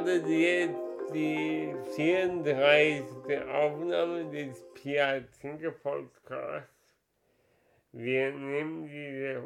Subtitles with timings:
[0.00, 3.04] startet jetzt die 34.
[3.52, 6.70] Aufnahme des Pia Zinke Podcasts.
[7.92, 9.42] Wir nehmen diese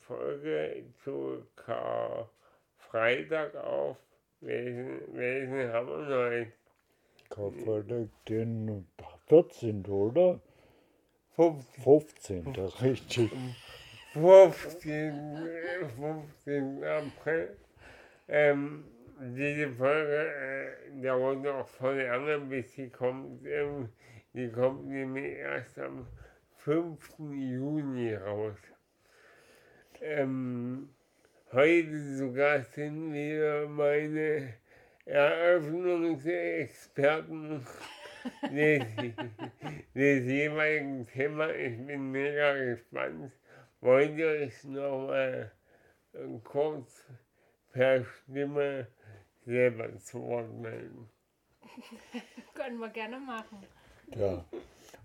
[0.00, 3.96] Folge zu Karfreitag auf.
[4.40, 6.52] Welchen, welchen haben wir heute?
[7.30, 8.88] Karfreitag, den
[9.28, 9.86] 14.
[9.86, 10.40] oder?
[11.36, 11.62] 15.
[11.84, 12.46] 15.
[12.82, 13.30] richtig.
[14.14, 15.48] 15.
[15.96, 16.84] 15.
[16.84, 17.56] April.
[18.28, 18.84] Ähm,
[19.24, 23.46] diese Folge äh, dauert noch voll lange, bis sie kommt.
[23.46, 23.88] Ähm,
[24.32, 26.08] die kommt nämlich erst am
[26.56, 27.18] 5.
[27.18, 28.58] Juni raus.
[30.00, 30.88] Ähm,
[31.52, 34.54] heute sogar sind wieder meine
[35.04, 37.64] Eröffnungsexperten
[38.50, 38.82] des,
[39.94, 41.52] des jeweiligen Themas.
[41.56, 43.30] Ich bin mega gespannt.
[43.80, 45.52] Wollt ihr euch nochmal
[46.12, 47.06] äh, kurz
[47.72, 48.88] per Stimme
[49.44, 51.08] selber zu Wort melden?
[52.54, 53.58] Können wir gerne machen.
[54.14, 54.44] Ja,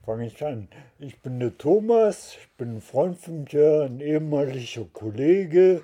[0.06, 0.68] fange ich an.
[1.00, 5.84] Ich bin der Thomas, ich bin ein Freund von dir, ein ehemaliger Kollege.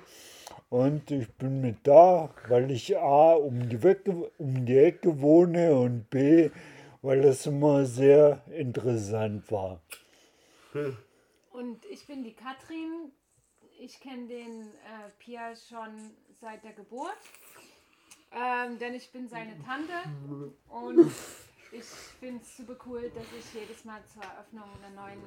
[0.70, 5.76] Und ich bin mit da, weil ich A, um die, Wecke, um die Ecke wohne
[5.76, 6.50] und B,
[7.00, 9.80] weil das immer sehr interessant war.
[11.52, 13.12] Und ich bin die Katrin.
[13.78, 16.10] Ich kenne den äh, Pia schon
[16.40, 17.18] seit der Geburt.
[18.34, 19.92] Ähm, denn ich bin seine Tante.
[20.68, 21.12] Und
[21.70, 25.22] ich finde es super cool, dass ich jedes Mal zur Eröffnung einer neuen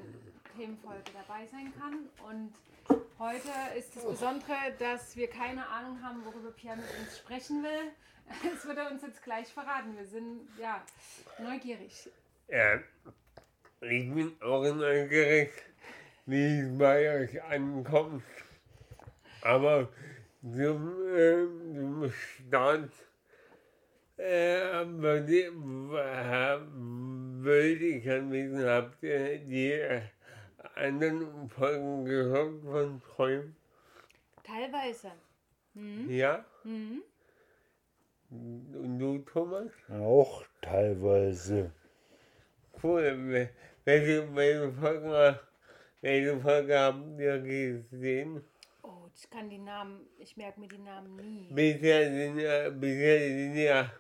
[0.58, 2.10] Themenfolge dabei sein kann.
[2.30, 2.54] Und
[3.18, 7.92] heute ist das Besondere, dass wir keine Ahnung haben, worüber Pia mit uns sprechen will.
[8.44, 9.96] Das wird er uns jetzt gleich verraten.
[9.96, 10.84] Wir sind ja
[11.40, 12.10] neugierig.
[12.50, 12.76] Ja,
[13.80, 15.52] ich bin auch neugierig,
[16.26, 18.24] wie es bei euch ankommt.
[19.44, 19.88] Aber
[20.42, 22.92] zum, äh, Start
[24.18, 25.34] äh, würde,
[25.96, 30.02] äh, ich wissen, habt ihr die äh,
[30.76, 33.56] anderen Folgen gehört von Träumen?
[34.44, 35.12] Teilweise.
[35.74, 36.10] Mhm.
[36.10, 36.46] Ja?
[36.64, 37.04] Mhm.
[38.30, 39.72] Und du, Thomas?
[39.90, 41.72] Auch teilweise.
[42.82, 43.02] Cool.
[43.02, 43.50] Wel-
[43.86, 45.40] Welche, welche, Folge,
[46.02, 48.44] welche Folge habt ihr gesehen?
[49.20, 51.50] Ich kann die Namen, ich merke mir die Namen nie.
[51.52, 53.92] Bisher sind ja, bisher sind ja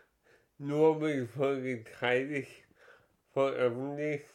[0.60, 2.48] nur bis Folge 30
[3.34, 4.26] veröffentlicht.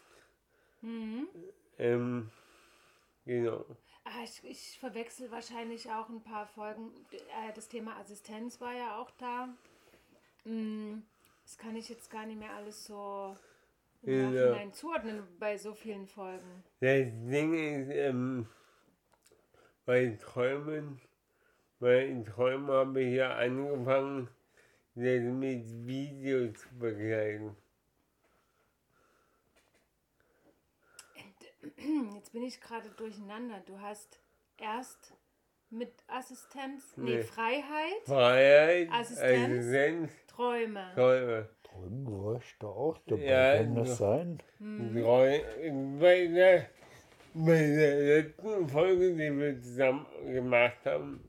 [0.81, 1.29] Mhm.
[1.79, 2.31] Ähm,
[3.25, 3.65] genau.
[4.05, 6.91] Ah, ich, ich verwechsel wahrscheinlich auch ein paar Folgen.
[7.13, 9.49] Äh, das Thema Assistenz war ja auch da.
[10.45, 11.03] Mm,
[11.45, 13.37] Das kann ich jetzt gar nicht mehr alles so.
[14.05, 16.65] Nachhinein zuordnen bei so vielen Folgen.
[16.81, 18.49] Das Ding ist, ähm,
[19.85, 21.01] bei Träumen,
[21.81, 24.29] bei Träumen habe ich ja angefangen,
[24.95, 27.57] das mit Video zu begleiten.
[32.15, 33.63] Jetzt bin ich gerade durcheinander.
[33.67, 34.21] Du hast
[34.59, 35.15] erst
[35.71, 37.23] mit Assistenz, nee, Nee.
[37.23, 39.59] Freiheit, Freiheit, Assistenz?
[39.59, 40.93] Assistenz, Träume.
[40.95, 41.49] Träume.
[41.75, 43.23] War ich da auch dabei.
[43.23, 44.39] Ja, Kann das sein?
[44.59, 46.67] Bei der,
[47.35, 51.21] bei der letzten Folge, die wir zusammen gemacht haben,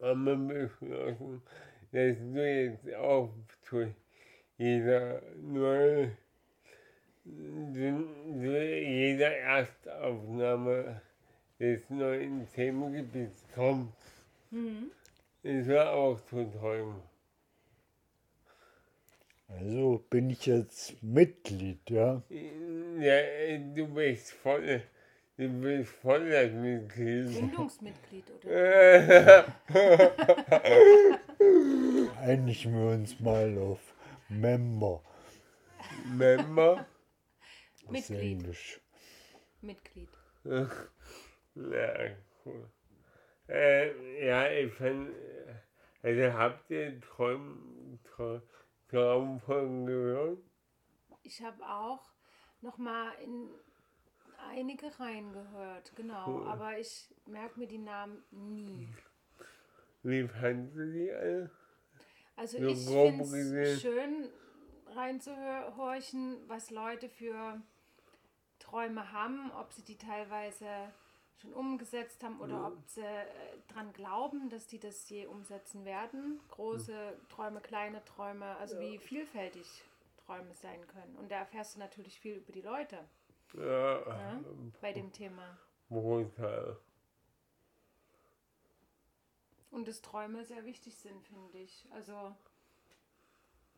[0.00, 1.42] haben wir beschlossen,
[1.92, 3.30] dass du jetzt auch
[3.62, 3.94] zu
[4.58, 6.12] jeder neue,
[7.24, 11.00] zu jeder Erstaufnahme
[11.58, 13.92] des neuen Themengebiets kommst.
[14.50, 14.90] Mhm.
[15.42, 17.02] Das war auch zu träumen.
[19.48, 22.22] Also bin ich jetzt Mitglied, ja?
[22.98, 24.82] Ja, du bist voll,
[25.36, 27.32] du bist voll das Mitglied.
[27.32, 29.44] Gründungsmitglied, oder?
[32.20, 33.80] Einigen wir uns mal auf
[34.28, 35.02] Member.
[36.06, 36.86] Member.
[37.88, 38.20] Mitglied.
[38.20, 38.80] Englisch.
[39.60, 40.10] Mitglied.
[41.54, 42.70] Ja, cool.
[43.46, 45.54] Äh, ja, ich fand, äh,
[46.02, 48.40] also habt ihr Traum, Traum,
[48.88, 50.38] Traumfolgen gehört?
[51.22, 52.10] Ich habe auch
[52.62, 53.50] nochmal in
[54.48, 56.26] einige reingehört, genau.
[56.26, 56.48] Cool.
[56.48, 58.88] Aber ich merke mir die Namen nie.
[60.02, 61.50] Wie fandest du die alle?
[62.36, 62.84] Also So ich
[63.30, 64.28] finde es schön
[64.86, 67.60] reinzuhorchen, was Leute für
[68.58, 70.66] Träume haben, ob sie die teilweise
[71.40, 73.26] schon umgesetzt haben oder ob sie äh,
[73.68, 76.40] dran glauben, dass die das je umsetzen werden.
[76.50, 79.66] Große Träume, kleine Träume, also wie vielfältig
[80.24, 81.16] Träume sein können.
[81.16, 82.98] Und da erfährst du natürlich viel über die Leute
[83.54, 84.40] Ja, Ja.
[84.80, 85.58] bei dem Thema.
[85.88, 86.76] brutal.
[89.70, 91.86] Und dass Träume sehr wichtig sind, finde ich.
[91.92, 92.34] Also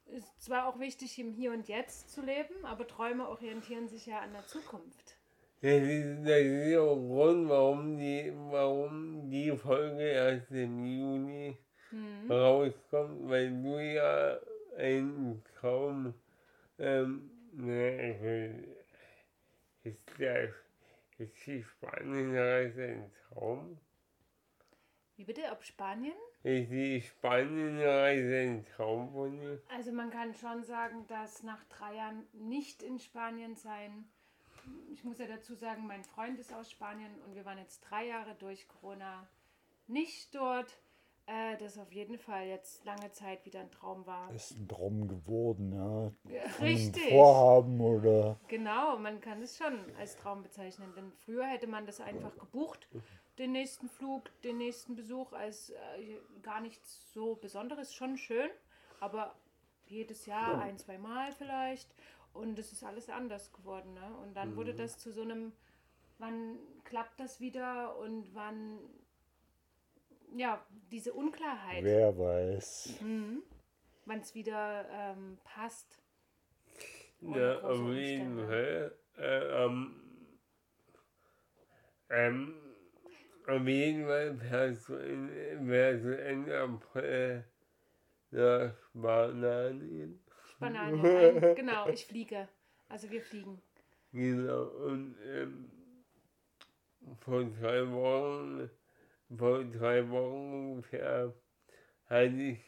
[0.06, 4.20] ist zwar auch wichtig, im Hier und Jetzt zu leben, aber Träume orientieren sich ja
[4.20, 5.16] an der Zukunft.
[5.62, 11.56] Das ist, das ist auch ein Grund, warum die, warum die Folge erst im Juni
[11.90, 12.30] Hm.
[12.30, 14.38] rauskommt, weil du ja
[14.76, 16.12] einen Traum,
[16.78, 18.76] ähm, ne, ich will,
[19.84, 20.52] ist der,
[21.18, 23.78] ist die Spanienreise ein Traum?
[25.16, 26.16] Wie bitte, ob Spanien?
[26.42, 29.62] Ist die Spanienreise ein Traum von dir?
[29.68, 34.08] Also man kann schon sagen, dass nach drei Jahren nicht in Spanien sein.
[34.92, 38.06] Ich muss ja dazu sagen, mein Freund ist aus Spanien und wir waren jetzt drei
[38.06, 39.28] Jahre durch Corona
[39.86, 40.78] nicht dort.
[41.26, 44.30] Äh, das auf jeden Fall jetzt lange Zeit wieder ein Traum war.
[44.32, 46.12] Ist ein Traum geworden, ja.
[46.30, 47.10] Ja, Richtig.
[47.10, 50.92] Vorhaben oder Genau, man kann es schon als Traum bezeichnen.
[50.94, 52.88] Denn früher hätte man das einfach gebucht,
[53.38, 58.50] den nächsten Flug, den nächsten Besuch als äh, gar nichts so Besonderes, schon schön,
[59.00, 59.34] aber
[59.86, 61.88] jedes Jahr ein, zwei Mal vielleicht.
[62.34, 63.94] Und es ist alles anders geworden.
[63.94, 64.16] Ne?
[64.22, 65.52] Und dann wurde das zu so einem,
[66.18, 68.78] wann klappt das wieder und wann,
[70.34, 72.98] ja, diese Unklarheit, wer weiß.
[74.06, 75.98] wann es wieder ähm, passt.
[77.20, 78.46] Ohne Ja, auf jeden.
[78.46, 78.98] Fall.
[79.16, 80.00] Äh, ähm,
[82.10, 82.54] ähm,
[83.46, 87.44] auf jeden Fall fährst du, in, wärst du Ende April
[88.30, 90.20] nach Spanien.
[90.56, 91.00] Spanien.
[91.54, 92.48] Genau, ich fliege.
[92.88, 93.62] Also wir fliegen.
[94.12, 95.70] Genau, und ähm,
[97.20, 98.70] vor drei Wochen,
[99.36, 101.32] vor drei Wochen ungefähr,
[102.06, 102.58] hatte ich,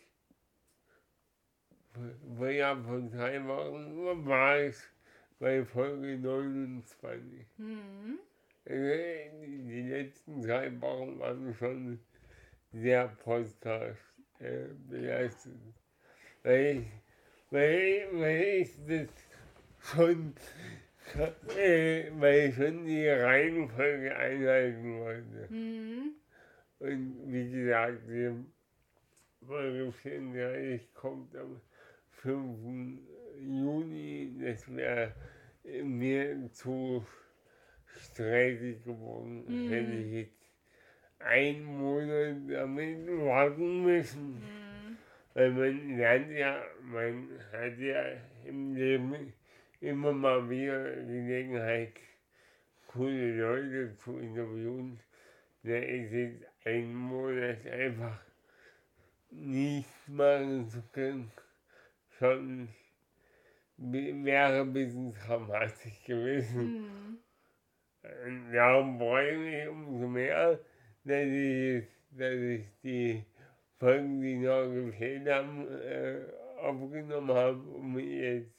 [2.37, 4.77] vor, ja, vor drei Wochen war ich
[5.39, 7.47] bei Folge 29.
[7.57, 8.19] Hm.
[8.65, 12.01] Äh, Die letzten drei Wochen waren schon
[12.73, 13.65] sehr Podcast
[14.41, 15.53] äh, belastet.
[16.43, 16.87] Weil ich,
[17.51, 19.09] weil, weil ich das
[19.81, 20.35] schon,
[21.57, 25.49] äh, weil ich schon die Reihenfolge einhalten wollte.
[25.49, 26.15] Hm.
[26.79, 28.33] Und wie gesagt, die
[29.47, 31.61] Folge 34 kommt am
[32.11, 32.99] 5.
[33.39, 34.37] Juni.
[34.41, 35.15] Das wäre
[35.65, 37.07] mir zu
[37.87, 39.45] stressig geworden.
[39.47, 39.69] Mhm.
[39.71, 40.37] Hätte ich jetzt
[41.19, 44.43] einen Monat damit warten müssen.
[44.43, 44.97] Hm.
[45.35, 48.05] Weil man lernt ja, man hat ja
[48.45, 49.33] im Leben
[49.81, 51.93] immer mal wieder Gelegenheit,
[52.87, 55.01] coole Leute zu interviewen.
[55.63, 58.21] Da ist jetzt ein Monat einfach
[59.31, 61.31] nichts machen zu können,
[62.19, 62.69] schon
[63.77, 66.61] wäre ein bisschen dramatisch gewesen.
[66.61, 67.19] Hm.
[68.25, 70.61] Und darum freue ich mich umso mehr,
[71.05, 73.25] dass ich, dass ich die
[73.79, 76.21] Folgen, die noch gefehlt haben, äh,
[76.59, 78.55] aufgenommen habe, um jetzt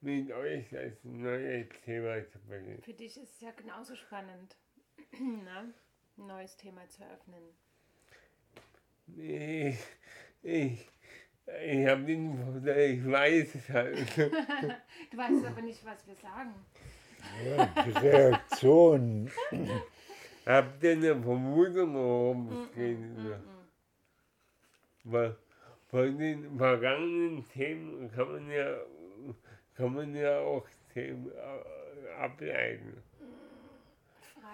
[0.00, 2.82] mit euch das neue Thema zu beginnen.
[2.82, 4.56] Für dich ist es ja genauso spannend,
[5.12, 5.74] ne?
[6.18, 7.42] Ein neues Thema zu eröffnen.
[9.16, 9.78] Ich,
[10.42, 10.88] ich,
[11.64, 13.98] ich habe den ich weiß es halt.
[15.10, 16.54] Du weißt aber nicht, was wir sagen.
[17.44, 19.30] Ja, die Reaktion.
[20.46, 22.98] Habt ihr eine Vermutung, worum es geht?
[22.98, 23.40] Mm-mm.
[25.04, 25.36] Weil
[25.88, 28.76] von den vergangenen Themen kann man ja,
[29.74, 33.02] kann man ja auch Themen äh, ableiten.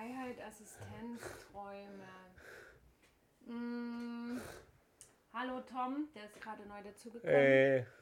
[0.00, 1.20] Freiheit, Assistenz,
[1.52, 2.08] Träume.
[3.44, 4.40] Mm.
[5.34, 7.34] Hallo Tom, der ist gerade neu dazugekommen.
[7.34, 7.84] Äh,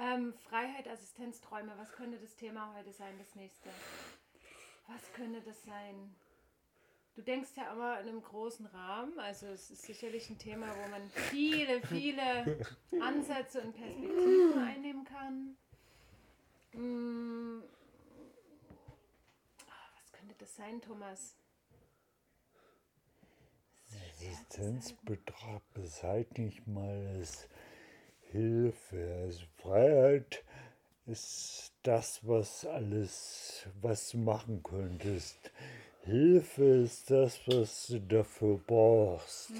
[0.00, 1.72] Ähm, Freiheit, Assistenz, Träume.
[1.76, 3.68] Was könnte das Thema heute sein, das nächste?
[4.86, 6.14] Was könnte das sein?
[7.16, 9.18] Du denkst ja immer in einem großen Rahmen.
[9.18, 12.64] Also es ist sicherlich ein Thema, wo man viele, viele
[13.02, 15.56] Ansätze und Perspektiven einnehmen kann.
[16.72, 17.62] Mm.
[20.38, 21.34] Das sein, Thomas?
[23.86, 24.04] Sagen.
[24.20, 27.48] Existenzbetrag beseitigt mal als
[28.30, 29.22] Hilfe.
[29.24, 30.44] Also Freiheit
[31.06, 35.50] ist das, was alles, was du machen könntest.
[36.02, 39.52] Hilfe ist das, was du dafür brauchst.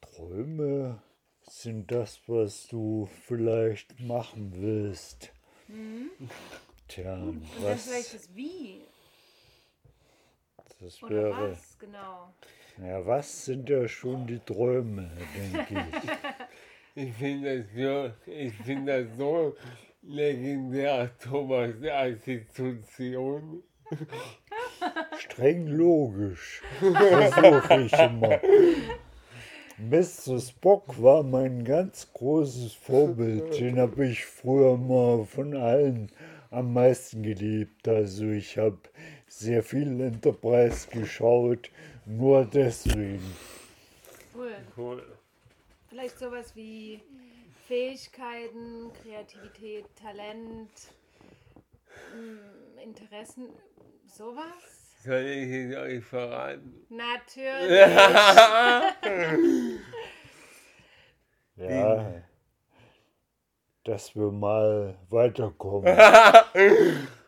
[0.00, 1.02] Träume
[1.42, 5.32] sind das, was du vielleicht machen willst.
[6.94, 8.82] Tja, und Und dann vielleicht was das Wie
[10.80, 11.50] das oder wäre.
[11.50, 12.32] was, genau.
[12.78, 16.10] Ja, was sind ja schon die Träume, denke ich.
[16.96, 19.56] Ich finde das so, ich finde das so
[20.02, 23.64] legendär, Thomas, als Institution.
[25.18, 28.38] Streng logisch, versuche ich immer.
[29.78, 30.40] Mr.
[30.40, 33.58] Spock war mein ganz großes Vorbild.
[33.58, 36.12] Den habe ich früher mal von allen
[36.54, 37.86] am meisten geliebt.
[37.88, 38.78] Also ich habe
[39.26, 41.70] sehr viel Enterprise geschaut,
[42.06, 43.34] nur deswegen.
[44.34, 44.54] Cool.
[44.76, 45.02] Cool.
[45.88, 47.00] Vielleicht sowas wie
[47.66, 50.70] Fähigkeiten, Kreativität, Talent,
[52.14, 53.48] mm, Interessen,
[54.06, 54.94] sowas?
[55.04, 56.86] Soll ich es euch verraten?
[56.88, 57.70] Natürlich.
[57.70, 58.94] Ja,
[63.84, 65.86] dass wir mal weiterkommen.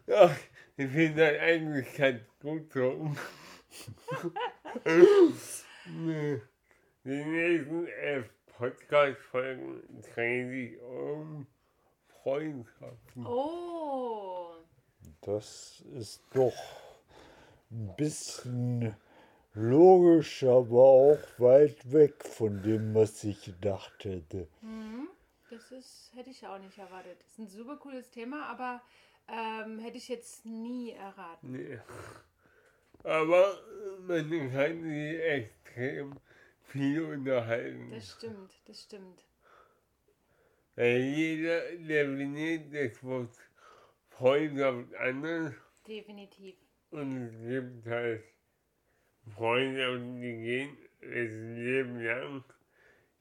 [0.09, 0.31] Ja,
[0.77, 3.11] ich finde das eigentlich ganz gut so.
[7.05, 9.83] Die nächsten elf Podcast-Folgen
[10.15, 11.47] drehen sich um
[12.23, 13.27] Freundschaften.
[13.27, 14.51] Oh,
[15.23, 16.55] Das ist doch
[17.71, 18.95] ein bisschen
[19.55, 24.47] logisch, aber auch weit weg von dem, was ich gedacht hätte.
[25.50, 27.19] Das ist, hätte ich auch nicht erwartet.
[27.21, 28.83] Das ist ein super cooles Thema, aber
[29.29, 31.53] ähm, hätte ich jetzt nie erraten.
[31.53, 31.81] Nee.
[33.03, 33.61] Aber
[34.00, 36.19] man kann sich extrem
[36.65, 37.91] viel unterhalten.
[37.91, 39.25] Das stimmt, das stimmt.
[40.75, 43.37] Weil jeder definiert das Wort
[44.11, 45.55] Freundschaft anders
[45.87, 46.57] Definitiv.
[46.91, 48.25] und es gibt halt
[49.35, 52.45] Freundschaften, die gehen das Leben lang.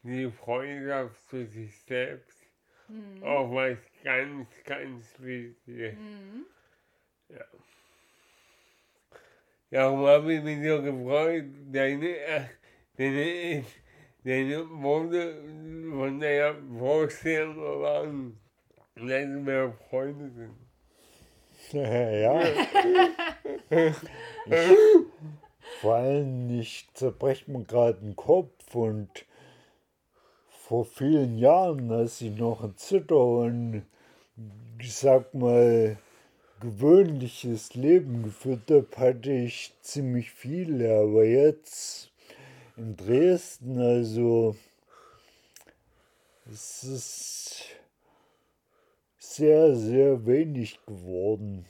[0.07, 2.43] Die Freundschaft zu sich selbst,
[3.23, 5.95] auch was ganz, ganz Wichtiges.
[7.29, 7.45] Ja.
[9.71, 12.49] Darum habe ich mich so gefreut, deine,
[12.95, 13.65] deine,
[14.23, 15.41] deine Worte
[15.89, 18.39] von deiner Vorstellung waren,
[18.93, 20.55] dass wir Freunde sind.
[21.73, 22.43] ja.
[24.47, 29.25] Ich, vor allem, ich zerbreche mir gerade den Kopf und
[30.67, 33.85] vor vielen Jahren, als ich noch ein Zitter und
[34.79, 35.95] ich sag mal
[36.59, 42.11] gewöhnliches Leben geführt habe, hatte ich ziemlich viele, aber jetzt
[42.77, 44.55] in Dresden, also
[46.51, 47.65] es ist
[49.19, 51.67] sehr, sehr wenig geworden.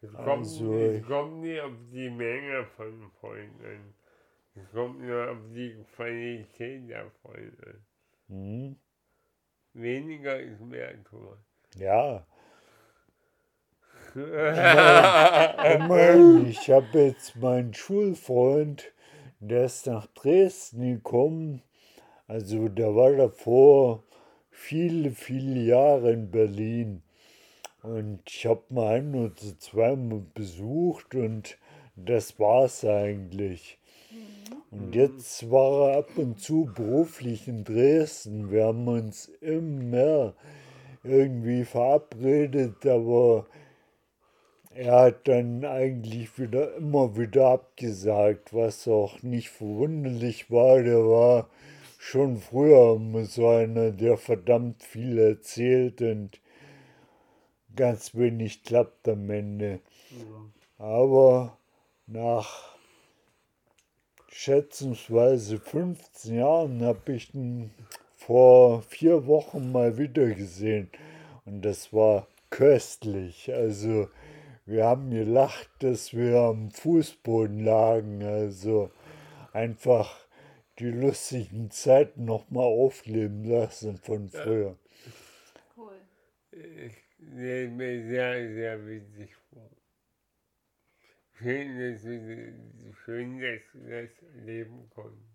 [0.00, 4.01] Es kommt, Also- es kommt nicht auf die Menge von Freunden.
[4.54, 7.86] Es kommt nur auf die Qualität der Freunde an.
[8.28, 8.76] Hm?
[9.74, 11.38] Weniger ist mehr, Thomas.
[11.76, 12.26] Ja,
[14.14, 18.92] immerhin, ich habe jetzt meinen Schulfreund,
[19.40, 21.62] der ist nach Dresden gekommen.
[22.26, 24.02] Also der war davor
[24.50, 27.02] viele, viele Jahre in Berlin.
[27.82, 31.56] Und ich habe mal ein oder zweimal besucht und
[31.96, 33.78] das war's eigentlich.
[34.70, 38.50] Und jetzt war er ab und zu beruflich in Dresden.
[38.50, 40.34] Wir haben uns immer
[41.04, 43.46] irgendwie verabredet, aber
[44.74, 50.82] er hat dann eigentlich wieder immer wieder abgesagt, was auch nicht verwunderlich war.
[50.82, 51.50] Der war
[51.98, 56.40] schon früher so einer, der verdammt viel erzählt und
[57.76, 59.80] ganz wenig klappt am Ende.
[60.78, 61.58] Aber
[62.06, 62.71] nach
[64.32, 67.70] schätzungsweise 15 Jahren habe ich ihn
[68.16, 70.90] vor vier Wochen mal wieder gesehen.
[71.44, 73.52] Und das war köstlich.
[73.52, 74.08] Also
[74.64, 78.22] wir haben gelacht, dass wir am Fußboden lagen.
[78.22, 78.90] Also
[79.52, 80.18] einfach
[80.78, 84.76] die lustigen Zeiten nochmal aufleben lassen von früher.
[85.76, 85.92] Cool.
[86.50, 89.68] Ich stelle mir sehr, sehr witzig vor.
[91.34, 95.32] Schön, dass du, schön, dass du das erleben konntest.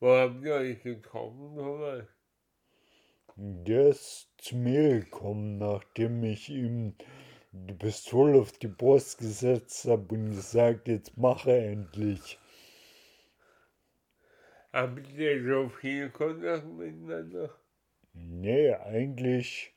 [0.00, 2.04] Wo habt ihr euch getroffen, Thomas?
[3.36, 6.94] Der ist zu mir gekommen, nachdem ich ihm
[7.52, 12.38] die Pistole auf die Brust gesetzt habe und gesagt, jetzt mache endlich.
[14.72, 17.50] Habt ihr so viel Kontakt miteinander?
[18.12, 19.73] Nee, eigentlich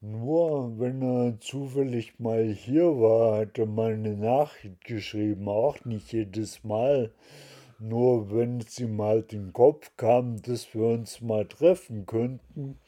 [0.00, 6.12] nur, wenn er zufällig mal hier war, hat er mal eine Nachricht geschrieben, auch nicht
[6.12, 7.10] jedes Mal.
[7.80, 12.78] Nur wenn es ihm in den Kopf kam, dass wir uns mal treffen könnten.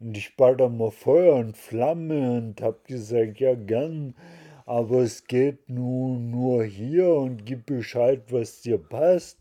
[0.00, 4.14] Und ich war da mal Feuer und Flamme und hab gesagt, ja gern,
[4.66, 9.38] aber es geht nun nur hier und gib Bescheid, was dir passt.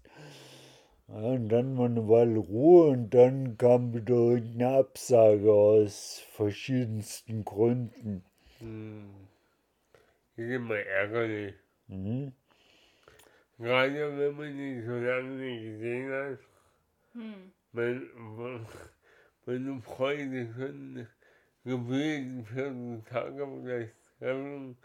[1.13, 8.25] Und dann war eine Weile Ruhe und dann kam wieder irgendeine Absage aus verschiedensten Gründen.
[8.57, 9.11] Hm.
[10.35, 11.53] Das ist immer ärgerlich.
[11.85, 12.33] Mhm.
[13.59, 16.39] Gerade wenn man ihn so lange nicht gesehen hat.
[17.13, 17.51] Hm.
[17.73, 18.65] Man, man,
[19.45, 21.07] meine Freunde können
[21.63, 24.77] gefühlt 14 Tage vielleicht treffen.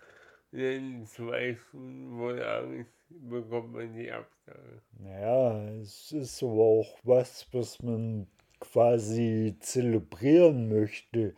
[0.53, 4.83] In zwei Stunden wohl Angst bekommt man die Absage.
[5.05, 8.27] Ja, es ist aber auch was, was man
[8.61, 11.35] quasi zelebrieren möchte,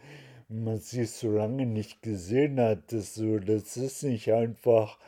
[0.49, 2.93] wenn man sich so lange nicht gesehen hat.
[2.93, 4.99] Das, so, das ist nicht einfach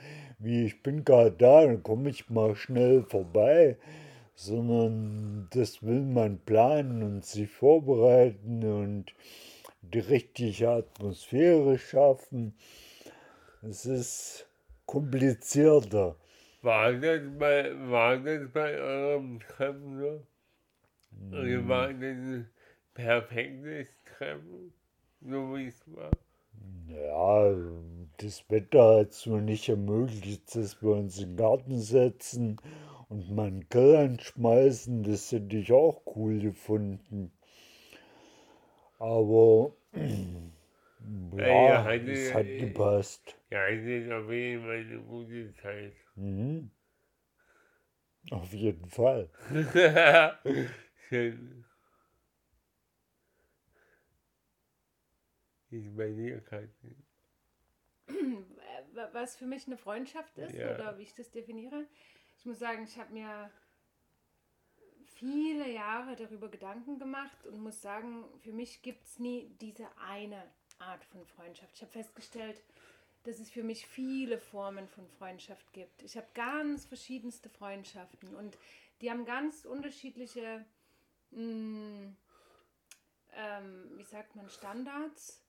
[0.42, 3.76] wie ich bin gerade da, dann komme ich mal schnell vorbei,
[4.34, 9.14] sondern das will man planen und sich vorbereiten und
[9.82, 12.54] die richtige Atmosphäre schaffen.
[13.62, 14.46] Es ist
[14.86, 16.16] komplizierter.
[16.62, 20.26] War das bei, war das bei eurem Treffen so?
[21.32, 22.48] Oder war das ein
[22.94, 24.72] perfektes Treffen,
[25.20, 26.10] so wie es war?
[26.88, 27.52] Ja,
[28.18, 32.58] das Wetter hat es nur nicht ermöglicht, dass wir uns in den Garten setzen
[33.08, 35.02] und mal einen Grill anschmeißen.
[35.02, 37.32] Das hätte ich auch cool gefunden.
[38.98, 39.72] Aber
[41.36, 43.36] ja, hatte- es hat gepasst.
[43.50, 45.94] Ja, es ist auf jeden Fall eine gute Zeit.
[46.14, 46.70] Mhm.
[48.30, 49.28] Auf jeden Fall.
[55.70, 57.02] Bei dir, Katrin?
[58.08, 58.12] Äh,
[58.94, 60.74] wa- Was für mich eine Freundschaft ist Ja.
[60.74, 61.86] oder wie ich das definiere.
[62.38, 63.50] Ich muss sagen, ich habe mir
[65.06, 70.42] viele Jahre darüber Gedanken gemacht und muss sagen, für mich gibt es nie diese eine
[70.78, 71.72] Art von Freundschaft.
[71.76, 72.60] Ich habe festgestellt,
[73.24, 76.02] dass es für mich viele Formen von Freundschaft gibt.
[76.02, 78.58] Ich habe ganz verschiedenste Freundschaften und
[79.00, 80.64] die haben ganz unterschiedliche,
[81.30, 82.14] mh,
[83.34, 85.42] ähm, wie sagt man, Standards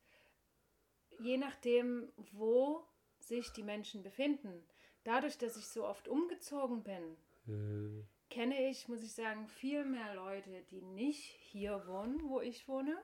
[1.20, 2.86] je nachdem, wo
[3.20, 4.64] sich die Menschen befinden.
[5.04, 10.16] Dadurch, dass ich so oft umgezogen bin, Äh, kenne ich, muss ich sagen, viel mehr
[10.16, 12.98] Leute, die nicht hier wohnen, wo ich wohne.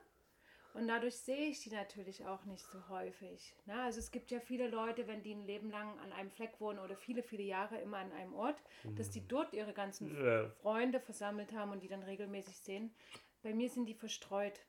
[0.74, 3.54] Und dadurch sehe ich die natürlich auch nicht so häufig.
[3.66, 6.60] Na, also es gibt ja viele Leute, wenn die ein Leben lang an einem Fleck
[6.60, 8.62] wohnen oder viele, viele Jahre immer an einem Ort,
[8.96, 10.48] dass die dort ihre ganzen Ja.
[10.62, 12.94] Freunde versammelt haben und die dann regelmäßig sehen.
[13.42, 14.60] Bei mir sind die verstreut.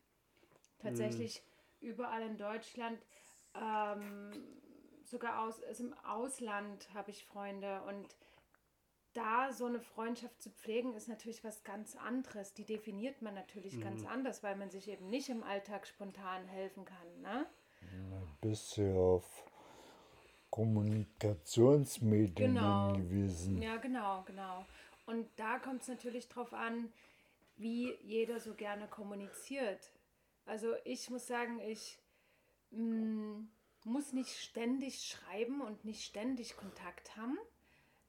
[0.80, 1.44] Tatsächlich
[1.80, 3.00] überall in Deutschland.
[3.54, 4.32] Ähm,
[5.04, 8.16] sogar aus, also im Ausland habe ich Freunde und
[9.14, 12.54] da so eine Freundschaft zu pflegen, ist natürlich was ganz anderes.
[12.54, 16.86] Die definiert man natürlich ganz anders, weil man sich eben nicht im Alltag spontan helfen
[16.86, 17.22] kann.
[17.22, 17.46] Ne?
[18.42, 19.44] Bist du auf
[20.50, 22.90] Kommunikationsmedien Genau.
[22.90, 23.62] angewiesen.
[23.62, 24.66] Ja, genau, genau.
[25.06, 26.92] Und da kommt es natürlich drauf an,
[27.58, 29.92] wie jeder so gerne kommuniziert.
[30.46, 32.00] Also ich muss sagen, ich
[32.72, 33.44] mm,
[33.86, 37.38] muss nicht ständig schreiben und nicht ständig Kontakt haben.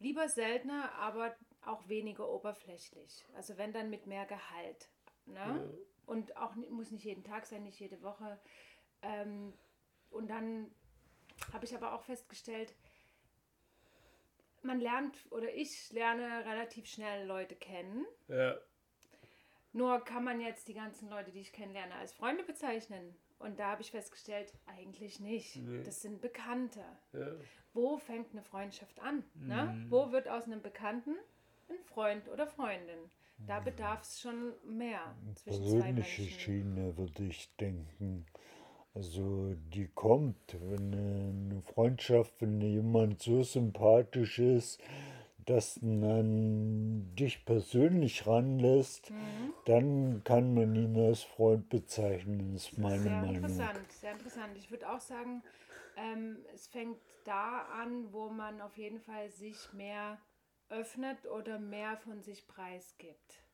[0.03, 1.35] Lieber seltener, aber
[1.65, 3.25] auch weniger oberflächlich.
[3.35, 4.89] Also wenn dann mit mehr Gehalt.
[5.27, 5.73] Ne?
[6.07, 8.41] Und auch muss nicht jeden Tag sein, nicht jede Woche.
[9.03, 9.53] Ähm,
[10.11, 10.71] und dann
[11.53, 12.75] habe ich aber auch festgestellt,
[14.63, 18.05] man lernt oder ich lerne relativ schnell Leute kennen.
[18.29, 18.57] Ja.
[19.73, 23.17] Nur kann man jetzt die ganzen Leute, die ich kennenlerne, als Freunde bezeichnen.
[23.39, 25.57] Und da habe ich festgestellt, eigentlich nicht.
[25.57, 25.83] Nee.
[25.83, 26.85] Das sind Bekannte.
[27.13, 27.33] Ja.
[27.75, 29.25] Wo fängt eine Freundschaft an?
[29.49, 29.75] Ne?
[29.89, 31.17] Wo wird aus einem Bekannten
[31.69, 32.99] ein Freund oder Freundin?
[33.47, 36.35] Da bedarf es schon mehr zwischen Persönliche.
[36.35, 38.27] Schiene würde ich denken.
[38.95, 44.81] Also die kommt, wenn eine Freundschaft, wenn jemand so sympathisch ist,
[45.47, 49.53] dass man dich persönlich ranlässt, Mhm.
[49.65, 53.35] dann kann man ihn als Freund bezeichnen, ist meine Sehr Meinung.
[53.35, 54.57] interessant, sehr interessant.
[54.57, 55.43] Ich würde auch sagen,
[55.97, 60.21] ähm, es fängt da an, wo man auf jeden Fall sich mehr
[60.69, 63.45] öffnet oder mehr von sich preisgibt.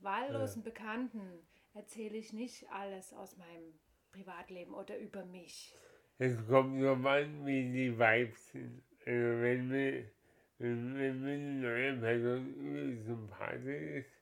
[0.00, 3.78] Wahllosen Bekannten erzähle ich nicht alles aus meinem
[4.10, 5.74] Privatleben oder über mich.
[6.18, 8.82] Es kommt drauf an, wie die Vibes sind.
[9.06, 10.10] Also wenn, wir,
[10.58, 14.19] wenn, mir eine neue Person sympathisch ist,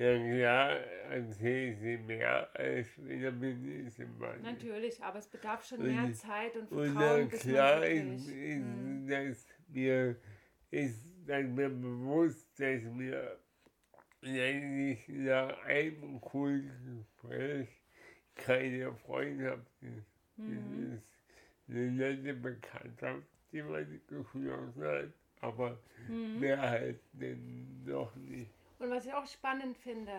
[0.00, 0.70] ja klar,
[1.10, 4.44] erzähle ich sie mehr, als wenn er nicht sympathisch ist.
[4.44, 8.28] Natürlich, aber es bedarf schon Und- mehr Zeit und Und Vertrauen, dann bis klar ist,
[8.28, 9.06] ist Mhm.
[9.08, 10.16] dass mir
[10.70, 13.38] ist dass mir bewusst, dass mir
[14.22, 17.68] eigentlich nach einem coolen Gespräch
[18.34, 20.06] keine Freundschaft ist.
[20.36, 21.00] Mhm.
[21.68, 26.40] Ist eine nette Bekanntschaft, die man geschlossen hat, aber Mhm.
[26.40, 28.50] mehr halt denn noch nicht.
[28.80, 30.12] Und was ich auch spannend finde,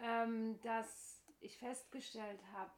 [0.00, 2.70] ähm, dass ich festgestellt habe,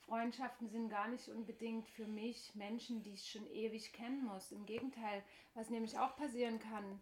[0.00, 4.50] Freundschaften sind gar nicht unbedingt für mich Menschen, die ich schon ewig kennen muss.
[4.50, 5.22] Im Gegenteil,
[5.54, 7.00] was nämlich auch passieren kann,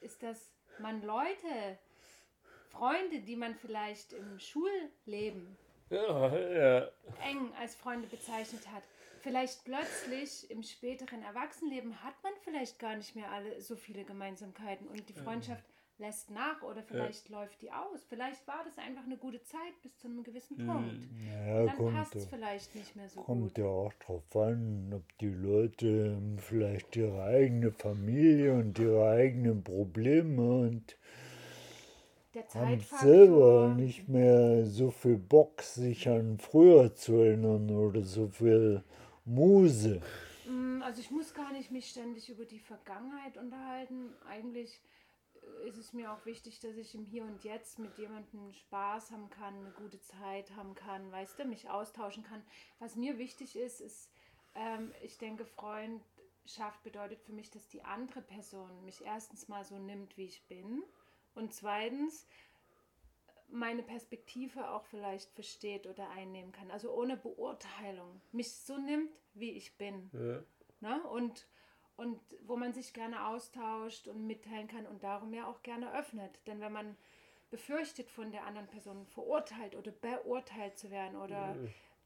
[0.00, 1.78] ist, dass man Leute,
[2.70, 5.58] Freunde, die man vielleicht im Schulleben
[5.90, 6.88] Ja, ja,
[7.22, 8.82] eng als Freunde bezeichnet hat,
[9.20, 14.88] vielleicht plötzlich im späteren Erwachsenenleben hat man vielleicht gar nicht mehr alle so viele Gemeinsamkeiten
[14.88, 15.64] und die Freundschaft
[15.98, 18.04] lässt nach oder vielleicht läuft die aus.
[18.08, 21.06] Vielleicht war das einfach eine gute Zeit bis zu einem gewissen Punkt.
[21.26, 23.58] Ja, Und dann kommt, passt es ja- vielleicht nicht mehr so kommt gut.
[23.58, 30.60] ja auch drauf an, ob die Leute vielleicht ihre eigene Familie und ihre eigenen Probleme
[30.68, 30.96] und
[32.54, 38.82] haben selber nicht mehr so viel Bock, sich an früher zu erinnern oder so viel
[39.24, 40.00] Muse.
[40.46, 44.12] Mm, Also ich muss gar nicht mich ständig über die Vergangenheit unterhalten.
[44.28, 44.80] Eigentlich
[45.64, 49.30] ist es mir auch wichtig, dass ich im Hier und Jetzt mit jemandem Spaß haben
[49.30, 52.42] kann, eine gute Zeit haben kann, weißt du, mich austauschen kann.
[52.78, 54.10] Was mir wichtig ist, ist,
[54.54, 59.78] ähm, ich denke, Freundschaft bedeutet für mich, dass die andere Person mich erstens mal so
[59.78, 60.82] nimmt, wie ich bin
[61.34, 62.26] und zweitens
[63.50, 66.70] meine Perspektive auch vielleicht versteht oder einnehmen kann.
[66.70, 68.20] Also ohne Beurteilung.
[68.32, 70.10] Mich so nimmt, wie ich bin.
[70.12, 70.42] ja.
[70.80, 71.02] Ne?
[71.04, 71.46] Und,
[71.98, 76.30] und wo man sich gerne austauscht und mitteilen kann und darum ja auch gerne öffnet.
[76.46, 76.96] Denn wenn man
[77.50, 81.56] befürchtet, von der anderen Person verurteilt oder beurteilt zu werden oder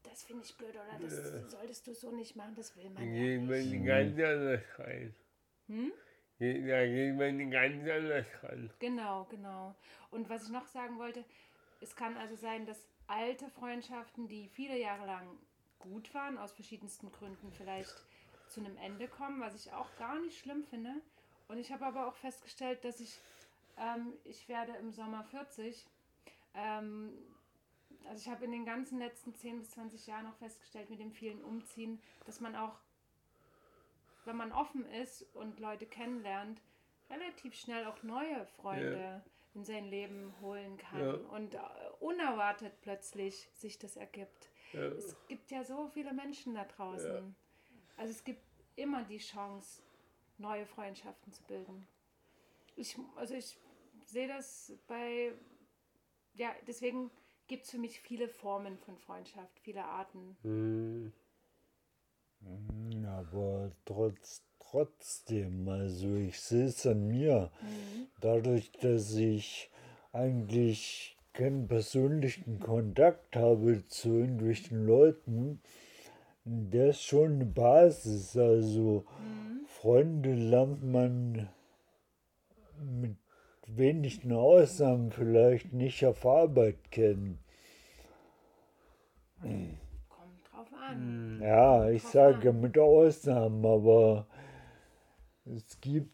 [0.01, 3.21] das finde ich blöd oder das solltest du so nicht machen, das will man ja
[3.21, 3.71] geht man nicht.
[3.71, 5.15] nicht ganz anders rein.
[5.67, 5.93] Hm?
[6.39, 8.73] Da geht man ganz anders ran.
[8.79, 9.75] Genau, genau.
[10.09, 11.23] Und was ich noch sagen wollte,
[11.81, 15.27] es kann also sein, dass alte Freundschaften, die viele Jahre lang
[15.77, 17.93] gut waren, aus verschiedensten Gründen vielleicht
[18.53, 20.93] zu einem Ende kommen, was ich auch gar nicht schlimm finde.
[21.47, 23.19] Und ich habe aber auch festgestellt, dass ich,
[23.77, 25.85] ähm, ich werde im Sommer 40.
[26.55, 27.13] Ähm,
[28.05, 31.11] also ich habe in den ganzen letzten 10 bis 20 Jahren auch festgestellt, mit dem
[31.11, 32.77] vielen Umziehen, dass man auch,
[34.25, 36.61] wenn man offen ist und Leute kennenlernt,
[37.09, 39.23] relativ schnell auch neue Freunde
[39.55, 41.13] in sein Leben holen kann Ja.
[41.13, 41.59] und äh,
[41.99, 44.49] unerwartet plötzlich sich das ergibt.
[44.73, 44.81] Ja.
[44.81, 47.35] Es gibt ja so viele Menschen da draußen.
[47.97, 48.41] Also es gibt
[48.75, 49.81] immer die Chance,
[50.37, 51.87] neue Freundschaften zu bilden.
[52.75, 53.57] Ich, also ich
[54.05, 55.33] sehe das bei,
[56.33, 57.11] ja, deswegen
[57.47, 60.37] gibt es für mich viele Formen von Freundschaft, viele Arten.
[60.41, 61.13] Hm.
[63.05, 67.51] Aber trotz, trotzdem, also ich sehe es an mir,
[68.19, 69.69] dadurch, dass ich
[70.11, 75.61] eigentlich keinen persönlichen Kontakt habe zu irgendwelchen Leuten,
[76.45, 78.35] der ist schon eine Basis.
[78.37, 79.05] Also
[79.67, 81.49] Freunde lernt man
[82.81, 83.17] mit
[83.67, 87.39] wenigen Ausnahmen vielleicht nicht auf Arbeit kennen.
[89.41, 91.39] Kommt drauf an.
[91.41, 92.61] Ja, ich Drauf sage an.
[92.61, 94.27] mit Ausnahmen, aber
[95.45, 96.11] es gibt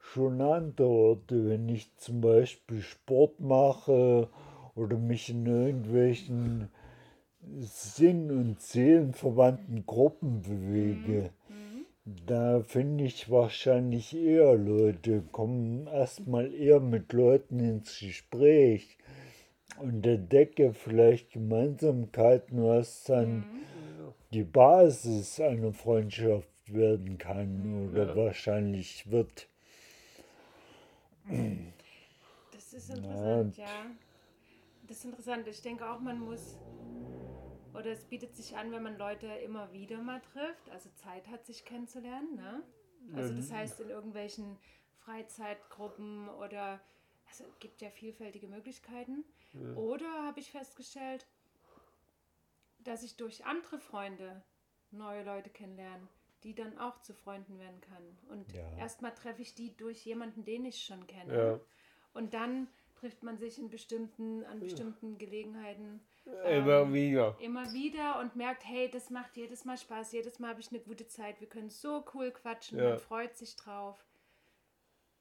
[0.00, 4.28] schon andere Orte, wenn ich zum Beispiel Sport mache
[4.74, 6.70] oder mich in irgendwelchen
[7.60, 11.30] Sinn- und Seelenverwandten Gruppen bewege.
[12.26, 18.96] Da finde ich wahrscheinlich eher Leute, kommen erstmal eher mit Leuten ins Gespräch
[19.78, 23.44] und entdecke vielleicht Gemeinsamkeiten, was dann
[24.32, 29.48] die Basis einer Freundschaft werden kann oder wahrscheinlich wird.
[32.52, 33.66] Das ist interessant, ja.
[34.86, 35.46] Das ist interessant.
[35.46, 36.56] Ich denke auch, man muss,
[37.78, 41.46] oder es bietet sich an, wenn man Leute immer wieder mal trifft, also Zeit hat,
[41.46, 42.34] sich kennenzulernen.
[42.34, 42.62] Ne?
[43.14, 44.58] Also das heißt, in irgendwelchen
[44.98, 46.80] Freizeitgruppen oder,
[47.28, 49.24] also es gibt ja vielfältige Möglichkeiten.
[49.76, 51.26] Oder habe ich festgestellt,
[52.80, 54.42] dass ich durch andere Freunde
[54.90, 56.08] neue Leute kennenlerne,
[56.42, 58.18] die dann auch zu Freunden werden kann.
[58.28, 58.76] Und Ja.
[58.76, 61.34] erstmal treffe ich die durch jemanden, den ich schon kenne.
[61.34, 61.60] Ja.
[62.12, 66.00] Und dann trifft man sich in bestimmten, an bestimmten Gelegenheiten
[66.48, 67.36] Immer wieder.
[67.40, 70.80] immer wieder und merkt, hey, das macht jedes Mal Spaß, jedes Mal habe ich eine
[70.80, 72.90] gute Zeit, wir können so cool quatschen, Ja.
[72.90, 73.96] man freut sich drauf.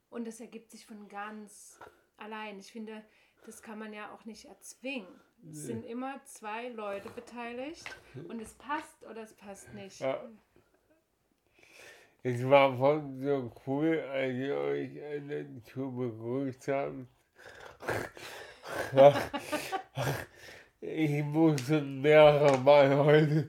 [0.10, 1.80] und das ergibt sich von ganz
[2.18, 2.60] allein.
[2.60, 3.04] Ich finde,
[3.46, 5.08] das kann man ja auch nicht erzwingen.
[5.50, 7.84] Es sind immer zwei Leute beteiligt
[8.28, 10.00] und es passt oder es passt nicht.
[10.00, 10.20] Ja.
[12.24, 17.06] Es war voll so cool, als ihr euch alle zu begrüßt habt.
[20.80, 23.48] Ich musste mehrere Mal heute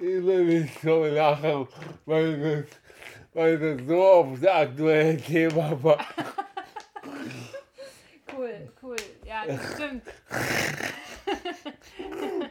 [0.00, 1.68] immer nicht so lachen,
[2.06, 2.64] weil das,
[3.34, 6.06] weil das so auf das aktuelle Thema war.
[8.36, 8.96] Cool, cool.
[9.24, 10.02] Ja, das stimmt.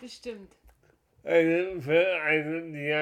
[0.00, 0.50] das stimmt.
[1.22, 2.92] Also, für, also, die,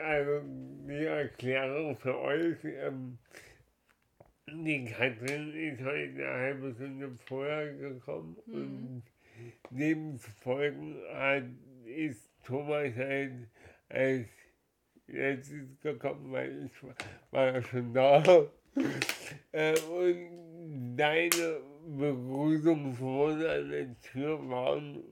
[0.00, 0.40] also
[0.88, 3.18] die Erklärung für euch, ähm,
[4.48, 9.02] die Katrin ist heute eine halbe Stunde vorher gekommen und
[9.70, 11.44] demzufolge hat,
[11.84, 13.48] ist Thomas halt
[13.88, 14.28] als
[15.06, 16.82] letztes gekommen, weil ich
[17.30, 18.22] war, ja schon da.
[19.52, 25.02] äh, und deine Begrüßungsworte an der Tür waren,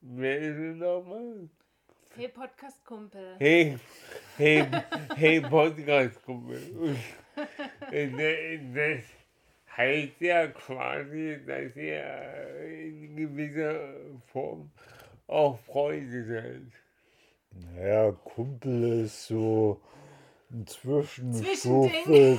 [0.00, 1.48] wer ist nochmal?
[2.16, 3.36] Hey, Podcast-Kumpel.
[3.38, 3.76] Hey,
[4.36, 4.66] hey,
[5.16, 6.96] hey Podcast-Kumpel.
[7.90, 7.90] Das
[9.76, 12.04] heißt ja quasi, dass ihr
[12.68, 13.74] in gewisser
[14.32, 14.70] Form
[15.26, 16.84] auch Freunde seid.
[17.76, 19.80] Naja, Kumpel ist so
[20.50, 22.38] ein Zwischenstufe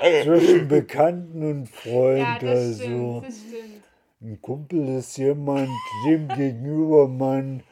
[0.00, 2.18] zwischen, zwischen Bekannten und Freund.
[2.18, 3.84] Ja, das also stimmt.
[4.20, 5.70] ein Kumpel ist jemand,
[6.06, 7.62] dem gegenüber man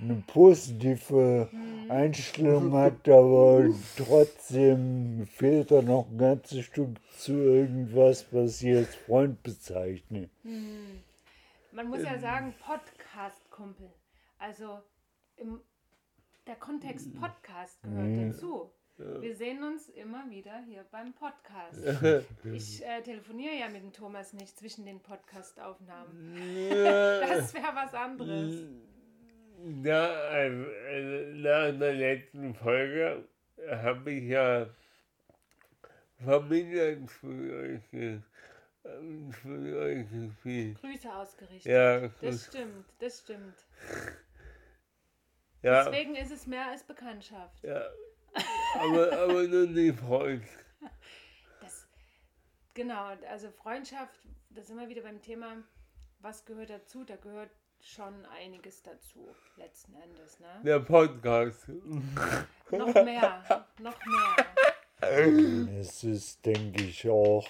[0.00, 1.90] eine positive Mhm.
[1.90, 8.94] Einstellung hat, aber trotzdem fehlt da noch ein ganzes Stück zu irgendwas, was ich als
[8.94, 10.28] Freund bezeichne.
[11.72, 13.90] Man muss ja sagen, Podcast-Kumpel.
[14.38, 14.78] Also
[15.36, 15.60] im,
[16.46, 18.70] der Kontext Podcast gehört dazu.
[19.20, 21.80] Wir sehen uns immer wieder hier beim Podcast.
[22.52, 26.34] Ich äh, telefoniere ja mit dem Thomas nicht zwischen den Podcast-Aufnahmen.
[26.70, 28.64] Das wäre was anderes.
[29.62, 30.08] Na,
[30.48, 33.24] nach der letzten Folge
[33.68, 34.66] habe ich ja
[36.24, 38.20] vermindert für euch, ge-
[38.82, 40.80] für euch gespielt.
[40.80, 41.70] Grüße ausgerichtet.
[41.72, 43.54] Ja, Das stimmt, das stimmt.
[45.62, 47.62] ja, Deswegen ist es mehr als Bekanntschaft.
[47.62, 47.84] ja.
[48.78, 50.44] Aber, aber nur nicht Freund.
[51.60, 51.86] Das,
[52.72, 54.18] genau, also Freundschaft,
[54.50, 55.56] da sind wir wieder beim Thema,
[56.20, 57.04] was gehört dazu?
[57.04, 57.50] Da gehört
[57.82, 60.38] schon einiges dazu, letzten Endes.
[60.40, 60.46] Ne?
[60.64, 61.68] Der Podcast.
[62.70, 65.78] Noch mehr, noch mehr.
[65.80, 67.48] Es ist, denke ich, auch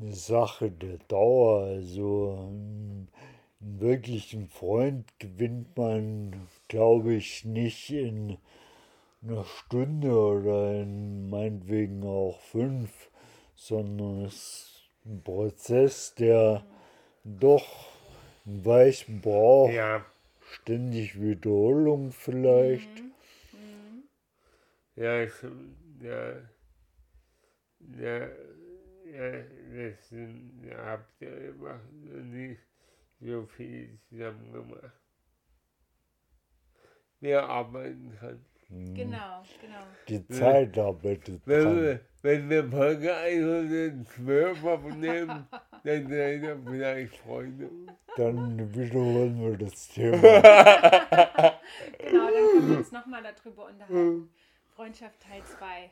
[0.00, 1.62] eine Sache der Dauer.
[1.62, 3.08] Also einen
[3.60, 8.38] einen wirklichen Freund gewinnt man, glaube ich, nicht in
[9.22, 13.10] einer Stunde oder in meinetwegen auch fünf,
[13.54, 16.64] sondern es ist ein Prozess, der
[17.24, 17.88] doch
[18.64, 20.04] Weichen braucht, Ja,
[20.40, 22.88] ständig Wiederholung vielleicht.
[24.96, 25.76] ja, stimmt.
[26.00, 26.32] Ja,
[28.00, 28.28] ja,
[29.04, 32.60] ja, das sind, ja, habt ihr immer noch nicht
[33.20, 34.92] so viel zusammen gemacht.
[37.20, 38.44] Wer arbeiten kann.
[38.70, 39.82] Genau, genau.
[40.08, 41.82] Die Zeit arbeitet Wenn dran.
[41.82, 45.48] wir, wenn wir Folge 112 aufnehmen,
[45.88, 47.70] dann seid ihr vielleicht Freunde.
[48.16, 50.18] Dann wiederholen wir das Thema.
[51.98, 54.30] Genau, dann können wir uns nochmal darüber unterhalten.
[54.74, 55.90] Freundschaft Teil 2.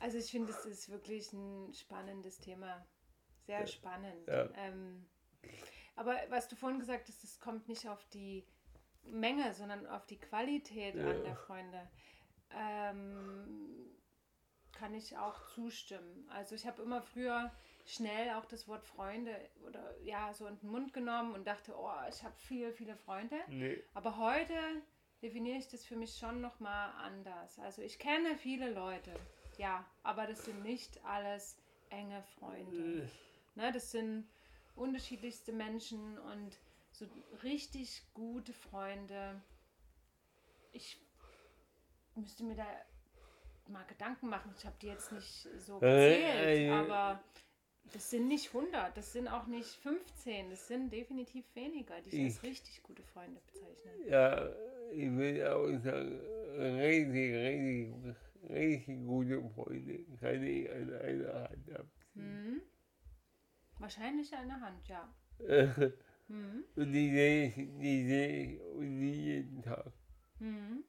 [0.00, 2.84] Also ich finde, es ist wirklich ein spannendes Thema.
[3.46, 4.26] Sehr spannend.
[4.26, 4.48] Ja.
[4.56, 5.06] Ähm,
[5.96, 8.46] aber was du vorhin gesagt hast, es kommt nicht auf die
[9.04, 11.90] Menge, sondern auf die Qualität an der Freunde.
[12.50, 13.90] Ähm,
[14.72, 16.28] kann ich auch zustimmen.
[16.28, 17.52] Also ich habe immer früher
[17.84, 19.34] schnell auch das Wort Freunde
[19.66, 23.36] oder ja so in den Mund genommen und dachte, oh, ich habe viele, viele Freunde.
[23.48, 23.82] Nee.
[23.94, 24.54] Aber heute
[25.22, 27.58] definiere ich das für mich schon nochmal anders.
[27.58, 29.12] Also ich kenne viele Leute,
[29.58, 31.58] ja, aber das sind nicht alles
[31.90, 33.08] enge Freunde.
[33.54, 34.26] Ne, das sind
[34.76, 36.58] unterschiedlichste Menschen und
[36.90, 37.06] so
[37.42, 39.40] richtig gute Freunde.
[40.72, 40.98] Ich
[42.14, 42.66] müsste mir da
[43.68, 44.54] mal Gedanken machen.
[44.56, 47.22] Ich habe die jetzt nicht so Äh, gezählt, äh, aber
[47.92, 52.24] das sind nicht 100, das sind auch nicht 15, das sind definitiv weniger, die ich
[52.24, 54.08] als Ich- richtig gute Freunde bezeichne.
[54.08, 54.48] Ja,
[54.92, 56.20] ich will auch sagen,
[56.58, 58.16] richtig, richtig,
[58.50, 62.54] richtig gute Freunde kann ich an einer Hand abziehen.
[62.54, 62.62] Mhm.
[63.78, 65.14] Wahrscheinlich an der Hand, ja.
[65.38, 66.64] Mhm.
[66.76, 69.92] Und die sehe ich, die sehe ich und nie jeden Tag.
[70.38, 70.82] Mhm.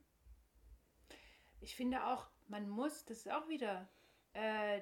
[1.60, 3.90] Ich finde auch, man muss, das ist auch wieder,
[4.34, 4.82] äh,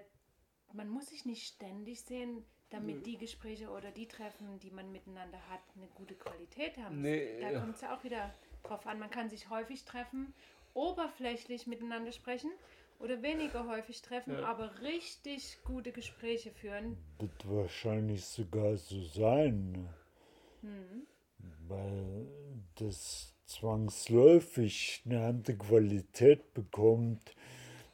[0.73, 5.39] man muss sich nicht ständig sehen, damit die Gespräche oder die Treffen, die man miteinander
[5.49, 7.01] hat, eine gute Qualität haben.
[7.01, 7.60] Nee, da ja.
[7.60, 8.99] kommt es ja auch wieder drauf an.
[8.99, 10.34] Man kann sich häufig treffen,
[10.73, 12.51] oberflächlich miteinander sprechen
[12.99, 14.45] oder weniger häufig treffen, Ja.
[14.45, 16.97] aber richtig gute Gespräche führen.
[17.19, 19.89] Wird wahrscheinlich sogar so sein?
[20.62, 21.07] Hm.
[21.67, 22.27] weil
[22.75, 27.36] das zwangsläufig eine andere Qualität bekommt,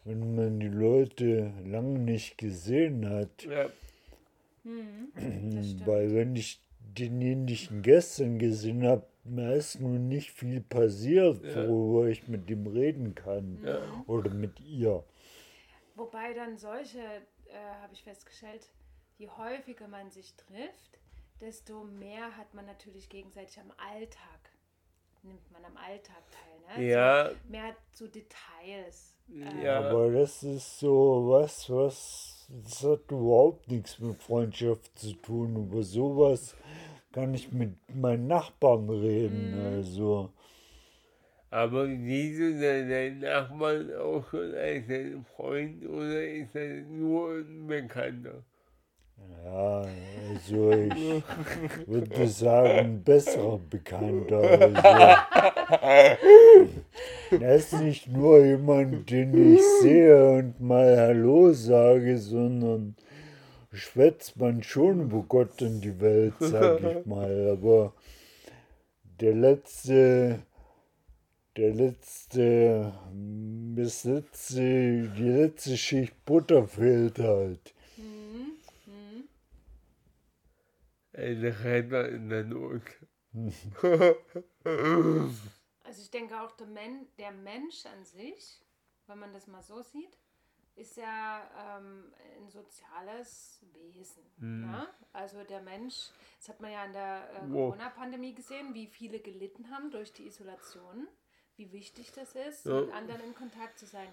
[0.08, 3.44] wenn man die Leute lange nicht gesehen hat.
[3.44, 3.70] Ja,
[4.64, 5.12] Hm.
[5.16, 5.88] Stimmt.
[5.88, 6.60] Weil wenn ich
[6.98, 11.68] denjenigen gestern gesehen habe, mir ist nun nicht viel passiert, Ja.
[11.68, 13.80] worüber ich mit ihm reden kann ja.
[14.08, 15.04] oder mit ihr.
[15.96, 18.70] Wobei dann solche, äh, habe ich festgestellt,
[19.18, 21.00] je häufiger man sich trifft,
[21.40, 24.52] desto mehr hat man natürlich gegenseitig am Alltag.
[25.24, 26.90] Nimmt man am Alltag teil, ne?
[26.90, 29.14] Ja, So mehr zu Details.
[29.64, 29.90] Ja.
[29.90, 35.56] Aber das ist so was, was das hat überhaupt nichts mit Freundschaft zu tun.
[35.56, 36.56] Über sowas
[37.12, 39.54] kann ich mit meinen Nachbarn reden.
[39.54, 40.32] Also
[41.50, 47.38] aber siehst du deinen deinen Nachbarn auch schon als deinen Freund oder ist er nur
[47.38, 48.44] ein Bekannter?
[49.44, 49.86] Ja,
[50.30, 51.24] also ich
[51.88, 54.42] würde sagen, besserer Bekannter.
[55.82, 56.18] Also,
[57.40, 62.96] er ist nicht nur jemand, den ich sehe und mal Hallo sage, sondern
[63.74, 67.50] schwätzt man schon über Gott und die Welt, sag ich mal.
[67.52, 67.94] Aber
[69.20, 70.40] der letzte,
[71.58, 72.94] der letzte,
[73.76, 74.62] das letzte,
[75.18, 77.74] die letzte Schicht Butter fehlt halt.
[77.96, 78.52] hm,
[78.86, 79.24] hm.
[81.18, 82.84] Ein Retter in der Not.
[85.84, 88.62] Also ich denke auch, der, Men der Mensch an sich,
[89.08, 90.18] wenn man das mal so sieht,
[90.76, 94.24] ist ja ähm, ein soziales Wesen.
[94.70, 94.88] Ja?
[95.14, 97.40] Also der Mensch, das hat man ja in der äh.
[97.52, 101.08] Corona-Pandemie gesehen, wie viele gelitten haben durch die Isolation,
[101.56, 102.82] wie wichtig das ist, Ja.
[102.82, 104.10] mit anderen in Kontakt zu sein.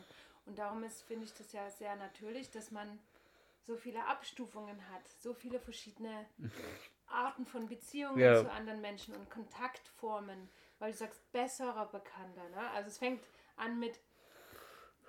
[0.47, 2.99] Und darum ist, finde ich das ja sehr natürlich, dass man
[3.67, 6.25] so viele Abstufungen hat, so viele verschiedene
[7.07, 8.41] Arten von Beziehungen Ja.
[8.41, 12.49] zu anderen Menschen und Kontaktformen, weil du sagst, besserer Bekannter.
[12.51, 12.71] Ne?
[12.75, 13.23] Also es fängt
[13.57, 14.01] an mit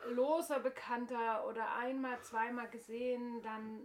[0.09, 3.81] loser Bekannter oder einmal, zweimal gesehen, dann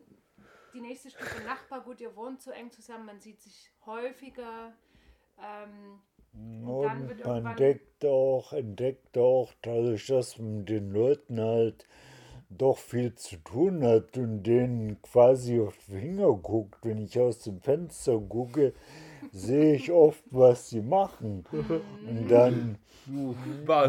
[0.73, 4.73] die nächste Stufe Nachbar, gut, ihr wohnt so eng zusammen, man sieht sich häufiger.
[5.39, 6.01] Ähm,
[6.65, 11.41] Und dann wird Und man entdeckt auch, entdeckt auch dadurch, dass man mit den Leuten
[11.41, 11.87] halt
[12.51, 16.79] doch viel zu tun hat und denen quasi auf die Finger guckt.
[16.83, 18.73] Wenn ich aus dem Fenster gucke,
[19.33, 21.45] sehe ich oft, was sie machen.
[21.53, 22.79] Und dann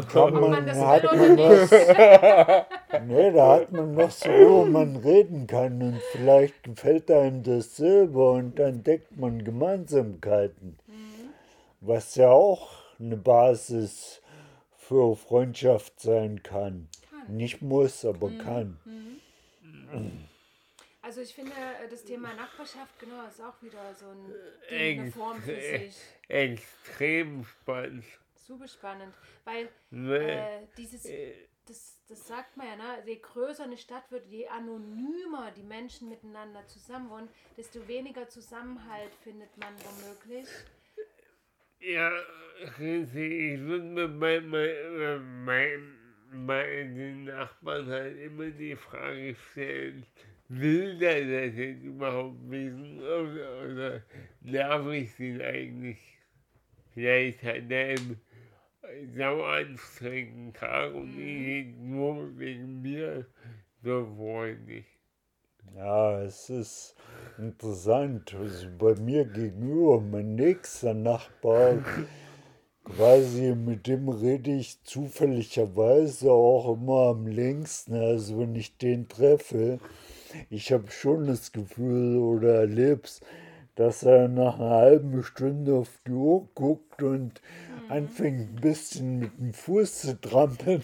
[0.08, 1.70] kann man, man das hat man was,
[3.06, 7.76] nee, da hat man noch so, worüber man reden kann und vielleicht gefällt einem das
[7.76, 10.78] selber und dann entdeckt man Gemeinsamkeiten.
[11.80, 14.22] Was ja auch eine Basis
[14.76, 16.88] für Freundschaft sein kann.
[17.26, 17.36] Kann.
[17.36, 18.78] Nicht muss, aber kann.
[21.00, 24.26] Also ich finde, äh, das Thema Nachbarschaft, genau, ist auch wieder so ein
[24.70, 25.00] Ding, Eng.
[25.00, 25.96] eine Form für sich.
[26.28, 28.04] extrem spannend.
[28.34, 29.14] Super spannend,
[29.44, 31.32] weil äh, dieses, Äh,
[31.66, 33.02] das, das sagt man ja, ne?
[33.06, 39.56] je größer eine Stadt wird, je anonymer die Menschen miteinander zusammenwohnen, desto weniger Zusammenhalt findet
[39.58, 40.48] man womöglich.
[41.78, 42.12] Ja.
[42.64, 46.01] Ich würde mir bei meinen
[46.32, 50.06] mein, meinen Nachbarn halt immer die Frage stellen,
[50.48, 54.02] will der das jetzt überhaupt wissen oder, oder
[54.40, 55.98] darf ich den eigentlich?
[56.92, 58.20] Vielleicht hat er einen
[59.16, 63.26] sau anstrengenden Tag und ich jetzt nur wegen mir
[63.82, 64.86] so freundlich.
[65.74, 66.96] Ja, es ist
[67.38, 68.34] interessant.
[68.34, 71.78] Also bei mir gegenüber, mein nächster Nachbar,
[72.84, 77.94] quasi mit dem rede ich zufälligerweise auch immer am längsten.
[77.94, 79.78] Also wenn ich den treffe,
[80.50, 83.20] ich habe schon das Gefühl oder erleb's,
[83.74, 87.40] dass er nach einer halben Stunde auf die Uhr guckt und
[87.88, 90.82] anfängt ein bisschen mit dem Fuß zu trampeln.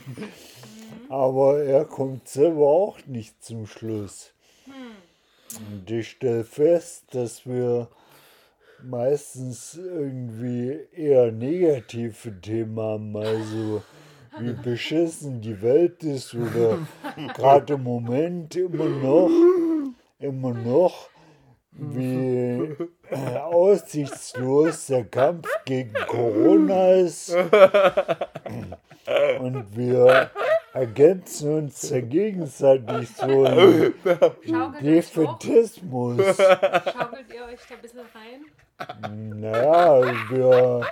[1.09, 4.33] Aber er kommt selber auch nicht zum Schluss.
[5.71, 7.89] Und ich stelle fest, dass wir
[8.83, 13.83] meistens irgendwie eher negative Themen haben, also
[14.39, 16.79] wie beschissen die Welt ist oder
[17.35, 19.31] gerade im Moment immer noch,
[20.19, 21.09] immer noch,
[21.73, 22.77] wie
[23.11, 27.35] äh, aussichtslos der Kampf gegen Corona ist.
[29.41, 30.31] Und wir
[30.73, 33.45] ergänzen uns ja gegenseitig so.
[34.81, 36.37] Defetismus.
[36.37, 38.45] Schaukelt ihr euch da ein bisschen rein?
[39.03, 40.87] Naja, wir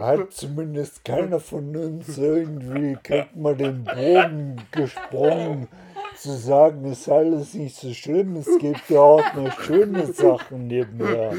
[0.00, 5.68] hat zumindest keiner von uns irgendwie, kriegt mal den Bogen gesprungen,
[6.16, 11.30] zu sagen, ist alles nicht so schlimm, es gibt ja auch noch schöne Sachen nebenher.
[11.30, 11.36] Da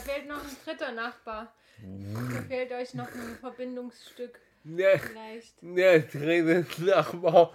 [0.00, 1.52] fehlt noch ein dritter Nachbar.
[2.34, 5.54] Da fehlt euch noch ein Verbindungsstück Der, vielleicht.
[5.62, 7.52] der dritte Nachbar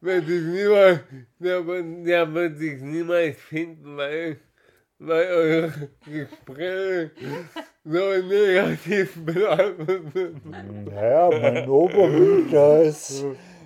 [0.00, 1.00] wird sich niemals,
[1.38, 4.38] der, wird- der wird sich niemals finden, weil,
[4.98, 5.72] weil eure
[6.04, 7.10] Gespräche
[7.84, 10.86] so negativ belastet sind.
[10.86, 13.24] Naja, mein Obermieter ist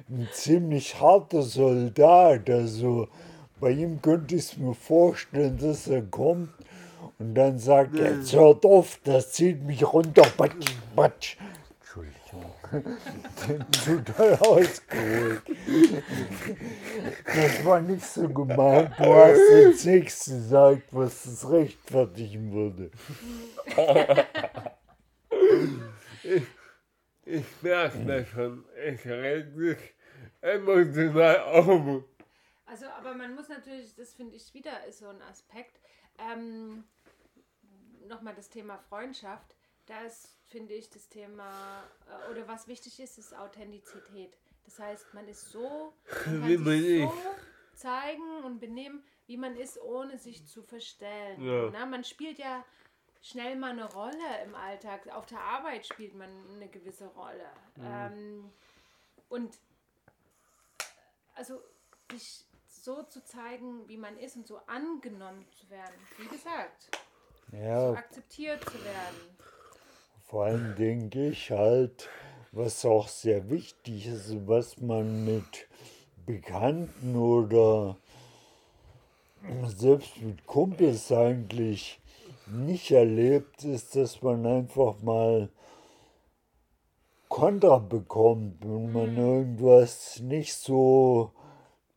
[0.09, 3.09] ein ziemlich harter Soldat, also
[3.61, 6.51] bei ihm könnte ich es mir vorstellen, dass er kommt
[7.18, 11.37] und dann sagt, jetzt hört auf, das zieht mich runter, batsch, batsch.
[13.85, 15.43] Zu doll ausgeholt.
[17.27, 22.91] Das war nicht so gemeint, du hast jetzt nichts gesagt, was es rechtfertigen würde.
[27.25, 29.95] Ich merke das schon, ich reg dich
[30.41, 32.05] emotional auf.
[32.66, 35.81] Also, aber man muss natürlich, das finde ich wieder ist so ein Aspekt.
[36.18, 36.85] Ähm,
[38.09, 39.55] Nochmal das Thema Freundschaft.
[39.87, 44.37] Da ist, finde ich, das Thema, äh, oder was wichtig ist, ist Authentizität.
[44.64, 45.93] Das heißt, man ist so,
[46.26, 47.11] man Wie kann man sich ist.
[47.12, 47.35] so
[47.74, 51.43] zeigen und benehmen, wie man ist, ohne sich zu verstellen.
[51.43, 51.70] Ja.
[51.72, 52.64] Na, man spielt ja
[53.22, 55.09] schnell mal eine Rolle im Alltag.
[55.12, 57.51] Auf der Arbeit spielt man eine gewisse Rolle.
[57.80, 58.53] Ähm,
[59.28, 59.59] und
[61.35, 61.61] also
[62.11, 65.95] sich so zu zeigen, wie man ist und so angenommen zu werden.
[66.18, 66.99] Wie gesagt,
[67.51, 69.37] so Ja, akzeptiert zu werden.
[70.33, 72.09] Vor allem denke ich halt,
[72.53, 75.68] was auch sehr wichtig ist, was man mit
[76.24, 77.99] Bekannten oder
[79.66, 82.01] selbst mit Kumpels eigentlich
[82.47, 85.51] nicht erlebt, ist, dass man einfach mal
[87.28, 91.33] Kontra bekommt, wenn man irgendwas nicht so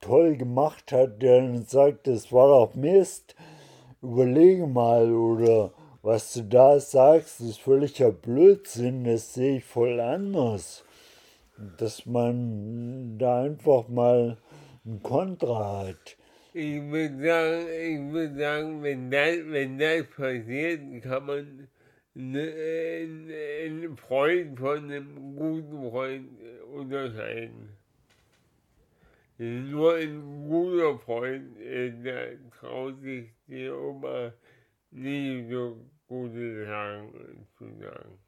[0.02, 3.34] toll gemacht hat, der dann sagt, das war doch Mist,
[4.02, 5.72] überlege mal oder
[6.06, 10.86] was du da sagst, ist völliger Blödsinn, das sehe ich voll anders.
[11.80, 14.38] Dass man da einfach mal
[14.86, 16.16] ein Kontra hat.
[16.54, 21.68] Ich würde sagen, ich würde sagen, wenn das, wenn das passiert, kann man
[22.14, 22.54] ne-
[23.66, 26.30] einen Freund von einem guten Freund
[26.72, 27.70] unterscheiden.
[29.40, 34.32] Nur ein guter Freund, äh, der traut sich dir Oma
[34.92, 35.78] nie so
[36.08, 38.20] gute Sachen zu sagen.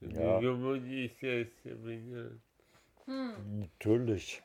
[0.00, 0.40] Ja.
[0.40, 2.42] So würde ich das definieren.
[3.06, 4.42] Natürlich.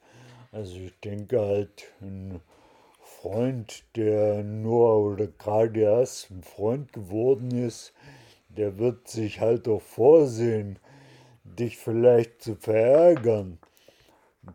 [0.52, 2.42] Also ich denke halt, ein
[3.02, 7.94] Freund, der nur oder gerade erst ein Freund geworden ist,
[8.50, 10.80] der wird sich halt auch vorsehen,
[11.44, 13.60] dich vielleicht zu verärgern.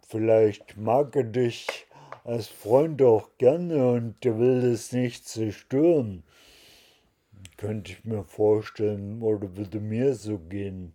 [0.07, 1.87] Vielleicht mag er dich
[2.25, 6.25] als Freund auch gerne und der will es nicht zerstören.
[7.61, 10.95] Könnte ich mir vorstellen oder würde mir so gehen.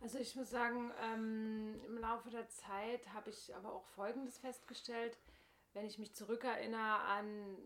[0.00, 5.16] Also ich muss sagen, ähm, im Laufe der Zeit habe ich aber auch Folgendes festgestellt.
[5.74, 7.56] Wenn ich mich zurückerinnere an,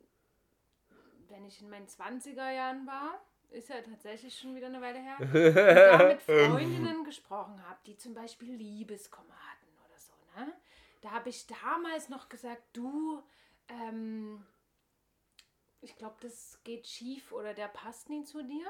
[1.31, 5.17] wenn ich in meinen 20er Jahren war, ist ja tatsächlich schon wieder eine Weile her,
[5.19, 10.53] und da mit Freundinnen gesprochen habe, die zum Beispiel Liebeskummer hatten oder so, ne?
[11.01, 13.23] Da habe ich damals noch gesagt, du,
[13.69, 14.45] ähm,
[15.87, 18.67] ich glaube, das geht schief oder der passt nie zu dir.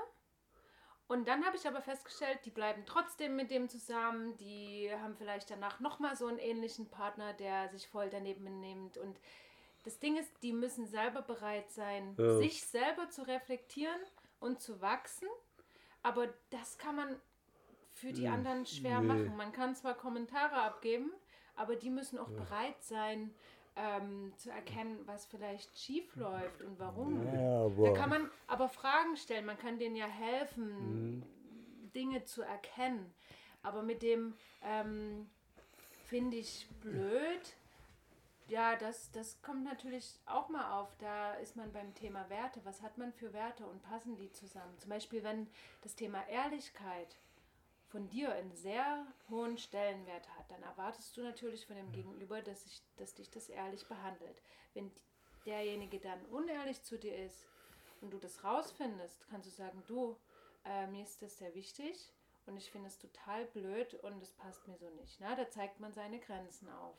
[1.08, 5.50] Und dann habe ich aber festgestellt, die bleiben trotzdem mit dem zusammen, die haben vielleicht
[5.50, 8.98] danach nochmal so einen ähnlichen Partner, der sich voll daneben benimmt.
[8.98, 9.18] Und
[9.84, 12.38] das Ding ist, die müssen selber bereit sein, Ja.
[12.38, 14.00] sich selber zu reflektieren
[14.40, 15.28] und zu wachsen.
[16.02, 17.20] Aber das kann man
[17.92, 19.06] für die anderen schwer Nee.
[19.06, 19.36] machen.
[19.36, 21.12] Man kann zwar Kommentare abgeben,
[21.54, 23.32] aber die müssen auch bereit sein,
[23.76, 27.22] ähm, zu erkennen, was vielleicht schief läuft und warum.
[27.26, 31.22] Ja, Da kann man aber Fragen stellen, man kann denen ja helfen,
[31.94, 33.14] Dinge zu erkennen.
[33.62, 35.28] Aber mit dem ähm,
[36.06, 37.56] finde ich blöd.
[38.48, 40.88] Ja, das, das kommt natürlich auch mal auf.
[40.98, 42.60] Da ist man beim Thema Werte.
[42.64, 44.78] Was hat man für Werte und passen die zusammen?
[44.78, 45.48] Zum Beispiel, wenn
[45.82, 47.16] das Thema Ehrlichkeit
[47.88, 52.66] von dir einen sehr hohen Stellenwert hat, dann erwartest du natürlich von dem Gegenüber, dass,
[52.66, 54.42] ich, dass dich das ehrlich behandelt.
[54.74, 54.90] Wenn
[55.44, 57.46] derjenige dann unehrlich zu dir ist
[58.00, 60.16] und du das rausfindest, kannst du sagen, du,
[60.64, 62.12] äh, mir ist das sehr wichtig
[62.48, 65.20] Und ich finde es total blöd und es passt mir so nicht.
[65.20, 65.34] Ne?
[65.36, 66.96] Da zeigt man seine Grenzen auf.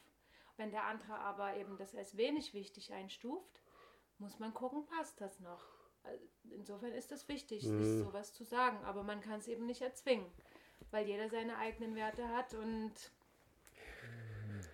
[0.57, 3.61] Wenn der andere aber eben das als wenig wichtig einstuft,
[4.17, 5.63] muss man gucken, passt das noch.
[6.03, 8.03] Also insofern ist es wichtig, Mhm.
[8.03, 10.29] sowas zu sagen, aber man kann es eben nicht erzwingen,
[10.91, 12.91] weil jeder seine eigenen Werte hat und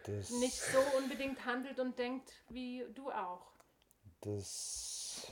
[0.05, 3.51] Das, nicht so unbedingt handelt und denkt wie du auch.
[4.21, 5.31] das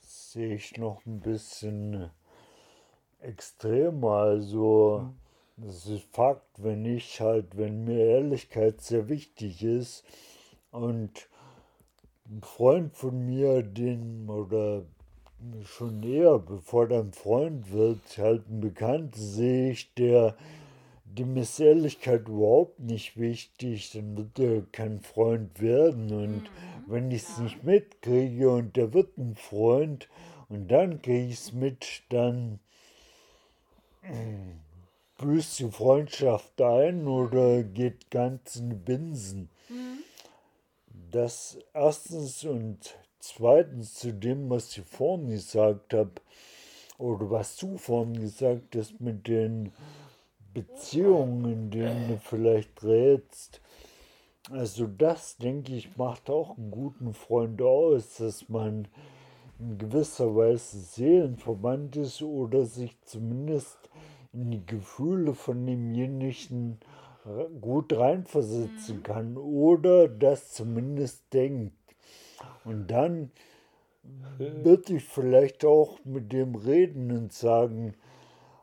[0.00, 2.10] sehe ich noch ein bisschen
[3.20, 4.16] extremer.
[4.18, 5.14] Also,
[5.56, 10.04] das ist Fakt, wenn ich halt, wenn mir Ehrlichkeit sehr wichtig ist
[10.70, 11.28] und
[12.26, 14.84] ein Freund von mir, den oder
[15.64, 20.36] schon eher, bevor er ein Freund wird, halt ein Bekannter sehe ich, der
[21.18, 26.12] dem ist Ehrlichkeit überhaupt nicht wichtig, dann wird er kein Freund werden.
[26.12, 26.50] Und
[26.86, 30.08] wenn ich es nicht mitkriege und der wird ein Freund
[30.48, 32.58] und dann kriege ich es mit, dann
[34.02, 34.60] mm,
[35.18, 39.50] büßt die Freundschaft ein oder geht ganz in die Binsen.
[41.10, 46.12] Das erstens und zweitens zu dem, was ich vorhin gesagt habe,
[46.98, 49.72] oder was du vorhin gesagt hast mit den
[50.52, 53.60] Beziehungen, in denen du vielleicht rätst.
[54.50, 58.86] Also das, denke ich, macht auch einen guten Freund aus, dass man
[59.58, 63.78] in gewisser Weise seelenverwandt ist oder sich zumindest
[64.32, 66.78] in die Gefühle von demjenigen
[67.60, 71.83] gut reinversetzen kann oder das zumindest denkt.
[72.64, 73.30] Und dann
[74.38, 77.94] würde ich vielleicht auch mit dem reden und sagen,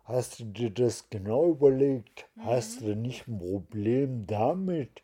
[0.05, 2.27] hast du dir das genau überlegt?
[2.39, 5.01] Hast du nicht ein Problem damit?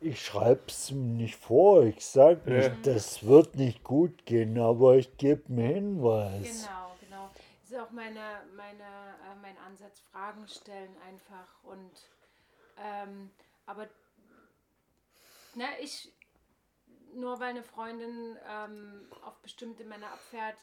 [0.00, 4.96] Ich schreibe es ihm nicht vor, ich sage nicht, das wird nicht gut gehen, aber
[4.96, 6.62] ich gebe einen Hinweis.
[6.62, 7.30] Genau, genau.
[7.62, 8.20] Das ist auch meine,
[8.54, 11.90] meine, äh, mein Ansatz, Fragen stellen einfach und
[12.78, 13.30] ähm,
[13.64, 13.88] aber
[15.54, 16.12] na, ich
[17.16, 20.56] nur weil eine Freundin ähm, auf bestimmte Männer abfährt,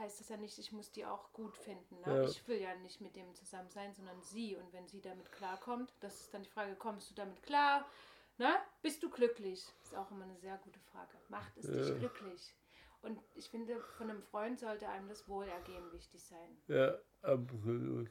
[0.00, 2.00] heißt das ja nicht, ich muss die auch gut finden.
[2.04, 2.16] Ne?
[2.16, 2.24] Ja.
[2.24, 4.56] Ich will ja nicht mit dem zusammen sein, sondern sie.
[4.56, 7.86] Und wenn sie damit klarkommt, das ist dann die Frage, kommst du damit klar?
[8.38, 8.52] Ne?
[8.82, 9.64] Bist du glücklich?
[9.82, 11.16] Ist auch immer eine sehr gute Frage.
[11.28, 12.54] Macht es dich glücklich?
[13.02, 16.58] Und ich finde, von einem Freund sollte einem das Wohlergehen wichtig sein.
[16.66, 18.10] Ja, absolut.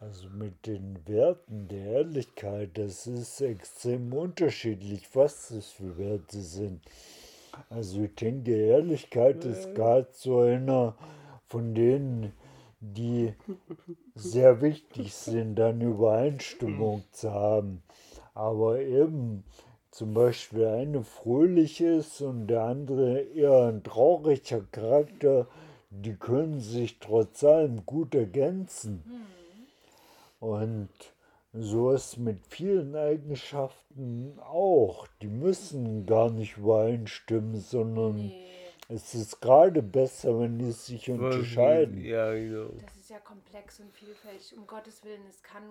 [0.00, 6.82] Also mit den Werten der Ehrlichkeit, das ist extrem unterschiedlich, was das für Werte sind.
[7.68, 10.94] Also ich denke, Ehrlichkeit ist gerade so einer
[11.48, 12.32] von denen,
[12.80, 13.34] die
[14.14, 17.82] sehr wichtig sind, eine Übereinstimmung zu haben.
[18.34, 19.42] Aber eben
[19.90, 25.48] zum Beispiel eine fröhlich ist und der andere eher ein trauriger Charakter,
[25.90, 29.02] die können sich trotz allem gut ergänzen.
[30.40, 30.90] Und
[31.52, 35.06] so ist mit vielen Eigenschaften auch.
[35.22, 38.48] Die müssen gar nicht übereinstimmen, sondern Nee,
[38.88, 42.02] es ist gerade besser, wenn die sich unterscheiden.
[42.02, 42.70] Ja, genau.
[42.80, 44.56] das ist ja komplex und vielfältig.
[44.56, 45.62] Um Gottes Willen, es kann,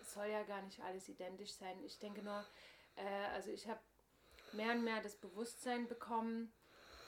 [0.00, 1.76] es soll ja gar nicht alles identisch sein.
[1.84, 2.44] Ich denke nur,
[2.96, 3.80] äh, also ich habe
[4.52, 6.52] mehr und mehr das Bewusstsein bekommen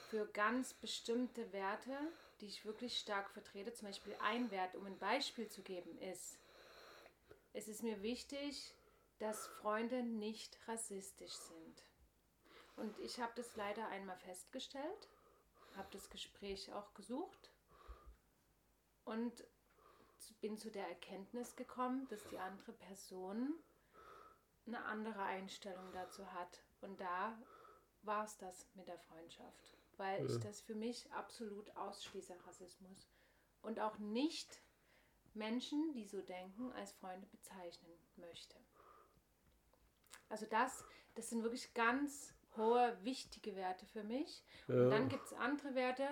[0.09, 1.91] für ganz bestimmte Werte,
[2.41, 3.73] die ich wirklich stark vertrete.
[3.73, 6.37] Zum Beispiel ein Wert, um ein Beispiel zu geben, ist,
[7.53, 8.73] es ist mir wichtig,
[9.19, 11.83] dass Freunde nicht rassistisch sind.
[12.75, 15.09] Und ich habe das leider einmal festgestellt,
[15.75, 17.49] habe das Gespräch auch gesucht
[19.05, 19.43] und
[20.41, 23.53] bin zu der Erkenntnis gekommen, dass die andere Person
[24.65, 26.61] eine andere Einstellung dazu hat.
[26.81, 27.37] Und da
[28.03, 33.07] war es das mit der Freundschaft, weil ich das für mich absolut ausschließe, Rassismus.
[33.61, 34.61] Und auch nicht
[35.33, 38.55] Menschen, die so denken, als Freunde bezeichnen möchte.
[40.29, 40.83] Also das,
[41.15, 44.43] das sind wirklich ganz hohe, wichtige Werte für mich.
[44.67, 46.07] Und dann gibt es andere Werte,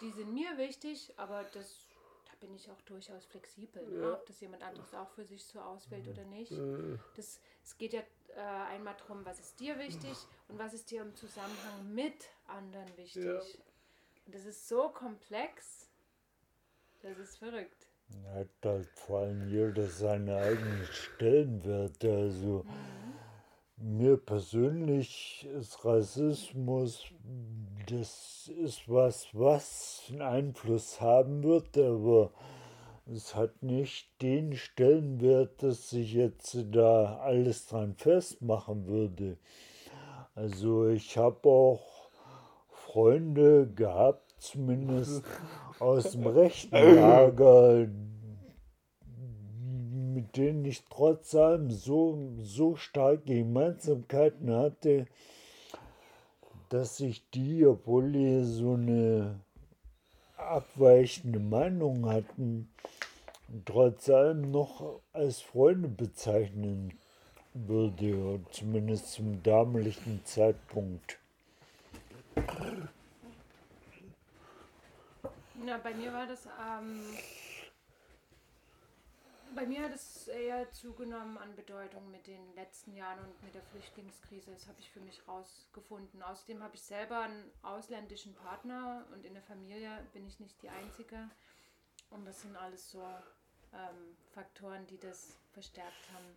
[0.00, 1.86] die sind mir wichtig, aber das,
[2.26, 4.14] da bin ich auch durchaus flexibel, ne?
[4.14, 6.52] ob das jemand anderes auch für sich so auswählt oder nicht.
[7.16, 8.02] Das, es geht ja
[8.36, 10.16] äh, einmal darum, was ist dir wichtig
[10.48, 13.24] und was ist dir im Zusammenhang mit anderen wichtig.
[13.24, 13.40] Ja.
[14.26, 15.90] Und das ist so komplex,
[17.02, 17.86] das ist verrückt.
[18.34, 22.12] Hat halt vor allem jeder seine eigenen Stellenwerte.
[22.12, 22.64] Also
[23.76, 27.04] mir persönlich ist Rassismus,
[27.86, 32.32] das ist was, was einen Einfluss haben wird, aber
[33.12, 39.36] es hat nicht den Stellenwert, dass ich jetzt da alles dran festmachen würde.
[40.34, 42.10] Also ich habe auch
[42.68, 45.24] Freunde gehabt, zumindest
[45.78, 47.86] aus dem rechten Lager,
[50.14, 55.06] mit denen ich trotz allem so, so starke Gemeinsamkeiten hatte,
[56.70, 59.40] dass ich die, obwohl die so eine
[60.48, 62.72] abweichende Meinung hatten,
[63.64, 66.98] trotz allem noch als Freunde bezeichnen
[67.54, 71.18] würde, zumindest zum damaligen Zeitpunkt.
[75.66, 77.00] Ja, bei mir war das, ähm,
[79.54, 83.62] bei mir hat es eher zugenommen an Bedeutung mit den letzten Jahren und mit der
[83.62, 84.50] Flüchtlingskrise.
[84.50, 86.22] Das habe ich für mich rausgefunden.
[86.22, 90.68] Außerdem habe ich selber einen ausländischen Partner und in der Familie bin ich nicht die
[90.68, 91.30] Einzige.
[92.10, 93.02] Und das sind alles so
[93.72, 96.36] ähm, Faktoren, die das verstärkt haben.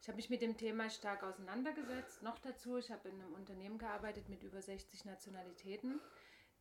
[0.00, 2.22] Ich habe mich mit dem Thema stark auseinandergesetzt.
[2.22, 6.00] Noch dazu, ich habe in einem Unternehmen gearbeitet mit über 60 Nationalitäten,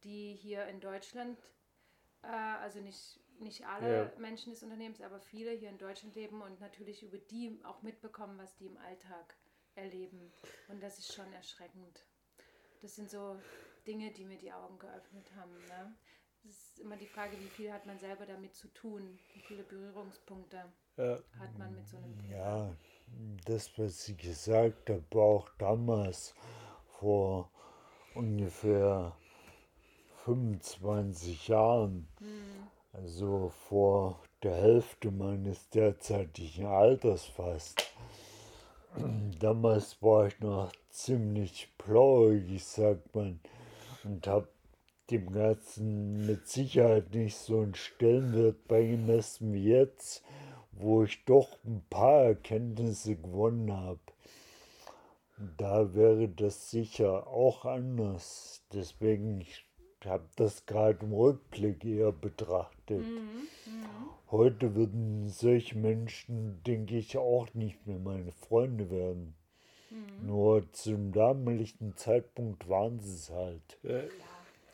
[0.04, 1.38] die hier in Deutschland,
[2.22, 4.12] äh, also nicht, nicht alle Ja.
[4.20, 8.38] Menschen des Unternehmens, aber viele hier in Deutschland leben und natürlich über die auch mitbekommen,
[8.38, 9.36] was die im Alltag
[9.76, 10.32] erleben.
[10.70, 12.06] Und das ist schon erschreckend.
[12.82, 13.38] Das sind so
[13.88, 15.54] Dinge, die mir die Augen geöffnet haben.
[15.68, 15.96] Ne?
[16.46, 19.18] Es ist immer die Frage, wie viel hat man selber damit zu tun?
[19.34, 20.66] Wie viele Berührungspunkte
[20.98, 21.18] Ja.
[21.40, 22.32] hat man mit so einem Thema?
[22.36, 22.76] Ja,
[23.46, 26.34] das, was ich gesagt habe, war auch damals
[27.00, 27.50] vor
[28.16, 29.16] ungefähr
[30.26, 32.08] 25 Jahren,
[32.94, 37.84] also vor der Hälfte meines derzeitigen Alters fast.
[39.40, 43.40] Damals war ich noch ziemlich blauäugig, sagt man,
[44.04, 44.48] und habe
[45.10, 50.24] dem Ganzen mit Sicherheit nicht so einen Stellenwert beigemessen wie jetzt,
[50.72, 54.00] wo ich doch ein paar Erkenntnisse gewonnen habe.
[55.58, 58.64] Da wäre das sicher auch anders.
[58.72, 59.66] Deswegen, ich
[60.06, 63.06] habe das gerade im Rückblick eher betrachtet.
[64.32, 69.36] Heute würden solche Menschen, denke ich, auch nicht mehr meine Freunde werden.
[70.22, 73.78] Nur zum damaligen Zeitpunkt waren sie es halt.
[73.84, 73.98] Ja.
[73.98, 74.06] Ja,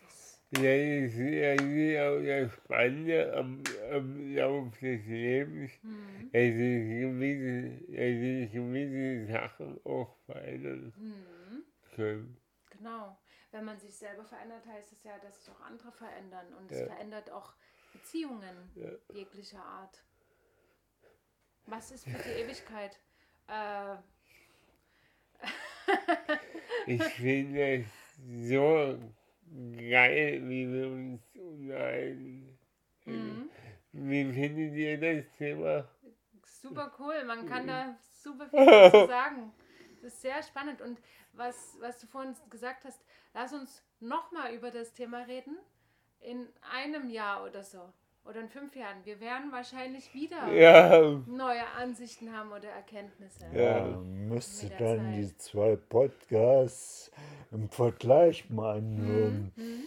[0.01, 3.61] das, Ja, ist eigentlich auch das Spannende am,
[3.91, 11.63] am Lauf des Lebens, hm, dass sich gewisse, dass sich gewisse Sachen auch verändern hm,
[11.95, 12.37] können.
[12.69, 13.17] genau.
[13.51, 16.53] Wenn man sich selber verändert, heißt es ja, dass sich auch andere verändern.
[16.53, 16.85] Und es Ja.
[16.87, 17.53] verändert auch
[17.93, 18.89] Beziehungen Ja.
[19.13, 20.03] jeglicher Art.
[21.65, 22.99] Was ist für die Ewigkeit?
[23.47, 23.95] Äh,
[26.85, 27.87] Ich finde es
[28.49, 28.99] so
[29.77, 32.57] geil, wie wir uns unterhalten.
[33.05, 33.49] mhm.
[33.91, 35.89] Wie findet ihr das Thema?
[36.43, 39.51] Super cool, man kann da super viel dazu sagen.
[40.01, 40.81] Das ist sehr spannend.
[40.81, 41.01] Und
[41.33, 43.01] was, was du vorhin gesagt hast,
[43.33, 45.57] lass uns nochmal über das Thema reden.
[46.21, 47.79] In einem Jahr oder so.
[48.25, 49.03] Oder in fünf Jahren.
[49.05, 53.47] Wir werden wahrscheinlich wieder Ja, neue Ansichten haben oder Erkenntnisse.
[53.53, 53.85] Ja.
[53.85, 55.15] Müsste dann Zeit.
[55.15, 57.11] die zwei Podcasts
[57.51, 59.51] im Vergleich mal anhören.
[59.55, 59.83] Mhm.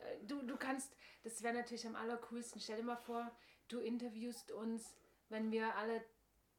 [0.00, 2.60] Äh, Du, du kannst, das wäre natürlich am allercoolsten.
[2.60, 3.30] Stell dir mal vor,
[3.68, 4.94] du interviewst uns,
[5.30, 6.02] wenn wir alle,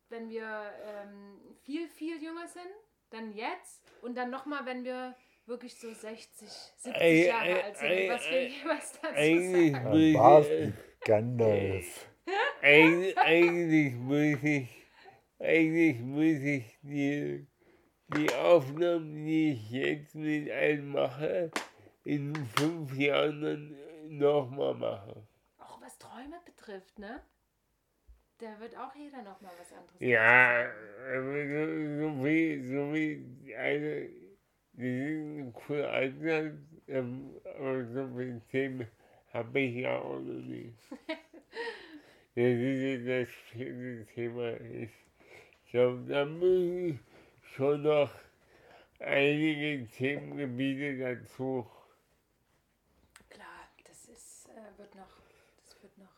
[0.09, 0.45] wenn wir
[0.83, 2.67] ähm, viel, viel jünger sind,
[3.11, 5.15] dann jetzt und dann nochmal, wenn wir
[5.45, 9.71] wirklich so 60, 70 Ei, Jahre alt sind, ei, was wir ei, jeweils dazu eigentlich
[9.73, 10.13] sagen.
[10.13, 12.09] muss ich, Gandalf.
[12.61, 14.69] Eig eigentlich muss ich,
[15.39, 17.47] eigentlich muss ich die,
[18.15, 21.51] die Aufnahmen, die ich jetzt mit einem mache,
[22.05, 23.75] in fünf Jahren
[24.07, 25.27] nochmal machen.
[25.57, 27.21] Auch was Träume betrifft, ne?
[28.37, 30.69] Da wird auch jeder nochmal was anderes Ja,
[31.15, 34.09] so, so wie, so wie eine,
[34.73, 36.53] die sind ein cooler Ansatz,
[36.87, 38.87] ähm, aber so viele Themen
[39.31, 40.77] habe ich ja auch noch nicht.
[42.35, 44.59] Das ist das vierte Thema.
[44.59, 44.89] Ich
[45.69, 46.97] glaube, da ich
[47.53, 48.09] schon noch
[48.97, 51.67] einige Themengebiete dazu.
[53.29, 55.21] Klar, das ist, äh, wird noch,
[55.63, 56.15] das wird noch.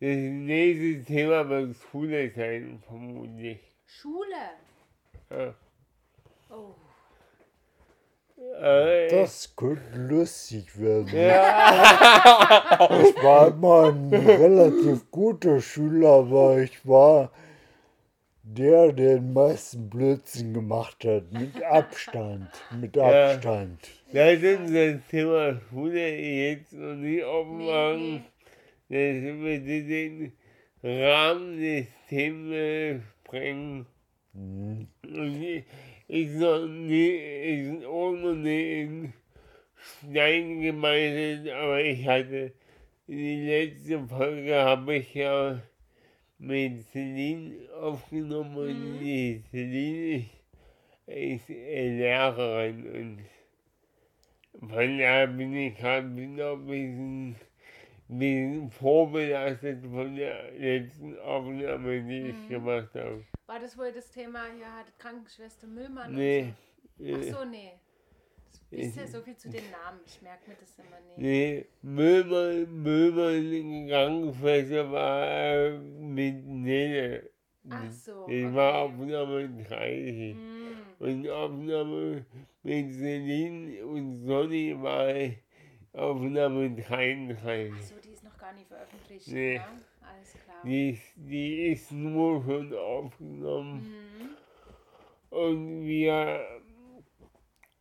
[0.00, 3.60] Das nächste Thema wird Schule sein, vermutlich.
[3.84, 4.50] Schule.
[5.28, 5.54] Ja.
[6.48, 6.74] Oh.
[8.60, 11.08] Äh, Das könnte lustig werden.
[11.14, 17.30] ja, Ich war immer ein relativ guter Schüler, aber ich war
[18.42, 21.32] der, der den meisten Blödsinn gemacht hat.
[21.32, 22.48] Mit Abstand.
[22.80, 23.32] Mit Ja.
[23.32, 23.80] Abstand.
[24.12, 28.24] lass uns das Thema Schule jetzt noch nicht aufmachen.
[28.88, 30.32] Das würde den
[30.82, 33.86] Rahmen des Themas sprengen.
[34.34, 34.88] Mhm.
[36.06, 39.12] Ich- ist noch nie, auch noch nie in
[39.74, 42.52] Stein gemeißelt, aber ich hatte
[43.06, 45.62] in die letzte Folge habe ich ja
[46.38, 50.26] mit Celine aufgenommen und die Celine
[51.06, 52.86] ist, ist Lehrerin
[54.60, 57.36] und von daher bin ich gerade wieder ein bisschen,
[58.18, 63.24] bisschen vorbelastet von der letzten Aufnahme, die ich gemacht habe.
[63.46, 66.54] War das wohl das Thema, hier hat Krankenschwester Müllmann Nee,
[66.98, 67.14] und so?
[67.14, 67.72] Ach äh, so, nee.
[68.70, 71.18] Das ist ja so viel zu den Namen, ich merke mir das immer nicht.
[71.18, 77.30] nee, Müllmann, Müllmann Krankenschwester war äh, mit Nele.
[77.70, 78.94] Ach so, war okay.
[78.94, 80.34] Aufnahme 30.
[80.34, 82.26] Hm, Und Aufnahme
[82.62, 85.14] mit Celine und Sonny war
[85.92, 87.72] Aufnahme 33.
[87.74, 87.94] Ach so,
[88.54, 89.28] nicht veröffentlicht.
[89.28, 89.54] Nee.
[89.56, 89.68] Ja?
[90.02, 90.56] Alles klar.
[90.64, 93.80] Die, ist- die ist nur schon aufgenommen.
[93.80, 95.36] Mhm.
[95.36, 96.40] Und wir,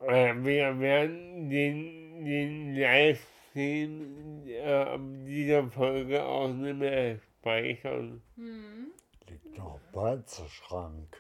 [0.02, 4.98] äh, wir werden den, den Livestream äh,
[5.28, 8.22] dieser Folge auch nicht mehr speichern.
[8.36, 8.88] Mhm.
[9.30, 11.18] Liegt noch im Panzerschrank.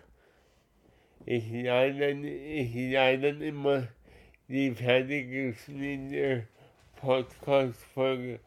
[1.25, 3.87] Ich lade dann, ich lade dann immer
[4.49, 6.47] die fertig geschnittene
[6.97, 8.39] Podcast-Folge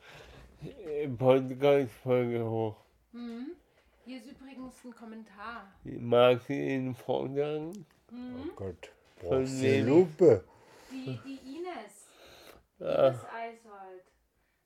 [1.18, 2.76] Podcast-Folge hoch.
[3.12, 3.52] Mhm.
[4.04, 5.72] Hier ist übrigens ein Kommentar.
[5.84, 7.86] Magst du den vorsagen?
[8.10, 8.50] Mhm.
[8.50, 10.44] Oh Gott, Von brauchst du Lupe?
[10.90, 12.06] Die, die Ines,
[12.78, 13.08] Ja.
[13.08, 14.04] Ines Eisold.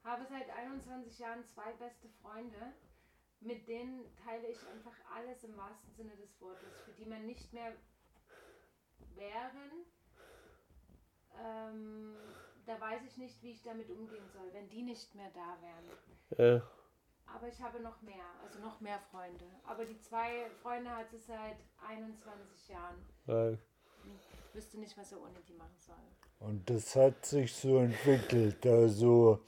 [0.05, 2.72] Habe seit 21 Jahren zwei beste Freunde,
[3.40, 7.53] mit denen teile ich einfach alles im wahrsten Sinne des Wortes, für die man nicht
[7.53, 7.72] mehr
[9.14, 9.84] wären.
[11.42, 12.14] Ähm,
[12.66, 16.56] da weiß ich nicht, wie ich damit umgehen soll, wenn die nicht mehr da wären.
[16.56, 16.62] Ja.
[17.26, 19.44] Aber ich habe noch mehr, also noch mehr Freunde.
[19.64, 21.56] Aber die zwei Freunde hat sie seit
[21.86, 22.96] 21 Jahren.
[23.26, 23.52] Ja.
[23.52, 25.96] Ich wüsste nicht, was er ohne die machen soll.
[26.40, 28.66] Und das hat sich so entwickelt.
[28.66, 29.40] Also,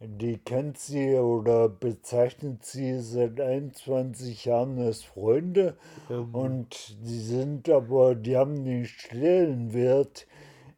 [0.00, 5.76] die kennt sie oder bezeichnet sie seit 21 Jahren als Freunde.
[6.08, 10.26] Und die sind aber, die haben den Stellenwert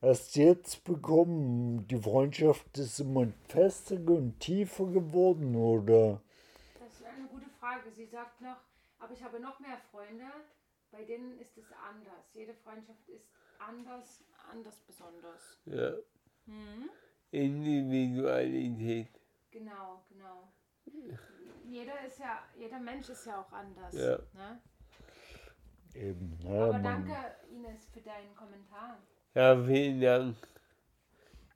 [0.07, 1.87] erst jetzt bekommen.
[1.89, 6.23] Die Freundschaft ist immer fester und tiefer geworden, oder?
[6.79, 7.91] Das ist eine gute Frage.
[7.91, 8.57] Sie sagt noch,
[8.99, 10.25] aber ich habe noch mehr Freunde,
[10.91, 12.33] bei denen ist es anders.
[12.35, 13.29] Jede Freundschaft ist
[13.59, 15.61] anders, anders besonders.
[15.67, 15.93] ja.
[16.47, 16.89] Mhm.
[17.33, 19.11] Individualität.
[19.51, 20.53] Genau, genau.
[21.65, 23.93] Jeder ist ja, jeder Mensch ist ja auch anders.
[23.93, 24.19] Ja.
[24.33, 24.63] Ne?
[25.95, 27.15] Eben, ja, Aber danke,
[27.51, 28.99] Ines, für deinen Kommentar.
[29.37, 30.37] Ja, vielen Dank.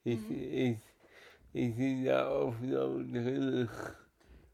[0.05, 0.79] Ich, ich,
[1.55, 3.71] ich bin da Aufnahme drin.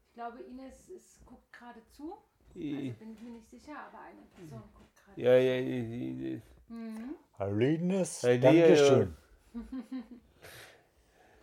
[0.07, 2.13] Ich glaube, Ines ist, guckt gerade zu.
[2.13, 2.19] Also
[2.55, 6.35] Ich- bin ich mir nicht sicher, aber eine Person guckt gerade Ja, ja, ich sehe
[6.37, 6.43] das.
[6.69, 7.15] Mhm.
[7.37, 9.13] Hallo Ines, Dankeschön.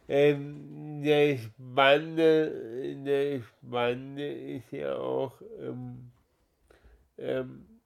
[0.09, 6.13] Ähm, der Spannende, der Spannende ist ja auch ähm,
[7.17, 7.81] ähm,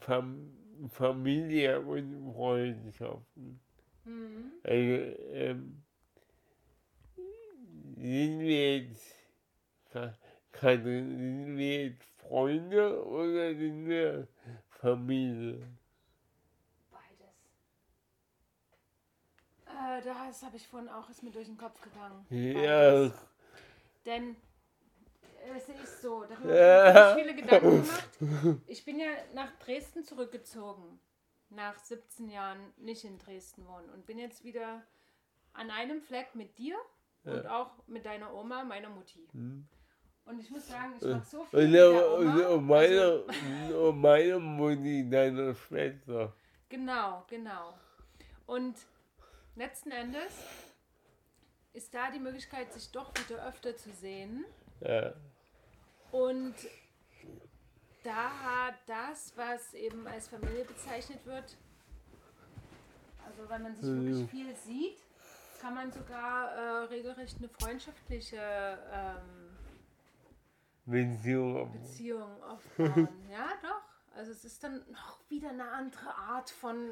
[0.00, 3.60] Fam Familie und Freundschaften.
[4.04, 4.52] Mhm.
[4.64, 4.76] Also,
[5.32, 5.82] ähm,
[7.96, 9.14] sind wir jetzt,
[9.90, 10.16] Ka-
[10.50, 14.26] Katrin, sind wir jetzt Freunde oder sind wir
[14.80, 15.66] Familie?
[16.90, 17.34] Beides.
[19.66, 22.26] Äh, das habe ich vorhin auch, ist mir durch den Kopf gegangen.
[22.30, 23.26] Ja, Beides.
[24.04, 24.34] Denn äh,
[25.56, 26.94] es ist so, darüber Ja.
[26.94, 28.62] habe ich viele Gedanken gemacht.
[28.66, 31.00] Ich bin ja nach Dresden zurückgezogen.
[31.50, 33.90] Nach 17 Jahren nicht in Dresden wohnen.
[33.90, 34.82] Und bin jetzt wieder
[35.52, 36.76] an einem Fleck mit dir
[37.24, 39.28] und auch mit deiner Oma, meiner Mutti.
[40.24, 44.00] Und ich muss sagen, ich mache so viel und, mit und, und meine, Also, und
[44.00, 46.32] meine Mutti, deine Schwester.
[46.68, 47.74] Genau, genau.
[48.46, 48.76] Und
[49.54, 50.32] letzten Endes
[51.74, 54.44] ist da die Möglichkeit, sich doch wieder öfter zu sehen.
[54.80, 55.12] Ja,
[56.12, 56.54] Und
[58.04, 61.56] da hat das, was eben als Familie bezeichnet wird,
[63.26, 64.98] also wenn man sich wirklich viel sieht,
[65.60, 69.56] kann man sogar äh, regelrecht eine freundschaftliche ähm,
[70.84, 71.72] Beziehung.
[71.72, 73.08] Beziehung aufbauen.
[73.30, 73.82] ja, doch.
[74.14, 76.90] Also es ist dann noch wieder eine andere Art von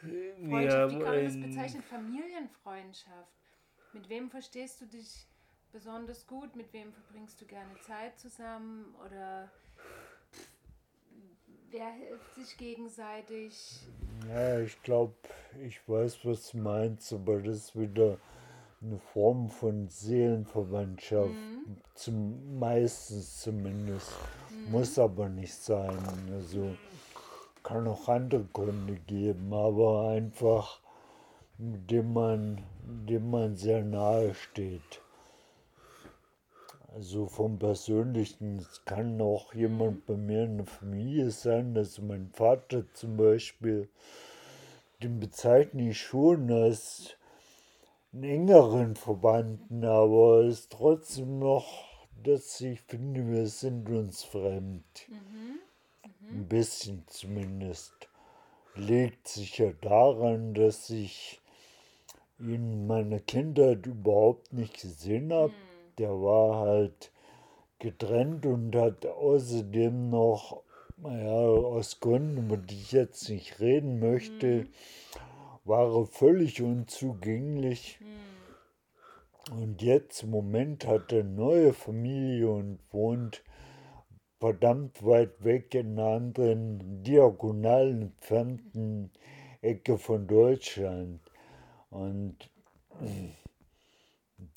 [0.00, 0.02] Freundschaft.
[0.02, 1.82] Wie kann man das ein- bezeichnen?
[1.82, 3.32] Familienfreundschaft.
[3.94, 5.26] Mit wem verstehst du dich
[5.72, 6.54] besonders gut?
[6.56, 8.94] Mit wem verbringst du gerne Zeit zusammen?
[9.06, 9.50] Oder
[11.70, 13.80] wer hilft sich gegenseitig?
[14.28, 15.14] Ja, ich glaube,
[15.60, 18.18] ich weiß, was du meinst, aber das ist wieder
[18.80, 21.34] eine Form von Seelenverwandtschaft.
[21.94, 24.12] Zum meistens zumindest.
[24.70, 25.98] Muss aber nicht sein.
[26.32, 26.74] Also
[27.62, 30.80] kann auch andere Gründe geben, aber einfach,
[31.58, 35.02] dem man, dem man sehr nahe steht.
[36.94, 42.30] Also vom Persönlichen, es kann auch jemand bei mir in der Familie sein, also mein
[42.32, 43.88] Vater zum Beispiel,
[45.02, 47.14] den bezeichne ich schon als
[48.12, 51.66] einen engeren Verwandten, aber es ist trotzdem noch,
[52.22, 54.84] dass ich finde, wir sind uns fremd.
[56.30, 57.92] Ein bisschen zumindest.
[58.74, 61.40] Liegt sicher daran, dass ich
[62.38, 65.52] ihn in meiner Kindheit überhaupt nicht gesehen habe.
[65.98, 67.12] Der war halt
[67.78, 70.62] getrennt und hat außerdem noch,
[70.96, 74.66] naja, aus Gründen, über die ich jetzt nicht reden möchte,
[75.64, 77.98] war er völlig unzugänglich.
[79.50, 83.42] Und jetzt im Moment hat er eine neue Familie und wohnt
[84.38, 89.10] verdammt weit weg in einer anderen diagonal entfernten
[89.62, 91.20] Ecke von Deutschland.
[91.90, 92.36] Und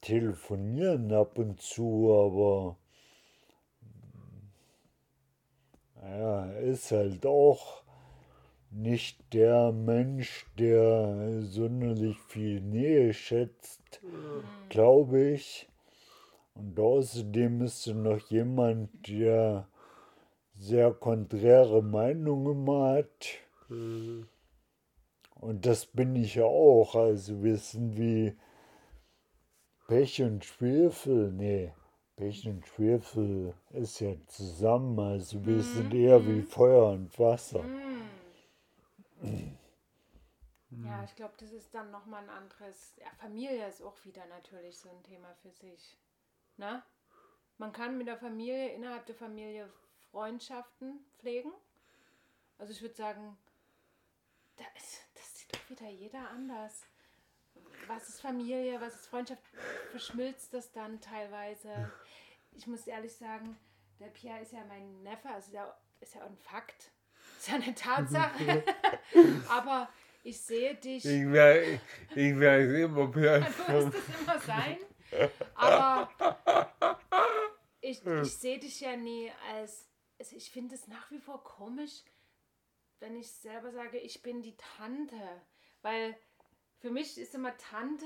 [0.02, 2.78] telefonieren ab und zu, aber
[6.02, 7.84] ja, er ist halt auch
[8.72, 14.02] nicht der Mensch, der sonderlich viel Nähe schätzt,
[14.70, 15.68] glaube ich.
[16.54, 19.68] Und außerdem ist er noch jemand, der
[20.58, 23.28] sehr konträre Meinungen hat.
[25.40, 26.96] Und das bin ich ja auch.
[26.96, 28.36] Also wir sind wie
[29.92, 31.34] Pech und Schwefel.
[31.34, 31.74] Nee,
[32.16, 34.98] Pech und Schwefel ist ja zusammen.
[34.98, 37.66] Also wir sind eher wie Feuer und Wasser.
[40.70, 42.94] Ja, ich glaube, das ist dann nochmal ein anderes.
[43.02, 45.98] Ja, Familie ist auch wieder natürlich so ein Thema für sich.
[46.56, 46.82] Ne?
[47.58, 49.70] Man kann mit der Familie, innerhalb der Familie
[50.10, 51.52] Freundschaften pflegen.
[52.58, 53.38] Also ich würde sagen,
[54.56, 56.86] da ist, das sieht doch wieder jeder anders.
[57.88, 59.43] Was ist Familie, was ist Freundschaft?
[59.91, 61.91] Verschmilzt das dann teilweise?
[62.53, 63.57] Ich muss ehrlich sagen,
[63.99, 66.91] der Pierre ist ja mein Neffe, also der ist ja ein Fakt.
[67.38, 68.64] Ist ja eine Tatsache.
[69.49, 69.89] Aber
[70.24, 71.05] ich sehe dich.
[71.05, 71.80] Ich werde
[72.16, 74.78] ich werd immer Du platt wirst es immer sein.
[75.55, 76.09] Aber
[77.82, 79.88] ich, ich sehe dich ja nie als.
[80.20, 82.03] Also ich finde es nach wie vor komisch,
[82.99, 85.41] wenn ich selber sage, ich bin die Tante.
[85.82, 86.16] Weil
[86.82, 88.06] für mich ist immer Tante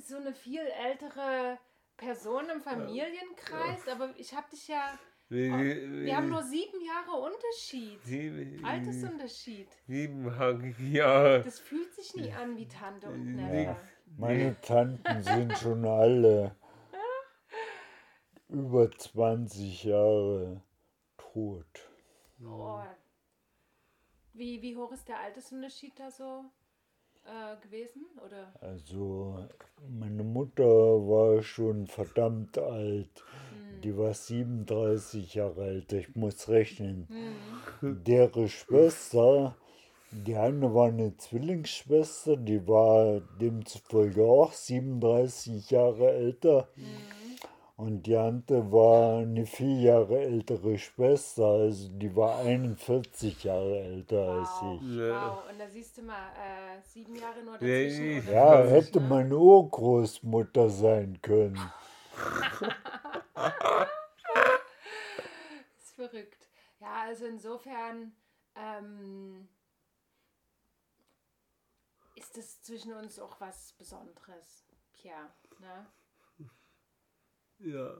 [0.00, 1.58] so eine viel ältere
[1.96, 3.86] Person im Familienkreis.
[3.88, 4.98] Aber ich habe dich ja.
[5.28, 8.02] Wir haben nur sieben Jahre Unterschied.
[8.02, 9.68] sieben, Altersunterschied.
[9.86, 11.42] siebeneinhalb Jahre.
[11.42, 13.46] Das fühlt sich nie an wie Tante und Ja.
[13.46, 13.76] Neffe.
[14.16, 16.56] Meine Tanten sind schon alle
[18.48, 20.62] über 20 Jahre
[21.18, 21.90] tot.
[22.42, 22.80] Oh.
[24.32, 26.46] Wie, wie hoch ist der Altersunterschied da so
[27.24, 28.06] äh, gewesen?
[28.24, 28.52] Oder?
[28.60, 29.46] Also
[29.88, 33.24] meine Mutter war schon verdammt alt.
[33.84, 35.92] Die war 37 Jahre alt.
[35.92, 37.06] Ich muss rechnen.
[37.82, 39.56] Deren Schwester,
[40.10, 46.68] die eine war eine Zwillingsschwester, die war demzufolge auch 37 Jahre älter.
[47.78, 54.30] Und die andere war eine vier Jahre ältere Schwester, also die war 41 Jahre älter
[54.30, 54.96] als Wow, ich.
[54.96, 55.36] Ja.
[55.36, 55.48] wow.
[55.48, 58.32] Und da siehst du mal, äh, sieben Jahre nur Ja, dazwischen.
[58.32, 59.06] Ja, so, hätte ne?
[59.08, 61.54] meine Urgroßmutter sein können.
[65.78, 66.48] ist verrückt.
[66.80, 68.10] Ja, also insofern
[68.56, 69.48] ähm,
[72.16, 74.64] ist das zwischen uns auch was Besonderes,
[74.94, 75.30] Pierre.
[75.60, 75.86] Ne?
[77.58, 77.94] Ja.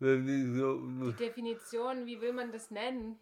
[0.00, 3.20] So, Die Definition, wie will man das nennen?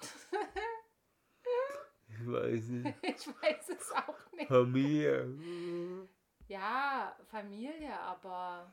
[2.08, 4.48] ich weiß nicht, Ich weiß es auch nicht.
[4.48, 5.28] Familie.
[6.48, 8.72] Ja, Familie, aber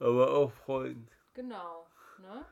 [0.00, 1.08] Aber auch Freund.
[1.34, 1.86] genau,
[2.18, 2.44] ne?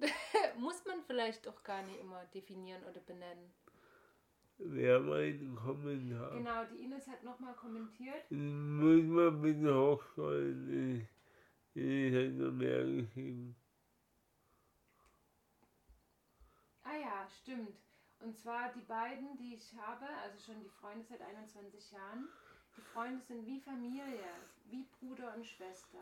[0.58, 3.54] Muss man vielleicht auch gar nicht immer definieren oder benennen.
[4.64, 6.30] Wer meinen Kommentar?
[6.30, 8.30] Genau, die Ines hat nochmal kommentiert.
[8.30, 11.08] Muss man bitte hochschreiben.
[11.74, 13.56] Ich, ich hätte noch mehr geschrieben.
[16.84, 17.76] Ah ja, stimmt.
[18.20, 22.28] Und zwar die beiden, die ich habe, also schon die Freunde seit 21 Jahren.
[22.76, 24.14] Die Freunde sind wie Familie,
[24.70, 25.98] wie Bruder und Schwester.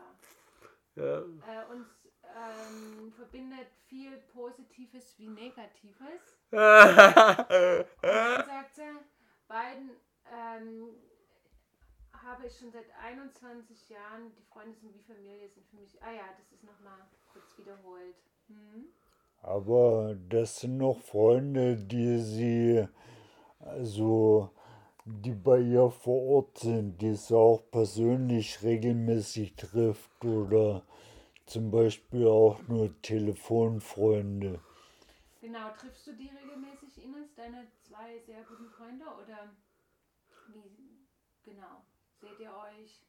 [0.95, 1.19] Ja.
[1.19, 1.87] Äh, uns
[2.23, 6.39] ähm, verbindet viel Positives wie Negatives.
[6.51, 8.81] Dann sagt sie,
[9.47, 9.91] beiden
[10.31, 10.89] ähm,
[12.13, 16.11] habe ich schon seit 21 Jahren, die Freunde sind wie Familie, sind für mich, ah
[16.11, 16.99] ja, das ist nochmal
[17.31, 18.15] kurz wiederholt.
[18.47, 18.85] Hm?
[19.41, 22.87] Aber das sind noch Freunde, die sie
[23.65, 24.49] also
[25.05, 30.83] die bei ihr vor Ort sind, die sie auch persönlich regelmäßig trifft oder
[31.51, 34.61] zum Beispiel auch nur Telefonfreunde.
[35.41, 39.03] Genau, triffst du die regelmäßig, Ines, deine zwei sehr guten Freunde?
[39.03, 39.51] Oder
[40.53, 41.05] wie
[41.43, 41.83] genau?
[42.21, 43.03] Seht ihr euch?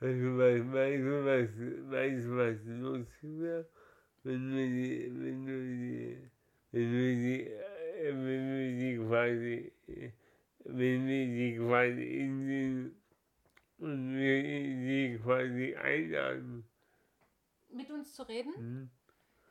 [0.00, 3.68] Also, weißt du, was lustig wäre?
[4.22, 6.30] Wenn wir die, wenn wir die,
[6.72, 10.12] wenn wir die, äh, wenn wir die quasi, äh,
[10.64, 13.02] wenn wir die quasi in den,
[13.80, 16.68] und wir die quasi einladen.
[17.68, 18.54] Mit uns zu reden?
[18.54, 18.90] Hm?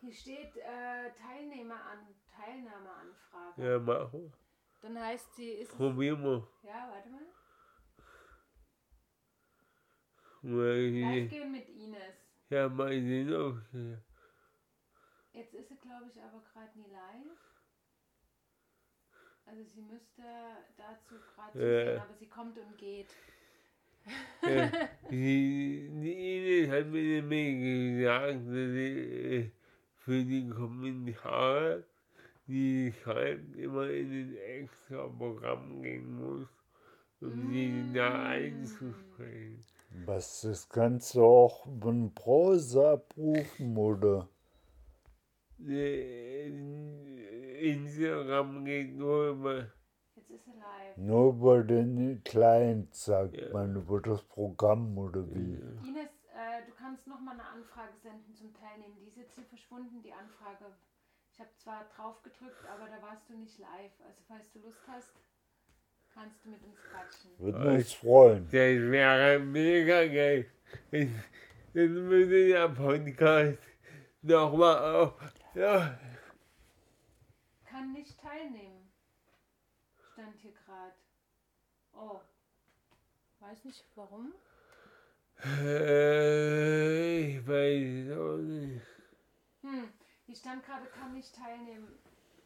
[0.01, 1.99] Hier steht äh, Teilnehmer an,
[2.33, 3.61] Teilnahmeanfrage.
[3.71, 4.33] Ja, machen.
[4.81, 6.47] Dann heißt sie, ist Probieren wir.
[6.63, 7.21] ja, warte mal.
[10.41, 12.15] Live gehen mit Ines.
[12.49, 13.97] ja, mal sehen, ob sie,
[15.33, 17.37] Jetzt ist sie, glaube ich, aber gerade nie live.
[19.45, 20.21] Also sie müsste
[20.77, 21.83] dazu gerade Ja.
[21.85, 23.13] zusehen, aber sie kommt und geht.
[25.11, 29.51] Die, die Ines hat mir nämlich gesagt, dass ich äh,
[29.97, 31.83] für die Kommentare,
[32.47, 36.47] die sie schreibt, immer in ein extra Programm gehen muss,
[37.21, 38.27] um sie da Mm.
[38.27, 39.63] einzusprechen.
[40.05, 44.29] Was das Ganze auch über den Browser abrufen oder?
[47.59, 49.67] Instagram geht nur über,
[50.97, 53.51] Nur über den Client, sagt Ja.
[53.53, 55.55] man, über das Programm oder wie?
[55.87, 58.95] Ines, äh, du kannst noch mal eine Anfrage senden zum Teilnehmen.
[58.99, 60.65] Die ist jetzt hier verschwunden, die Anfrage.
[61.33, 63.93] Ich habe zwar drauf gedrückt, aber da warst du nicht live.
[64.05, 65.13] Also falls du Lust hast,
[66.13, 67.31] kannst du mit uns quatschen.
[67.37, 68.45] Würden uns freuen.
[68.45, 68.51] das
[68.91, 70.45] wäre mega geil.
[70.91, 71.07] Das
[71.73, 73.57] das würde der Podcast
[74.21, 75.13] nochmal auf,
[75.53, 75.97] ja,
[77.69, 78.78] Kann nicht teilnehmen.
[80.19, 80.93] Stand hier gerade.
[81.93, 82.19] Oh.
[83.39, 84.33] Weiß nicht warum.
[85.45, 88.85] äh, ich weiß auch nicht.
[89.61, 89.93] Hm,
[90.35, 91.87] stand gerade, kann nicht teilnehmen.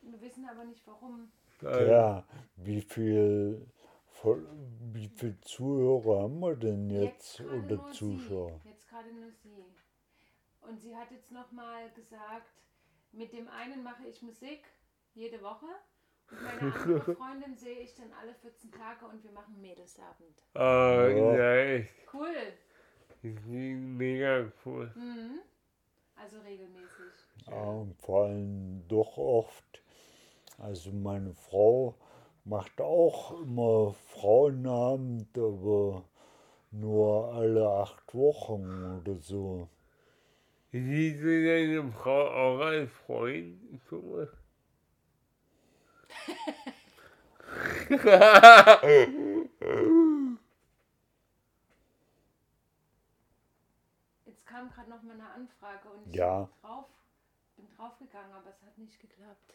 [0.04, 1.32] Wir wissen aber nicht warum.
[1.64, 2.24] Ja,
[2.58, 3.66] wie viel,
[4.06, 4.48] Voll-
[4.94, 8.60] wie viel Zuhörer haben wir denn jetzt gerade oder nur Zuschauer?
[8.64, 8.70] Sie.
[8.70, 9.66] Jetzt gerade nur sie.
[10.62, 12.52] Und sie hat jetzt nochmal gesagt,
[13.14, 14.64] mit dem einen mache ich Musik
[15.16, 15.66] jede Woche.
[16.42, 20.42] Meine andere Freundin sehe ich dann alle 14 Tage und wir machen Mädelsabend.
[20.56, 21.38] Oh, Ja.
[21.38, 21.88] nice.
[22.12, 22.54] Cool.
[23.22, 24.92] Mega cool.
[24.96, 25.40] Mhm.
[26.16, 27.14] Also regelmäßig.
[27.48, 29.82] Ja, und vor allem doch oft.
[30.58, 31.96] Also meine Frau
[32.46, 36.04] macht auch immer Frauenabend, aber
[36.72, 39.68] nur alle acht Wochen oder so.
[40.72, 43.60] Siehst du deine Frau auch als Freund,
[43.90, 44.30] Thomas?
[54.26, 56.44] Jetzt kam gerade noch mal eine Anfrage und ich Ja.
[56.44, 56.86] bin drauf,
[57.58, 59.54] bin draufgegangen, aber es hat nicht geklappt.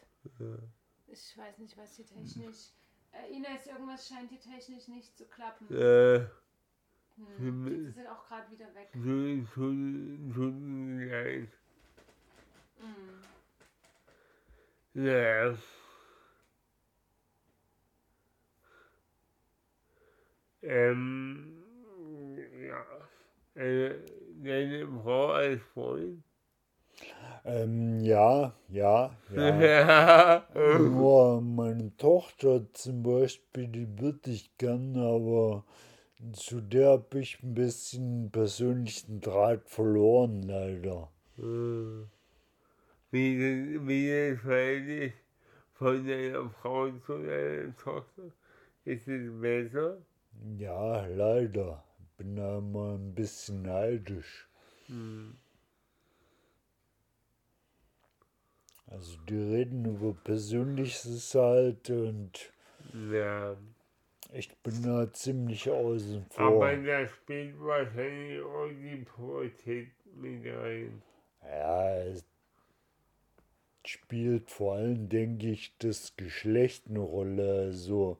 [1.07, 2.71] Ich weiß nicht, was hier technisch.
[3.11, 5.67] Äh, Ines, irgendwas scheint hier technisch nicht zu klappen.
[5.75, 6.27] äh,
[7.37, 7.67] Hm.
[7.87, 8.91] Jetzt ist er auch gerade wieder weg.
[8.93, 11.49] tut, mir leid.
[12.79, 13.21] Hm.
[14.93, 15.53] Ja.
[20.61, 21.63] Ähm,
[22.67, 22.85] ja.
[23.61, 23.95] Äh,
[24.43, 26.23] deine Frau als Freund?
[27.45, 29.71] Ähm, ja, ja, ja.
[30.45, 30.45] Ja.
[30.63, 35.65] Nur meine Tochter zum Beispiel, die würde ich gern, aber
[36.33, 41.11] zu der habe ich ein bisschen persönlichen Draht verloren, leider.
[41.39, 42.05] Äh,
[43.11, 45.13] Wie, wie das Verhältnis
[45.73, 48.31] von deiner Frau zu deiner Tochter?
[48.85, 50.01] Ist es besser?
[50.57, 51.83] Ja, leider.
[52.17, 54.47] Bin da immer ein bisschen neidisch.
[54.87, 55.37] Hm.
[58.87, 62.51] Also die reden über Persönliches halt und
[63.11, 63.55] Ja.
[64.33, 66.75] ich bin da ziemlich außen Aber vor.
[66.77, 71.01] da spielt wahrscheinlich auch die Pubertät mit rein.
[71.43, 72.25] Ja, es
[73.85, 77.59] spielt vor allem, denke ich, das Geschlecht eine Rolle.
[77.67, 78.17] Also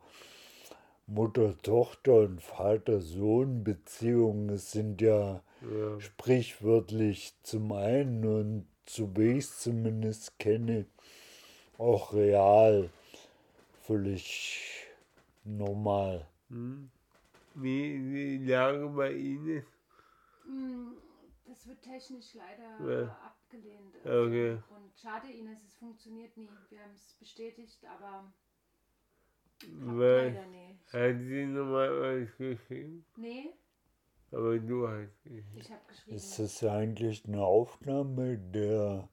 [1.10, 6.00] Mutter-Tochter und Vater-Sohn-Beziehungen sind ja Ja.
[6.00, 10.86] sprichwörtlich zum einen und so wie ich es zumindest kenne,
[11.78, 12.90] auch real
[13.82, 14.88] völlig
[15.44, 16.26] normal.
[16.50, 16.90] Hm.
[17.56, 19.64] Wie die Lage bei Ihnen?
[20.46, 20.98] Hm,
[21.46, 23.08] Das wird technisch leider Ja.
[23.26, 23.96] abgelehnt.
[24.06, 24.60] Okay.
[24.70, 26.48] Und schade, Ines, es funktioniert nie.
[26.70, 28.32] Wir haben es bestätigt, aber
[29.68, 30.94] Weil Leider nicht.
[30.94, 33.54] hat sie nochmal was geschrieben, Nee,
[34.32, 35.58] aber du hast geschrieben.
[35.58, 36.16] ich habe geschrieben.
[36.16, 39.10] Ist das eigentlich eine Aufnahme, der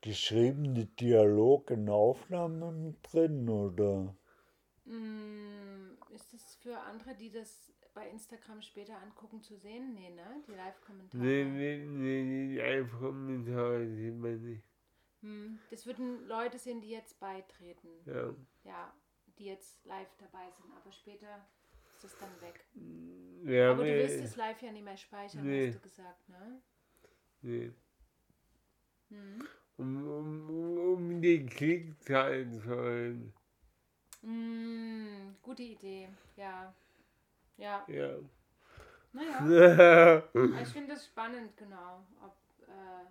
[0.00, 4.16] geschriebene Dialog in der Aufnahme mit drin oder?
[4.84, 9.94] Mm, ist es für andere, die das bei Instagram später angucken, zu sehen?
[9.94, 10.42] Nee, ne?
[10.46, 11.22] Die Live-Kommentare.
[11.22, 14.62] Nee, nee, nee, die Live-Kommentare sieht man nicht.
[15.22, 17.88] Hm, das würden Leute sehen, die jetzt beitreten.
[18.04, 18.34] Ja.
[18.64, 18.94] Ja,
[19.38, 20.72] die jetzt live dabei sind.
[20.76, 21.46] Aber später
[21.88, 22.64] ist es dann weg.
[22.74, 25.68] Wir Aber haben du ja- willst es live ja nicht mehr speichern, Nee.
[25.68, 26.62] hast du gesagt, ne?
[27.42, 27.72] Nee.
[29.10, 29.48] Hm.
[29.78, 30.08] Um,
[30.48, 33.32] um, um die Klickzahlen zu erhöhen.
[34.22, 36.74] Mm, gute Idee, ja.
[37.58, 38.18] Ja, Ja.
[39.12, 40.22] naja.
[40.62, 42.34] Ich finde es spannend, genau, ob
[42.68, 43.04] äh,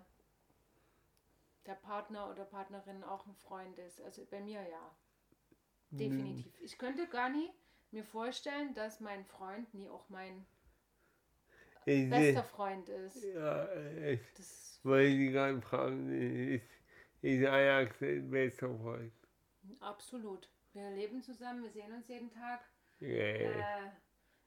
[1.66, 4.00] der Partner oder Partnerin auch ein Freund ist.
[4.02, 4.90] Also bei mir ja.
[5.90, 6.52] Definitiv.
[6.60, 7.50] Ich könnte gar nie
[7.90, 10.46] mir vorstellen, dass mein Freund nie auch mein
[11.84, 13.22] Ich bester Freund ist.
[13.22, 13.72] ja,
[14.04, 16.10] ich Das wollte die gerade fragen,
[16.54, 16.64] ist,
[17.22, 19.12] ist Ajax dein bester Freund?
[19.80, 20.48] absolut.
[20.72, 22.60] Wir leben zusammen, wir sehen uns jeden Tag.
[23.00, 23.08] Ja.
[23.08, 23.90] Äh,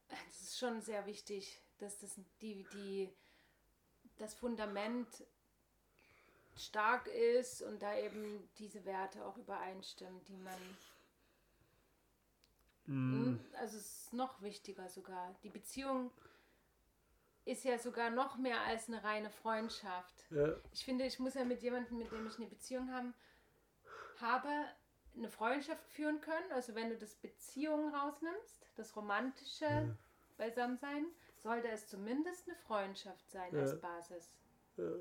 [0.08, 3.10] das ist schon sehr wichtig, dass das die, die
[4.18, 5.08] das Fundament
[6.56, 10.78] stark ist und da eben diese Werte auch übereinstimmen, die man
[12.90, 15.36] Mm, also es ist noch wichtiger sogar.
[15.44, 16.12] Die Beziehung
[17.46, 20.26] ist ja sogar noch mehr als eine reine Freundschaft.
[20.32, 20.56] ja.
[20.74, 23.14] Ich finde, ich muss ja mit jemandem, mit dem ich eine Beziehung haben,
[24.20, 24.50] habe,
[25.16, 26.52] eine Freundschaft führen können.
[26.52, 29.96] Also wenn du das Beziehung rausnimmst, das romantische
[30.38, 31.06] Beisammensein,
[31.38, 33.62] sollte es zumindest eine Freundschaft sein Ja.
[33.62, 34.34] als Basis.
[34.78, 34.92] Ja.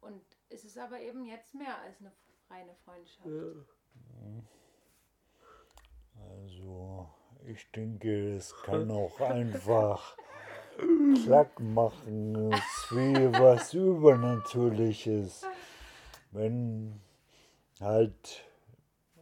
[0.00, 2.12] Und es ist aber eben jetzt mehr als eine
[2.50, 3.26] reine Freundschaft.
[6.14, 7.08] Also,
[7.46, 10.16] ich denke, es kann auch einfach
[11.24, 15.46] Klack machen, ist wie was Übernatürliches.
[16.32, 17.00] Wenn
[17.80, 18.44] halt,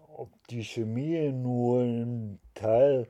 [0.09, 3.09] ob die Chemie nur im Teil,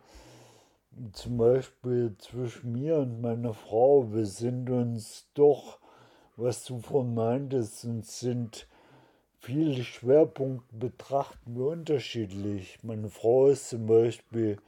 [1.12, 5.78] zum Beispiel zwischen mir und meiner Frau, wir sind uns doch,
[6.36, 8.66] was du von meintest, sind
[9.42, 12.78] viele Schwerpunkte betrachten wir unterschiedlich.
[12.82, 14.58] Meine Frau ist zum Beispiel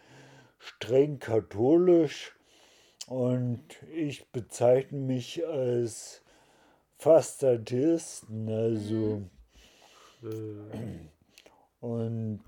[0.58, 2.34] streng katholisch
[3.06, 3.62] und
[3.94, 6.22] ich bezeichne mich als
[6.98, 8.48] fast Atheisten.
[8.48, 9.22] Also
[11.80, 12.42] und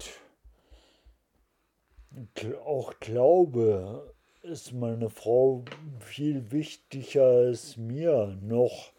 [2.34, 5.64] gl- auch Glaube ist meine Frau
[6.00, 8.92] viel wichtiger als mir noch.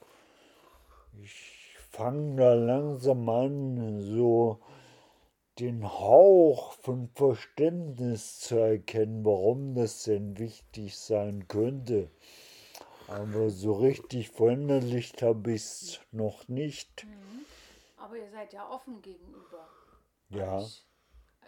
[1.22, 1.57] Ich
[1.98, 4.60] fange da langsam an, so
[5.60, 12.12] den Hauch von Verständnis zu erkennen, warum das denn wichtig sein könnte.
[13.08, 17.08] Aber so richtig verinnerlicht habe ich es noch nicht.
[17.98, 19.68] Aber ihr seid ja offen gegenüber.
[20.30, 20.86] Ja, euch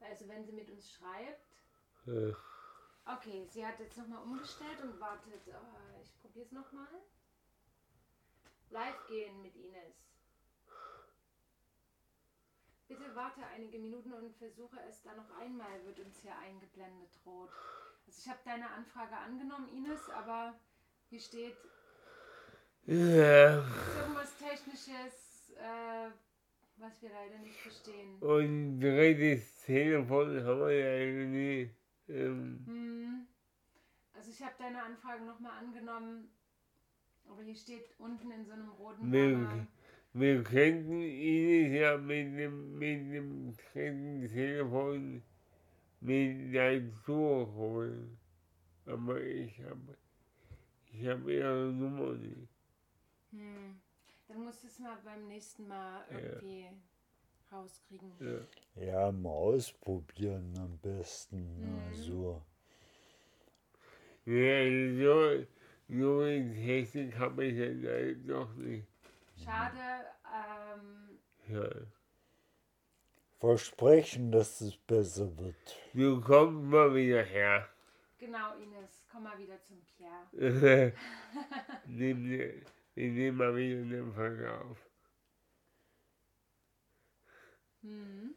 [0.00, 1.46] also wenn sie mit uns schreibt.
[2.06, 2.32] Äh,
[3.06, 6.88] Okay, sie hat jetzt nochmal umgestellt und wartet, äh, ich probiere es nochmal.
[8.70, 9.94] Live gehen mit Ines.
[12.86, 17.48] Bitte warte einige Minuten und versuche es dann noch einmal, wird uns hier eingeblendet rot.
[18.06, 20.54] Also ich habe deine Anfrage angenommen, Ines, aber
[21.08, 21.56] hier steht
[22.86, 23.56] Ja,
[23.98, 26.10] irgendwas Technisches, äh,
[26.76, 28.18] was wir leider nicht verstehen.
[28.20, 31.70] und drittes Telefon haben wir ja irgendwie.
[32.08, 33.26] Ähm, Hm.
[34.12, 36.30] Also ich habe deine Anfrage nochmal angenommen,
[37.26, 39.66] aber hier steht unten in so einem roten Banner.
[40.14, 45.22] Wir könnten ihn ja mit dem, mit dem dritten Telefon
[46.00, 48.18] mit dazu holen.
[48.86, 49.96] Aber ich habe
[50.92, 52.48] ich hab ihre Nummer nicht.
[53.32, 53.80] Hm.
[54.28, 56.18] Dann musst du es mal beim nächsten Mal Ja.
[56.18, 56.66] irgendwie
[57.50, 58.12] rauskriegen.
[58.76, 58.84] Ja.
[58.84, 61.60] ja, mal ausprobieren am besten.
[61.60, 61.78] Mhm.
[61.88, 62.42] Also,
[64.26, 64.64] Ja,
[64.96, 65.44] so,
[65.88, 68.86] so eine Technik habe ich ja leider noch nicht.
[69.44, 71.18] Schade, ähm,
[71.48, 71.68] Ja.
[73.38, 75.56] versprechen, dass es besser wird.
[75.92, 77.68] Du kommst mal wieder her.
[78.18, 80.92] Genau, Ines, komm mal wieder zum Pierre.
[81.86, 82.62] Nehmen wir,
[82.94, 84.78] wir nehmen mal wieder eine Folge auf.
[87.82, 88.34] Hm.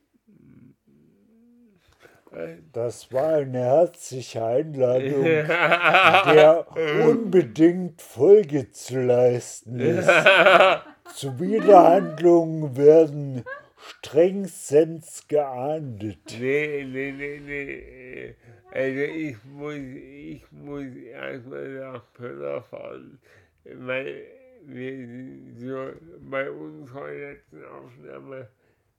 [2.74, 5.24] Das war eine herzliche Einladung,
[6.34, 6.66] der
[7.08, 10.10] unbedingt Folge zu leisten ist.
[11.16, 13.44] Zuwiderhandlungen werden
[13.78, 16.38] strengstens geahndet.
[16.40, 18.36] Nee, nee, nee, nee.
[18.72, 23.20] Also ich muss, ich muss erstmal nach Pöller fahren,
[23.64, 24.24] weil
[24.66, 28.50] wir sind so bei unserer letzten Aufnahme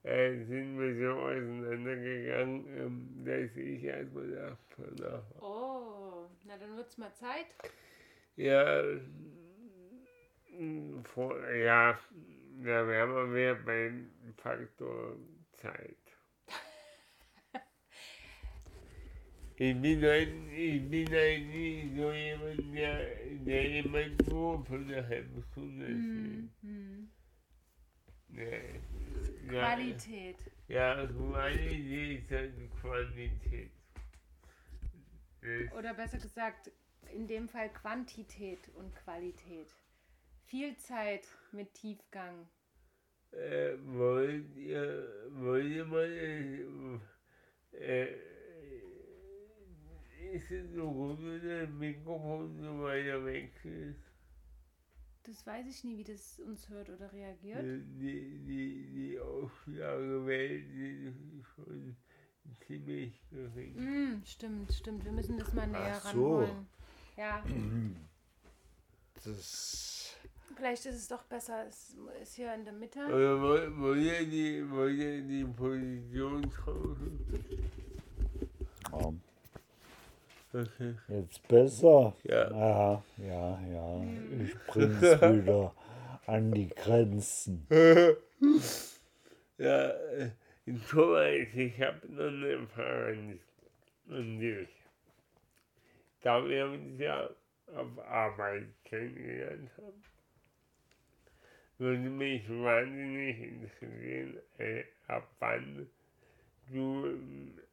[0.08, 5.22] äh, sind wir so auseinandergegangen, ähm, dass ich erstmal nach.
[5.40, 7.46] Oh, na dann wird's mal Zeit.
[8.36, 8.82] Ja,
[10.58, 11.98] mm, vor, ja,
[12.64, 15.16] da wären wir beim Faktor
[15.52, 15.96] Zeit.
[19.60, 25.04] Ich bin halt, ich bin halt nicht so jemand, der, der jemand nur für eine
[25.04, 25.84] halbe Stunde.
[25.88, 27.08] Nee.
[28.30, 28.58] Ja,
[29.48, 30.50] Qualität.
[30.68, 33.70] Ja, Qualität ist halt Quantität.
[35.40, 36.70] Das, Oder besser gesagt,
[37.12, 39.74] in dem Fall Quantität und Qualität.
[40.44, 42.48] Viel Zeit mit Tiefgang.
[43.32, 46.04] äh, wollt ihr, wollt ihr mal,
[47.72, 48.16] äh, äh,
[50.32, 54.07] ist es so gut, wenn das Mikrofon so weiter weg ist?
[55.28, 57.62] Das weiß ich nie, wie das uns hört oder reagiert.
[57.62, 61.96] Die, die, die Auflagewelt ist schon
[62.66, 63.74] ziemlich gering.
[63.76, 65.04] Mm, stimmt, stimmt.
[65.04, 66.38] Wir müssen das mal näher Ach so.
[66.38, 66.66] ranholen.
[67.18, 67.44] Ja,
[69.22, 70.16] Das,
[70.56, 71.66] vielleicht ist es doch besser.
[71.66, 73.00] Es ist hier in der Mitte.
[73.06, 77.18] Oder wollt, wollt ihr die, wollt ihr die Position tauschen?
[78.90, 79.12] ja,
[80.52, 80.94] Okay.
[81.08, 82.14] jetzt besser?
[82.22, 82.50] Ja.
[82.50, 84.04] Ja, ja, ja.
[84.42, 85.74] Ich bring's wieder
[86.26, 87.66] an die Grenzen.
[89.58, 90.30] Ja, äh,
[90.88, 93.38] Thomas, ich habe noch eine Frage
[94.08, 94.68] an dich.
[96.22, 97.28] Da wir uns ja
[97.74, 100.04] auf Arbeit kennengelernt haben,
[101.78, 105.88] würde mich wahnsinnig interessieren, äh, ab wann
[106.70, 107.18] du,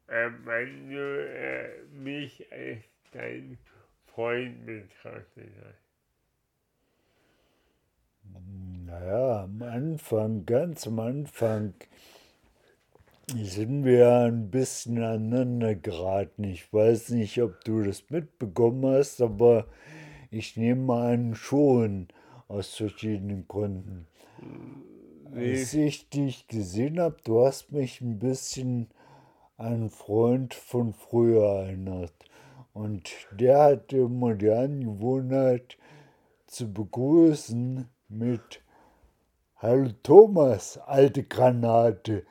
[0.07, 0.30] äh,
[1.94, 3.57] mich als dein
[4.07, 5.86] Freund betrachtet hast.
[8.86, 11.73] Naja, am Anfang, ganz am Anfang,
[13.34, 16.44] sind wir ein bisschen aneinander geraten.
[16.44, 19.68] Ich weiß nicht, ob du das mitbekommen hast, aber
[20.30, 22.07] ich nehme an schon
[22.48, 24.07] aus verschiedenen Gründen.
[25.34, 28.90] Als ich dich gesehen habe, du hast mich ein bisschen
[29.57, 32.14] einen Freund von früher erinnert.
[32.73, 35.77] Und der hatte immer die Angewohnheit
[36.48, 38.61] zu begrüßen mit
[39.57, 42.26] Hallo Thomas, alte Granate.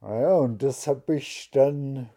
[0.00, 2.08] Naja, und das habe ich dann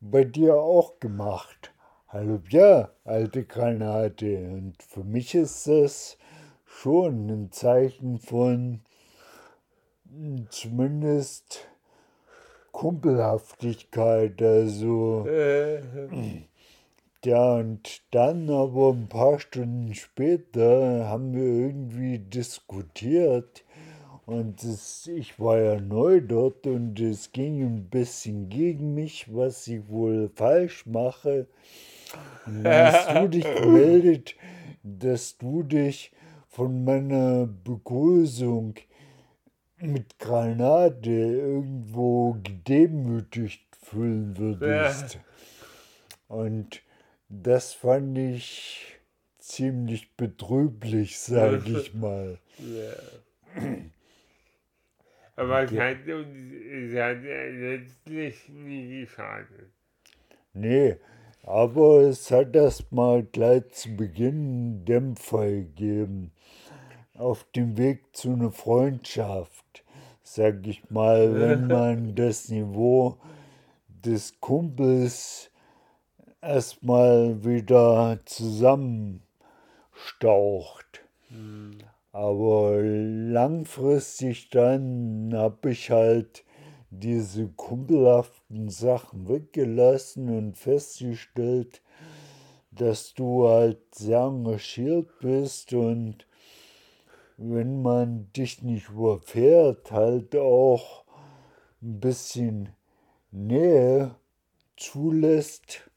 [0.00, 1.72] bei dir auch gemacht.
[2.08, 4.48] Hallo Pierre, alte Granate.
[4.52, 6.16] Und für mich ist das
[6.64, 8.82] schon ein Zeichen von
[10.50, 11.69] zumindest
[12.72, 14.40] Kumpelhaftigkeit.
[14.42, 15.80] Also, Äh,
[17.24, 23.62] ja, und dann aber ein paar Stunden später haben wir irgendwie diskutiert.
[24.24, 29.66] Und es, ich war ja neu dort und es ging ein bisschen gegen mich, was
[29.66, 31.46] ich wohl falsch mache.
[32.46, 34.34] Und dann hast du dich gemeldet,
[34.82, 36.12] dass du dich
[36.48, 38.74] von meiner Begrüßung
[39.82, 45.18] mit Granate irgendwo gedemütigt fühlen würdest.
[46.28, 46.82] Und
[47.28, 48.98] das fand ich
[49.38, 52.38] ziemlich betrüblich, sag ich mal.
[52.58, 53.62] Ja.
[55.36, 59.70] Aber es hat es hat ja letztlich nie geschadet.
[60.52, 60.96] Nee,
[61.42, 66.32] aber es hat erst mal gleich zu Beginn einen Dämpfer gegeben.
[67.20, 69.84] Auf dem Weg zu einer Freundschaft,
[70.22, 73.18] sag ich mal, wenn man das Niveau
[73.86, 75.50] des Kumpels
[76.40, 81.02] erstmal wieder zusammenstaucht.
[82.12, 86.42] Aber langfristig dann habe ich halt
[86.88, 91.82] diese kumpelhaften Sachen weggelassen und festgestellt,
[92.70, 96.24] dass du halt sehr engagiert bist und
[97.42, 101.04] wenn man dich nicht überfährt, halt auch
[101.82, 102.68] ein bisschen
[103.32, 104.14] Nähe
[104.76, 105.90] zulässt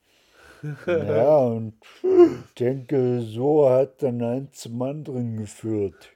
[0.88, 1.74] Ja, und
[2.48, 6.12] ich denke, so hat dann eins zum anderen geführt.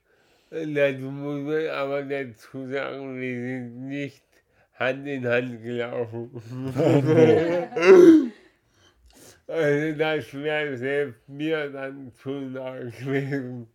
[0.49, 4.23] Dazu muss man aber dazu sagen, wir sind nicht
[4.75, 6.31] Hand in Hand gelaufen.
[9.47, 13.67] also das wäre selbst mir dann zu nah gewesen.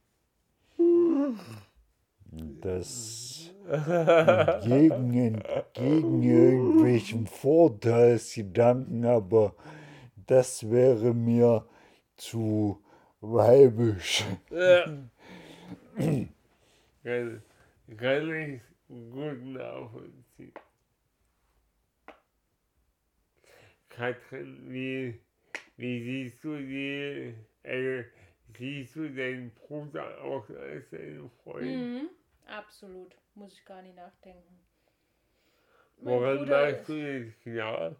[2.61, 3.51] Das
[4.65, 9.55] gegen, entgegen irgendwelchen Vorteilsgedanken, aber
[10.27, 11.67] das wäre mir
[12.17, 12.83] zu
[13.21, 14.25] weibisch.
[14.51, 14.85] Ja.
[17.05, 17.43] kann,
[17.97, 20.55] kann ich gut nachvollziehen.
[23.91, 25.21] Katrin, wie,
[25.77, 28.05] wie siehst du die, äh,
[28.57, 31.67] siehst du deinen Bruder auch als deinen Freund?
[31.67, 32.09] Mhm,
[32.47, 33.17] absolut.
[33.35, 34.61] Muss ich gar nicht nachdenken.
[35.99, 37.97] Mein Woran machst du das klar?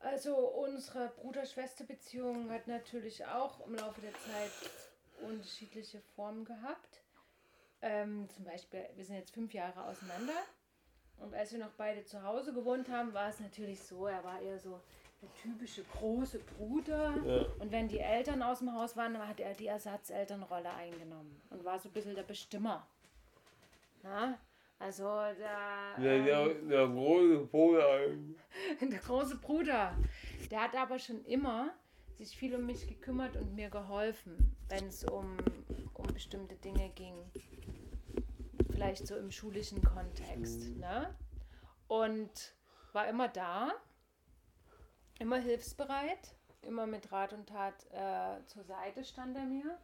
[0.00, 4.50] Also unsere Bruder-Schwester-Beziehung hat natürlich auch im Laufe der Zeit
[5.22, 7.02] unterschiedliche Formen gehabt.
[7.82, 10.34] Ähm, zum Beispiel, wir sind jetzt fünf Jahre auseinander.
[11.18, 14.40] Und als wir noch beide zu Hause gewohnt haben, war es natürlich so, er war
[14.40, 14.80] eher so
[15.22, 17.14] der typische große Bruder.
[17.24, 17.46] Ja.
[17.58, 21.64] Und wenn die Eltern aus dem Haus waren, dann hat er die Ersatzelternrolle eingenommen und
[21.64, 22.86] war so ein bisschen der Bestimmer.
[24.02, 24.38] Na?
[24.78, 25.04] Also.
[25.04, 27.98] Der, der, ähm, der große Bruder.
[28.80, 29.94] der große Bruder,
[30.50, 31.74] der hat aber schon immer
[32.16, 35.36] sich viel um mich gekümmert und mir geholfen, wenn es um,
[35.94, 37.14] um bestimmte Dinge ging.
[38.70, 40.76] Vielleicht so im schulischen Kontext.
[40.76, 41.14] Ne?
[41.88, 42.54] Und
[42.92, 43.72] war immer da,
[45.20, 49.78] immer hilfsbereit, immer mit Rat und Tat äh, zur Seite stand er mir.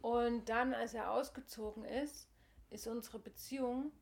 [0.00, 2.28] Und dann, als er ausgezogen ist,
[2.70, 3.92] ist unsere Beziehung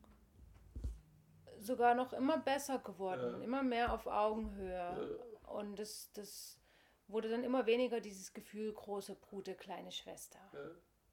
[1.59, 3.43] sogar noch immer besser geworden, Ja.
[3.43, 5.19] immer mehr auf Augenhöhe.
[5.47, 6.57] Und das, das
[7.07, 10.39] wurde dann immer weniger dieses Gefühl, große Brute, kleine Schwester.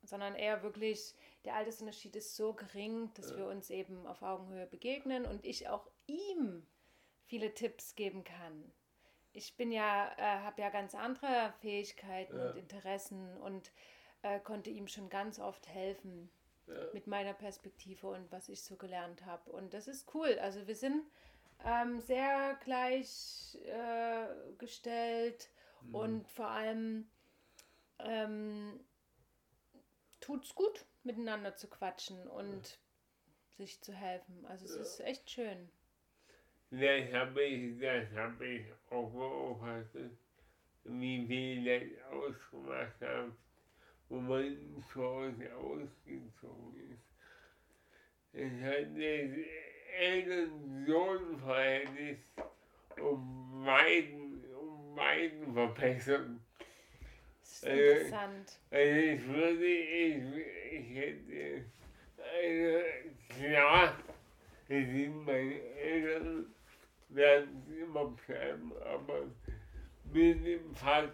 [0.04, 1.14] Sondern eher wirklich,
[1.44, 5.90] der Altersunterschied ist so gering, dass wir uns eben auf Augenhöhe begegnen und ich auch
[6.06, 6.66] ihm
[7.26, 8.72] viele Tipps geben kann.
[9.38, 12.50] Ich bin ja, äh, habe ja ganz andere Fähigkeiten Ja.
[12.50, 13.70] und Interessen und
[14.22, 16.28] äh, konnte ihm schon ganz oft helfen
[16.92, 19.50] mit meiner Perspektive und was ich so gelernt habe.
[19.52, 20.38] Und das ist cool.
[20.40, 21.02] Also wir sind
[21.64, 24.26] ähm, sehr gleich äh,
[24.58, 25.50] gestellt
[25.92, 27.08] und vor allem
[28.00, 28.84] ähm,
[30.20, 32.78] tut's gut, miteinander zu quatschen und
[33.56, 34.44] sich zu helfen.
[34.46, 35.70] Also es ist echt schön.
[36.70, 40.12] Das habe ich, das habe ich auch beobachtet,
[40.84, 41.82] wie viel das
[42.12, 43.32] ausgemacht hat,
[44.10, 47.00] wo man zu Hause ausgezogen ist.
[48.34, 49.30] Es hat das
[49.98, 52.18] Eltern-Sohn-Verhältnis
[53.00, 56.28] um Weiden, um Weiden verbessert.
[57.40, 58.60] Das ist interessant.
[58.70, 60.22] Also ich würde, ich,
[60.72, 61.64] ich hätte,
[62.18, 62.84] also
[63.30, 63.96] klar,
[64.68, 66.54] es sind meine Eltern,
[67.08, 69.22] werden es immer bleiben, aber
[70.12, 71.12] mit dem haben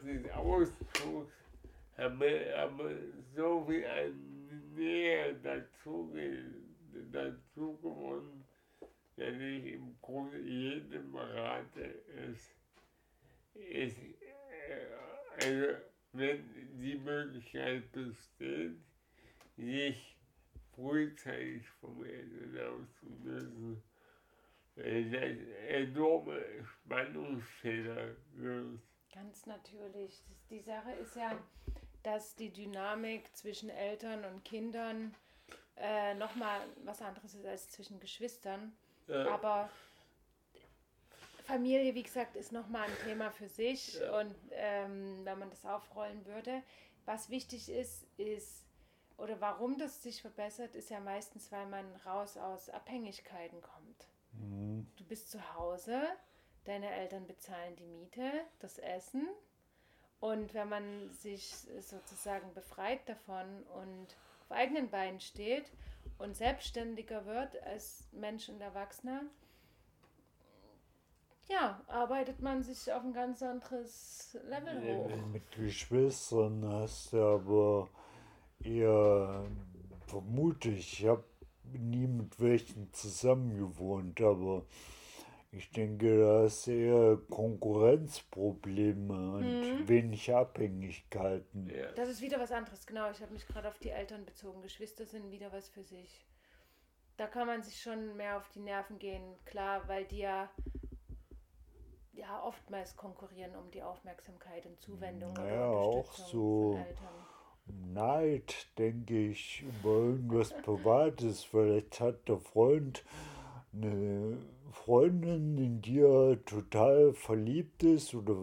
[2.20, 2.90] wir aber
[3.34, 4.34] so viel an
[4.74, 6.12] Nähe dazu,
[7.12, 8.44] dazu gewonnen,
[9.16, 12.54] dass ich im Grunde jedem rate, es,
[13.54, 15.76] es, äh, also
[16.12, 16.44] wenn
[16.80, 18.76] die Möglichkeit besteht,
[19.56, 20.16] sich
[20.74, 23.82] frühzeitig vom Eltern auszulösen,
[24.76, 28.82] enorme Spannungsfelder löst.
[29.12, 30.22] Ganz natürlich.
[30.50, 31.32] Die Sache ist ja,
[32.02, 35.14] dass die Dynamik zwischen Eltern und Kindern
[35.76, 38.72] äh, nochmal was anderes ist als zwischen Geschwistern.
[39.06, 39.70] Ja, Aber
[41.44, 43.98] Familie, wie gesagt, ist nochmal ein Thema für sich.
[44.00, 44.20] Ja.
[44.20, 46.62] Und ähm, wenn man das aufrollen würde,
[47.04, 48.64] was wichtig ist, ist,
[49.18, 53.83] oder warum das sich verbessert, ist ja meistens, weil man raus aus Abhängigkeiten kommt.
[54.96, 56.02] Du bist zu Hause,
[56.64, 59.28] deine Eltern bezahlen die Miete, das Essen.
[60.20, 65.70] Und wenn man sich sozusagen befreit davon und auf eigenen Beinen steht
[66.18, 69.22] und selbstständiger wird als Mensch und Erwachsener,
[71.48, 75.26] ja, arbeitet man sich auf ein ganz anderes Level hoch.
[75.26, 77.88] Mit Geschwistern hast du aber
[78.60, 79.44] eher,
[80.06, 81.24] vermute ich, ich habe
[81.72, 84.64] nie mit welchen zusammen gewohnt, aber
[85.52, 91.68] ich denke, da du eher Konkurrenzprobleme und wenig Abhängigkeiten.
[91.68, 91.92] ja.
[91.92, 93.10] Das ist wieder was anderes, genau.
[93.10, 94.62] Ich habe mich gerade auf die Eltern bezogen.
[94.62, 96.26] Geschwister sind wieder was für sich.
[97.16, 100.50] Da kann man sich schon mehr auf die Nerven gehen, klar, weil die ja
[102.16, 106.72] ja oftmals konkurrieren um die Aufmerksamkeit und Zuwendung Ja, auch Unterstützung so.
[106.72, 107.26] von Eltern.
[107.66, 111.44] Neid, denke ich, über irgendwas Privates.
[111.44, 113.04] Vielleicht hat der Freund
[113.72, 114.36] eine
[114.72, 118.34] Freundin, in die er total verliebt ist oder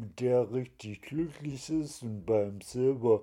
[0.00, 3.22] mit der er richtig glücklich ist und beim selber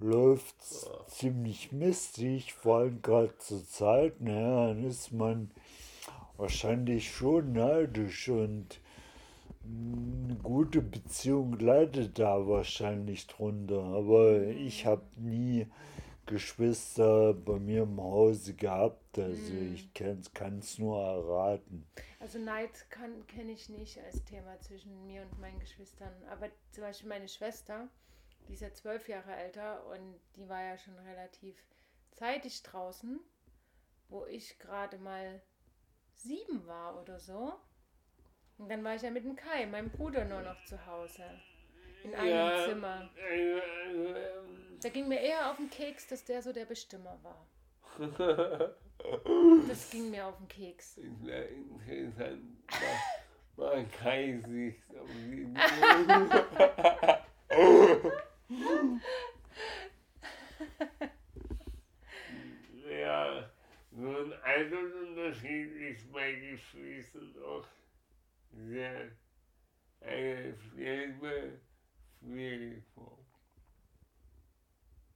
[0.00, 4.20] läuft es ziemlich mistig, vor allem gerade zur Zeit.
[4.20, 5.50] Naja, dann ist man
[6.36, 8.80] wahrscheinlich schon neidisch und
[9.64, 13.82] eine gute Beziehung leidet da wahrscheinlich drunter.
[13.82, 15.66] Aber ich habe nie
[16.26, 19.18] Geschwister bei mir im Hause gehabt.
[19.18, 21.86] Also ich kann es nur erraten.
[22.20, 26.12] Also Neid kenne ich nicht als Thema zwischen mir und meinen Geschwistern.
[26.30, 27.88] Aber zum Beispiel meine Schwester,
[28.48, 31.56] die ist ja zwölf Jahre älter und die war ja schon relativ
[32.12, 33.20] zeitig draußen,
[34.08, 35.42] wo ich gerade mal
[36.14, 37.52] sieben war oder so.
[38.58, 41.22] Und dann war ich ja mit dem Kai, meinem Bruder, nur noch zu Hause.
[42.04, 42.64] In einem Ja.
[42.66, 43.10] Zimmer.
[44.80, 47.46] Da ging mir eher auf den Keks, dass der so der Bestimmer war.
[49.68, 50.96] Das ging mir auf den Keks.
[50.96, 52.42] Interessant,
[53.56, 54.76] mal Kai sich
[62.88, 63.50] Ja,
[63.92, 67.64] so ein Altersunterschied ist bei Geschwistern auch
[68.56, 69.10] sehr
[70.00, 71.60] eine selbe
[72.18, 73.18] schwierig vor.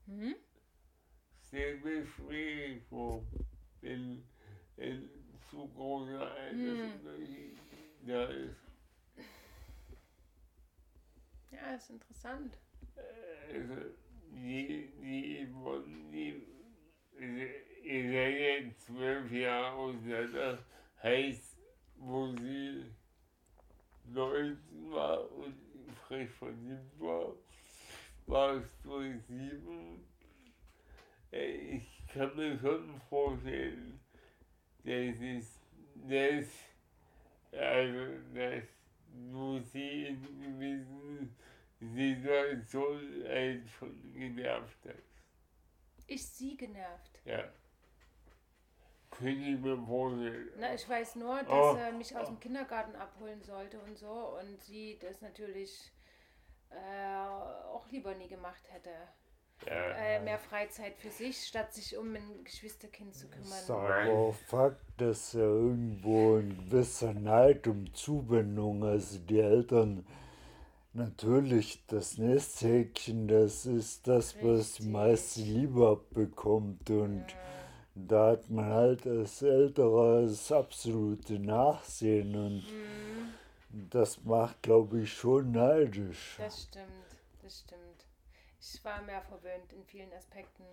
[0.05, 0.35] Hm?
[1.41, 3.23] Selbe schwierig vor,
[3.81, 4.23] wenn
[4.77, 5.09] ein
[5.49, 7.57] zu großer Altersunterschied
[8.05, 8.55] da ist.
[11.51, 12.57] Ja, ist interessant.
[13.51, 13.75] Also,
[14.31, 16.43] die, die von die,
[17.15, 17.43] also,
[17.83, 20.63] ihr seid jetzt zwölf Jahre auseinander,
[21.01, 21.57] heißt,
[21.95, 22.85] wo sie
[24.13, 25.55] 19 war und
[26.07, 27.33] frisch verliebt war,
[28.83, 30.05] du sieben.
[31.31, 33.99] Äh, Ich kann mir schon vorstellen,
[34.83, 35.59] dass es,
[35.95, 36.47] dass,
[37.51, 38.17] also,
[39.61, 41.35] sie in gewissen
[41.79, 45.23] Situation halt schon genervt hast.
[46.07, 47.19] Ich sie genervt.
[47.25, 47.37] Ja.
[47.37, 48.98] Könnte ich mir vorstellen.
[50.59, 51.75] Na, ich weiß nur, dass Oh.
[51.77, 55.91] er mich aus dem Kindergarten abholen sollte und so und sie das natürlich
[56.69, 57.27] äh,
[57.73, 58.91] auch lieber nie gemacht hätte.
[59.65, 59.73] Ja.
[59.73, 63.59] Äh, mehr Freizeit für sich, statt sich um ein Geschwisterkind zu kümmern.
[63.67, 70.05] aber auch Fakt, dass ja irgendwo ein gewisser Neid um Zuwendung, also die Eltern
[70.93, 74.85] natürlich das Nesthäkchen, das ist das, was die Richtig.
[74.87, 77.25] meiste Liebe abbekommt und
[77.95, 82.63] da hat man halt als Älterer das absolute Nachsehen und
[83.71, 86.35] das macht, glaube ich, schon neidisch.
[86.37, 88.05] Das stimmt, das stimmt.
[88.61, 90.63] Ich war mehr verwöhnt in vielen Aspekten.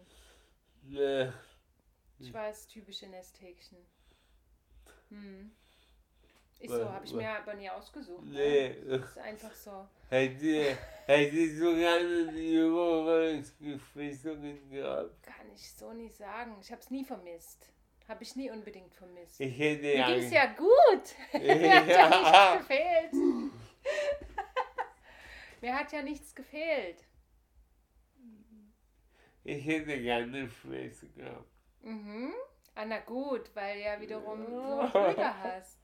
[0.83, 1.33] Ne,
[2.19, 3.79] Ich war das typische Nesthäkchen.
[5.11, 5.51] Hm.
[6.59, 8.24] Ist so, habe ich mir aber nie ausgesucht.
[8.24, 8.33] Ne?
[8.33, 8.69] nee.
[8.97, 9.87] Ist einfach so.
[10.09, 10.78] Hätte,
[11.59, 15.23] sogar jüngere Geschwisterin gehabt.
[15.23, 16.57] Kann ich so nicht sagen.
[16.61, 17.69] Ich habe es nie vermisst.
[18.09, 19.39] Habe ich nie unbedingt vermisst.
[19.41, 20.07] Ich hätte Mir ja.
[20.07, 21.15] ging es ja gut.
[21.33, 23.12] Mir hat ja nichts gefehlt.
[25.61, 27.05] Mir hat ja nichts gefehlt.
[29.45, 31.47] Ich hätte gerne Schwester gehabt.
[31.83, 32.33] Mhm.
[32.74, 35.78] Ah, na gut, weil ja wiederum du noch Brüder hast.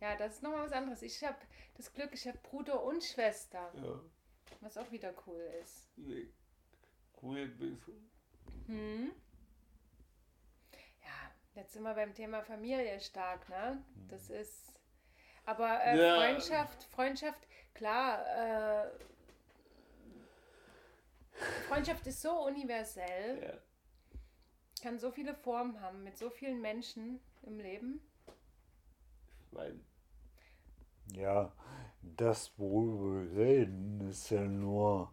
[0.00, 1.02] Ja, das ist nochmal was anderes.
[1.02, 1.36] Ich habe
[1.76, 4.00] das Glück, ich habe Bruder und Schwester, Ja.
[4.60, 5.90] was auch wieder cool ist.
[5.96, 6.28] Nee.
[7.22, 7.92] Cool bist du.
[8.66, 9.12] Hm?
[11.02, 13.84] Ja, jetzt sind wir beim Thema Familie stark, ne?
[14.08, 14.72] Das ist.
[15.44, 16.16] Aber äh, Ja.
[16.16, 18.24] Freundschaft, Freundschaft, klar,
[18.86, 18.90] äh,
[21.68, 24.22] Freundschaft ist so universell, Ja.
[24.82, 28.00] kann so viele Formen haben, mit so vielen Menschen im Leben.
[29.46, 29.80] Ich meine,
[31.16, 31.52] Ja,
[32.16, 35.10] das, worüber wir reden, ist ja nur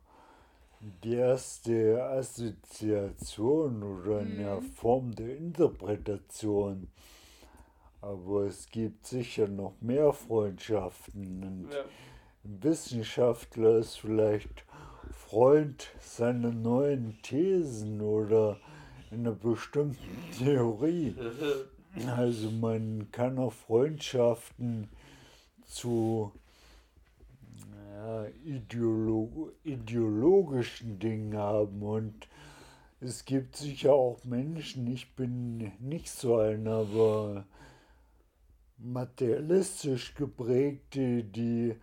[1.04, 6.88] die erste Assoziation oder eine Form der Interpretation.
[8.02, 11.44] Aber es gibt sicher noch mehr Freundschaften.
[11.44, 11.84] Und ja.
[12.46, 14.66] ein Wissenschaftler ist vielleicht
[15.12, 18.58] Freund seiner neuen Thesen oder
[19.12, 21.16] einer bestimmten Theorie.
[22.16, 24.88] Also man kann auch Freundschaften
[25.68, 26.32] zu
[27.94, 32.28] ja, ideolo ideologischen Dingen haben und
[33.00, 37.46] es gibt sicher auch Menschen, ich bin nicht so ein, aber
[38.80, 41.76] materialistisch geprägte, die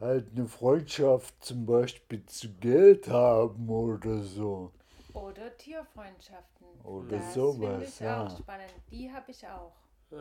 [0.00, 4.72] halt eine Freundschaft zum Beispiel zu Geld haben oder so.
[5.12, 6.66] Oder Tierfreundschaften.
[6.82, 8.26] Oder das sowas, finde ich ja.
[8.26, 8.74] auch spannend.
[8.90, 9.72] Die habe ich auch.
[10.10, 10.16] Äh,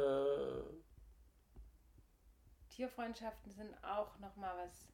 [2.76, 4.88] Tierfreundschaften sind auch nochmal was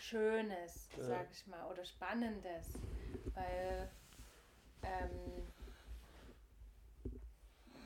[0.00, 1.04] Schönes, Ja.
[1.04, 2.74] sag ich mal, oder Spannendes.
[3.34, 3.88] Weil
[4.82, 5.48] ähm,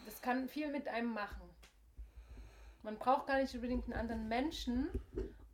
[0.04, 1.48] das kann viel mit einem machen.
[2.82, 4.88] Man braucht gar nicht unbedingt einen anderen Menschen,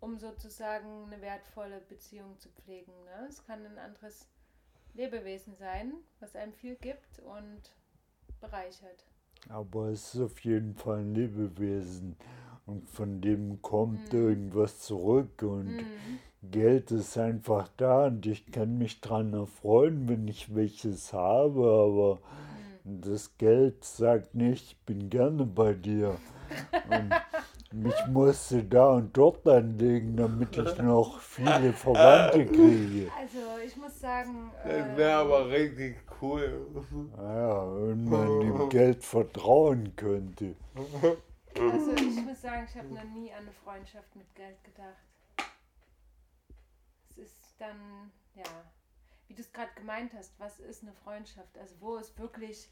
[0.01, 2.93] um sozusagen eine wertvolle Beziehung zu pflegen.
[3.05, 3.27] Ne?
[3.29, 4.29] Es kann ein anderes
[4.95, 7.63] Lebewesen sein, was einem viel gibt und
[8.41, 9.05] bereichert.
[9.49, 12.17] Aber es ist auf jeden Fall ein Lebewesen
[12.67, 14.19] und von dem kommt Mhm.
[14.19, 16.51] irgendwas zurück und Mhm.
[16.51, 22.19] Geld ist einfach da und ich kann mich dran erfreuen, wenn ich welches habe, aber
[22.85, 23.01] Mhm.
[23.03, 26.17] das Geld sagt nicht, ich bin gerne bei dir.
[26.89, 27.11] Und
[27.73, 33.09] mich musste da und dort anlegen, damit ich noch viele Verwandte kriege.
[33.21, 36.61] Also ich muss sagen, das äh, wäre aber richtig cool.
[37.17, 40.55] Ja, wenn man dem Geld vertrauen könnte.
[41.59, 44.97] Also ich muss sagen, ich habe noch nie an eine Freundschaft mit Geld gedacht.
[47.09, 48.45] Es ist dann, ja,
[49.29, 51.57] wie du es gerade gemeint hast, was ist eine Freundschaft?
[51.59, 52.71] Also wo es wirklich,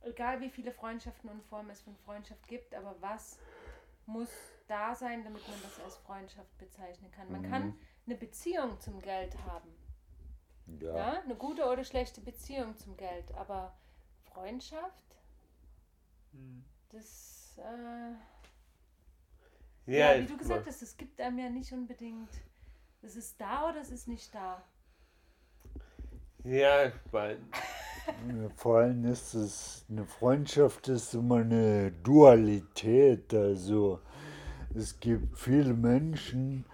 [0.00, 3.38] egal wie viele Freundschaften und Formen es von Freundschaft gibt, aber was
[4.06, 4.30] muss
[4.66, 7.30] da sein, damit man das als Freundschaft bezeichnen kann?
[7.30, 9.70] Man kann eine Beziehung zum Geld haben.
[10.80, 10.96] Ja.
[10.96, 13.76] Ja, eine gute oder schlechte Beziehung zum Geld, aber
[14.24, 15.04] Freundschaft,
[16.92, 18.14] das, äh,
[19.92, 22.30] ja, wie ich du gesagt hast, es gibt einem ja nicht unbedingt,
[23.02, 24.62] es ist da oder es ist nicht da.
[26.44, 26.92] Ja.
[28.26, 33.34] Ja, Vor allem ist es, eine Freundschaft ist immer eine Dualität.
[33.34, 34.00] Also
[34.74, 36.64] es gibt viele Menschen,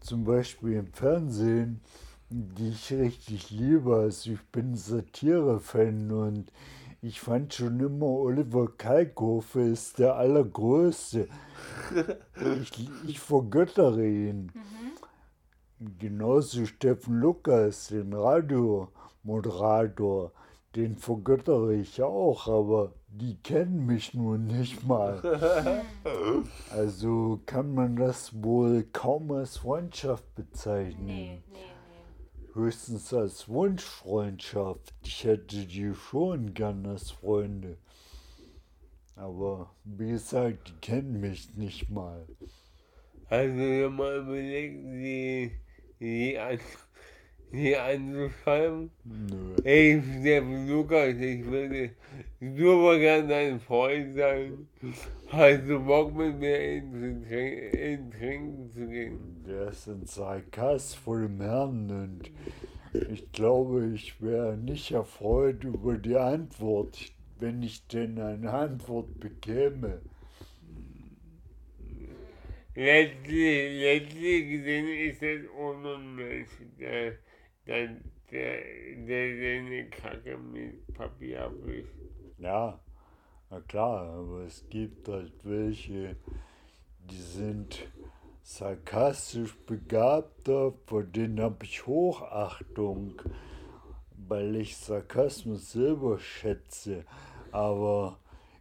[0.00, 1.80] zum Beispiel im Fernsehen,
[2.28, 3.96] die ich richtig liebe.
[3.96, 6.52] Also ich bin Satire-Fan und
[7.02, 11.28] ich fand schon immer, Oliver Kalkofe ist der Allergrößte.
[12.62, 14.52] Ich, ich vergöttere ihn.
[15.98, 20.30] Genauso Steffen Lukas, den Radiomoderator,
[20.76, 25.20] den vergöttere ich auch, aber die kennen mich nun nicht mal.
[26.70, 31.04] Also kann man das wohl kaum als Freundschaft bezeichnen.
[31.04, 31.71] Nee, nee.
[32.54, 34.92] Höchstens als Wunschfreundschaft.
[35.04, 37.78] Ich hätte die schon gern als Freunde.
[39.16, 42.26] Aber wie gesagt, die kennen mich nicht mal.
[43.28, 45.52] Also wenn man überlegt, die,
[45.98, 46.58] die, an,
[47.52, 48.90] die anzuschreiben.
[49.04, 49.56] Nö.
[49.62, 51.90] Hey, Steffen Lukas, ich würde
[52.40, 54.66] super gern dein Freund sein.
[55.28, 59.44] Hast du Bock mit mir in, in, in Trinken zu gehen?
[59.46, 62.30] Der ist ein Sarkast vor dem Herrn und
[63.10, 70.00] ich glaube, ich wäre nicht erfreut über die Antwort, wenn ich denn eine Antwort bekäme.
[72.74, 76.46] Letztlich, letztlich gesehen ist das ohne
[77.66, 77.88] Mensch, der,
[78.30, 78.56] der,
[79.06, 81.94] der, seine Kacke mit Papier abwischt.
[82.38, 82.80] Ja,
[83.50, 86.16] na klar, aber es gibt halt welche,
[87.10, 87.86] die sind
[88.42, 93.20] sarkastisch begabter, vor denen habe ich Hochachtung,
[94.28, 97.04] weil ich Sarkasmus selber schätze.
[97.52, 98.18] Aber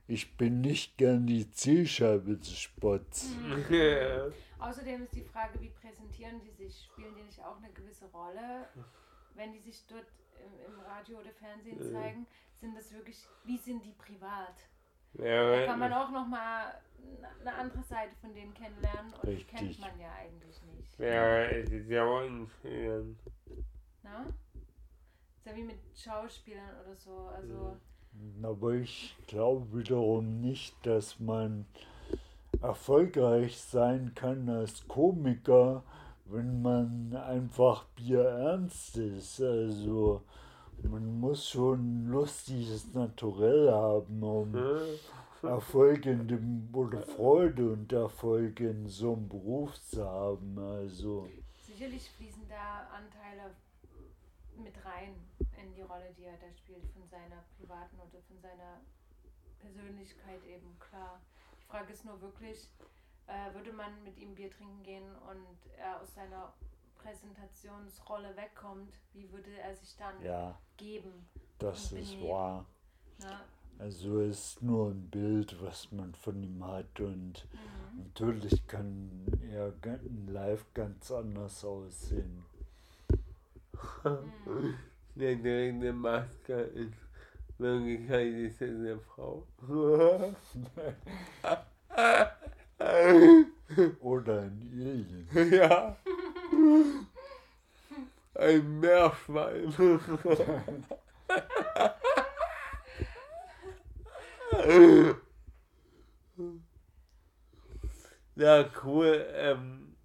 [0.08, 3.36] ich bin nicht gern die Zielscheibe des Spotts.
[4.62, 6.86] Außerdem ist die Frage, wie präsentieren die sich?
[6.86, 8.68] Spielen die nicht auch eine gewisse Rolle?
[9.34, 10.06] Wenn die sich dort
[10.46, 14.56] im, im Radio oder Fernsehen zeigen, sind das wirklich, wie sind die privat?
[15.14, 16.80] Da Ja, kann man auch nochmal
[17.42, 19.48] eine andere Seite von denen kennenlernen und die Richtig.
[19.58, 21.00] kennt man ja eigentlich nicht.
[21.00, 23.18] ja, es ist ja unschön.
[24.04, 24.26] Na?
[25.38, 27.18] Ist ja wie mit Schauspielern oder so.
[27.36, 27.78] Also,
[28.44, 31.66] Aber ich glaube wiederum nicht, dass man
[32.62, 35.84] erfolgreich sein kann als Komiker,
[36.26, 39.42] wenn man einfach bierernst ist.
[39.42, 40.22] Also
[40.84, 44.56] man muss schon lustiges Naturell haben, um
[45.44, 50.58] Erfolg in dem oder Freude und Erfolg in so einem Beruf zu haben.
[50.58, 51.28] Also
[51.66, 53.56] sicherlich fließen da Anteile
[54.56, 58.82] mit rein in die Rolle, die er da spielt, von seiner privaten oder von seiner
[59.60, 61.20] Persönlichkeit eben, klar.
[61.72, 62.68] Die Frage ist nur wirklich,
[63.28, 66.52] äh, würde man mit ihm Bier trinken gehen und er aus seiner
[67.02, 71.14] Präsentationsrolle wegkommt, wie würde er sich dann ja, geben?
[71.60, 72.30] das ist benehmen.
[72.30, 72.66] wahr.
[73.20, 73.40] Ne?
[73.80, 78.04] Also es ist nur ein Bild, was man von ihm hat und Mhm.
[78.04, 79.74] natürlich kann er
[80.28, 82.44] live ganz anders aussehen.
[84.04, 84.76] Mhm.
[85.16, 86.94] Der direkte Maske ist
[87.62, 89.48] Wirklichkeit ist es eine Frau.
[94.00, 95.28] Oder ein Alien.
[95.54, 95.96] ja.
[98.34, 99.74] Ein Meerschwein.
[108.36, 109.26] ja, cool.
[109.36, 109.96] Ähm,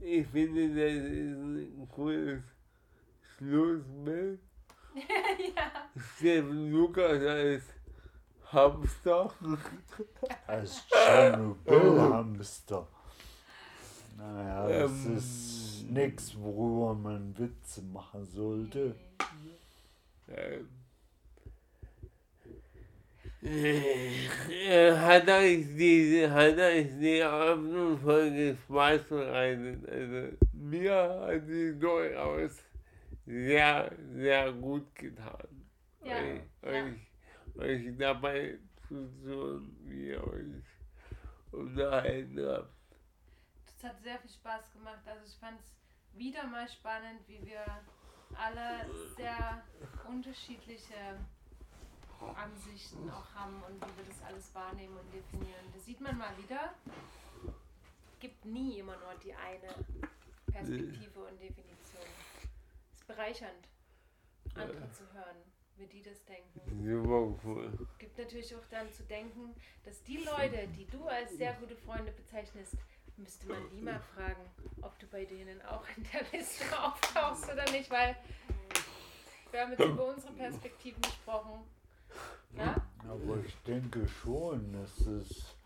[0.00, 2.42] ich finde, das ist ein cooles
[3.36, 4.40] Schlussbild.
[5.56, 5.88] ja.
[6.16, 7.62] Steffen Lukas als
[8.52, 9.32] Hamster.
[10.46, 12.86] Als Tschernobyl-Hamster.
[14.16, 15.16] Naja, das Ähm.
[15.16, 18.94] ist nichts, worüber man Witze machen sollte.
[20.28, 20.68] Ähm,
[23.42, 29.88] äh, hat euch die, hat euch die Abendfolge bereitet.
[29.88, 32.52] Also, mir hat sie durchaus
[33.26, 35.70] sehr, sehr gut getan.
[36.02, 36.68] Ja, euch, ja.
[36.68, 36.94] euch,
[37.56, 40.64] euch dabei zuzuhören, wie ihr euch
[41.52, 42.74] unterhalten habt.
[43.66, 45.00] Das hat sehr viel Spaß gemacht.
[45.06, 47.64] Also ich fand es wieder mal spannend, wie wir
[48.36, 48.86] alle
[49.16, 49.62] sehr
[50.08, 51.18] unterschiedliche
[52.34, 55.64] Ansichten auch haben und wie wir das alles wahrnehmen und definieren.
[55.72, 56.74] Das sieht man mal wieder.
[58.20, 59.74] Gibt nie immer nur die eine
[60.50, 61.83] Perspektive und Definition.
[63.04, 63.68] Es ist bereichernd,
[64.54, 65.36] andere zu hören,
[65.76, 66.60] wie die das denken.
[66.64, 67.88] Super cool.
[67.98, 69.54] gibt natürlich auch dann zu denken,
[69.84, 72.76] dass die Leute, die du als sehr gute Freunde bezeichnest,
[73.16, 74.42] müsste man die mal fragen,
[74.80, 78.16] ob du bei denen auch in der Liste auftauchst oder nicht, weil
[79.50, 81.60] wir haben jetzt über unsere Perspektiven gesprochen.
[82.56, 82.74] Ja?
[83.06, 85.56] Aber ich denke schon, dass es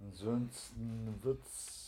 [0.00, 1.83] ansonsten wird es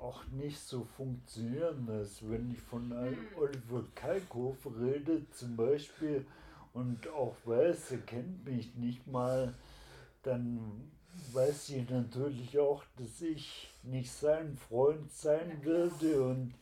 [0.00, 6.24] auch nicht so funktionieren, dass wenn ich von Al- Oliver Kalkofe rede zum Beispiel
[6.72, 9.54] und auch weiß, er kennt mich nicht mal,
[10.22, 10.60] dann
[11.32, 16.54] weiß sie natürlich auch, dass ich nicht sein Freund sein würde und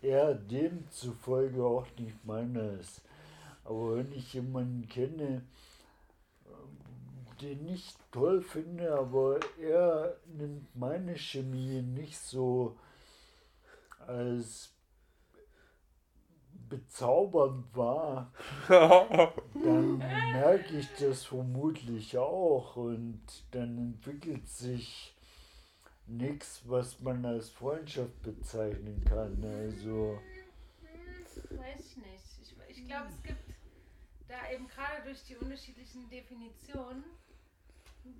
[0.00, 3.00] er demzufolge auch nicht meines.
[3.64, 5.42] Aber wenn ich jemanden kenne,
[7.40, 12.76] den ich toll finde, aber er nimmt meine Chemie nicht so
[14.06, 14.72] als
[16.68, 18.32] bezaubernd wahr,
[18.68, 25.14] dann merke ich das vermutlich auch und dann entwickelt sich
[26.06, 29.42] nichts, was man als Freundschaft bezeichnen kann.
[29.44, 30.18] Also
[31.50, 32.24] Weiß ich nicht.
[32.68, 33.38] Ich, ich glaube, es gibt
[34.28, 37.04] da eben gerade durch die unterschiedlichen Definitionen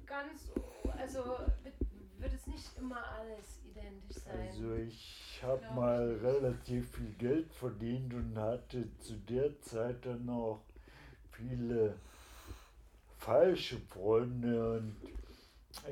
[0.06, 0.50] ganz,
[0.96, 1.24] also
[1.62, 1.74] wird,
[2.18, 4.48] wird es nicht immer alles identisch sein.
[4.48, 10.28] Also ich habe mal ich relativ viel Geld verdient und hatte zu der Zeit dann
[10.28, 10.60] auch
[11.32, 11.94] viele
[13.18, 14.96] falsche Freunde und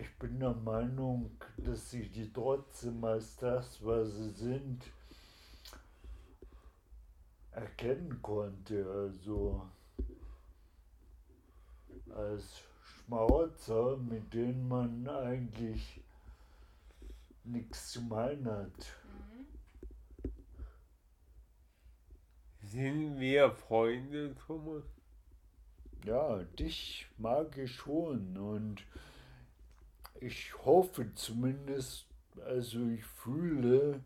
[0.00, 4.82] ich bin der Meinung, dass ich die trotzdem als das, was sie sind,
[7.52, 8.84] erkennen konnte.
[8.90, 9.62] Also
[12.14, 12.62] als
[13.06, 16.00] Schmarotzer, mit denen man eigentlich
[17.44, 18.96] nichts zu meinen hat.
[20.24, 20.30] Mhm.
[22.62, 24.82] Sind wir Freunde, Thomas?
[26.04, 28.84] Ja, dich mag ich schon und
[30.20, 32.06] ich hoffe zumindest,
[32.44, 34.02] also ich fühle,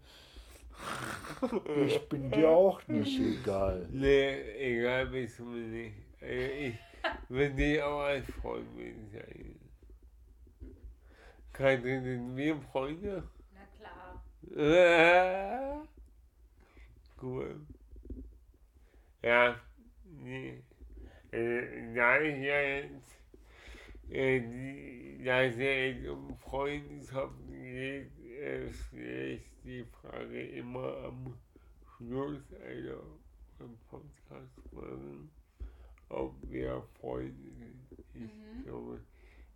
[1.86, 3.86] ich bin dir auch nicht egal.
[3.90, 5.96] Nee, egal bist du mir nicht.
[6.22, 6.89] Äh, Ich
[7.28, 9.58] will dich auch als Freund bezeichnen.
[11.52, 13.28] Katrin, sind wir Freunde?
[13.52, 14.22] Na klar.
[14.56, 15.86] Äh,
[17.22, 17.60] cool.
[19.22, 19.60] Ja,
[20.04, 20.62] nee.
[21.32, 23.20] Äh, da ich ja jetzt,
[24.10, 28.66] äh, die- da es ja jetzt um Freundschaften geht, äh,
[29.34, 31.38] ich die Frage immer am
[31.96, 33.02] Schluss einer
[33.90, 35.28] Podcast-Folge,
[36.10, 37.98] ob wir Freunde sind.
[38.14, 38.64] Ich Mhm.
[38.64, 39.00] glaube,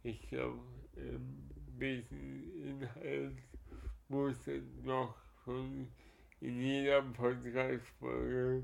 [0.02, 0.60] ich glaube,
[0.96, 3.36] ein bisschen Inhalt
[4.08, 5.14] muss dann doch
[5.44, 5.88] schon
[6.40, 8.62] in jeder Podcast-Folge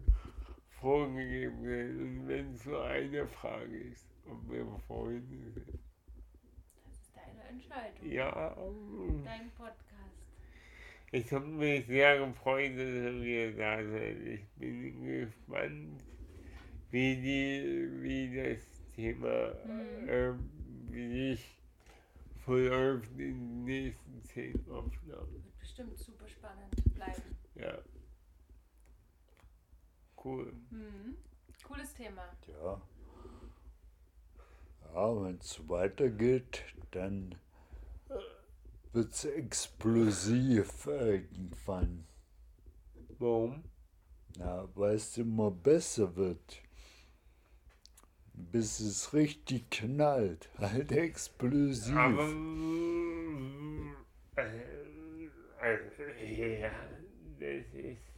[0.81, 2.01] vorgegeben werden.
[2.21, 5.79] Und wenn es nur eine Frage ist, ob wir Freunde sind.
[6.85, 8.11] Das ist deine Entscheidung.
[8.11, 8.55] Ja,
[9.25, 10.17] Dein Podcast.
[11.13, 14.27] ich habe mich sehr gefreut, dass wir da sind.
[14.27, 16.03] Ich bin gespannt,
[16.91, 18.63] wie, die, wie das
[18.95, 20.09] Thema, Mhm.
[20.09, 20.51] ähm,
[20.91, 21.57] wie ich
[22.45, 25.33] verläuft in den nächsten zehn Aufnahmen.
[25.33, 27.37] Wird bestimmt super spannend bleiben.
[27.55, 27.79] Ja.
[30.23, 30.53] Cool.
[30.71, 31.17] Mhm.
[31.65, 32.25] Cooles Thema.
[32.49, 32.81] Ja.
[34.93, 37.37] Ja, wenn es weitergeht, dann
[38.93, 42.07] wird es explosiv irgendwann.
[43.19, 43.63] Warum?
[44.37, 46.63] Ja, weil es immer besser wird.
[48.53, 50.49] Bis es richtig knallt.
[50.59, 51.95] Halt explosiv.
[51.95, 52.29] Aber
[54.37, 55.29] äh,
[55.61, 56.71] also, ja,
[57.39, 58.11] das ist.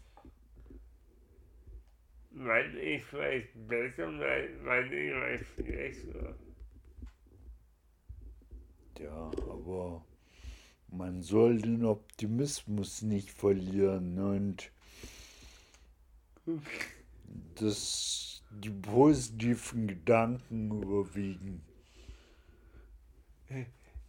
[2.35, 4.07] Wann ich weiß besser,
[4.65, 6.35] wann ich weiß schlechter.
[8.99, 10.05] Ja, aber
[10.89, 14.71] man soll den Optimismus nicht verlieren und
[17.57, 21.63] das, die positiven Gedanken überwiegen.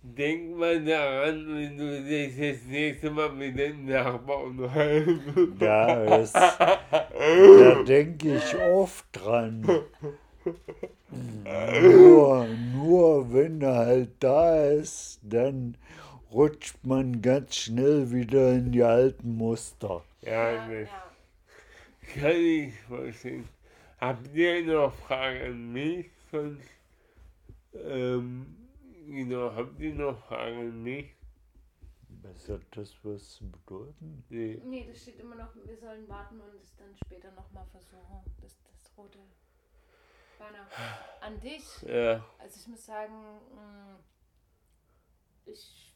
[0.01, 5.61] Denk mal daran, wenn du dich das nächste Mal mit dem Nachbarn unterhältst.
[5.61, 9.65] Ja, das, da denke ich oft dran.
[11.81, 15.77] Nur, nur wenn er halt da ist, dann
[16.33, 20.03] rutscht man ganz schnell wieder in die alten Muster.
[20.21, 20.87] Ja, Ja, ja.
[22.15, 23.47] kann ich verstehen.
[24.03, 26.11] Habt ihr noch Fragen an mich?
[26.29, 26.67] Sonst,
[27.73, 28.67] ähm,
[29.07, 31.15] genau, habt ihr noch Fragen an mich?
[32.21, 34.25] Was hat das was zu bedeuten?
[34.27, 34.61] Nee.
[34.65, 38.19] Nee, das steht immer noch, wir sollen warten und es dann später nochmal versuchen.
[38.41, 39.19] Das, das rote
[40.37, 40.67] Banner.
[41.21, 41.63] An dich.
[41.83, 43.13] Ja, Also ich muss sagen,
[43.55, 43.99] mh,
[45.45, 45.95] ich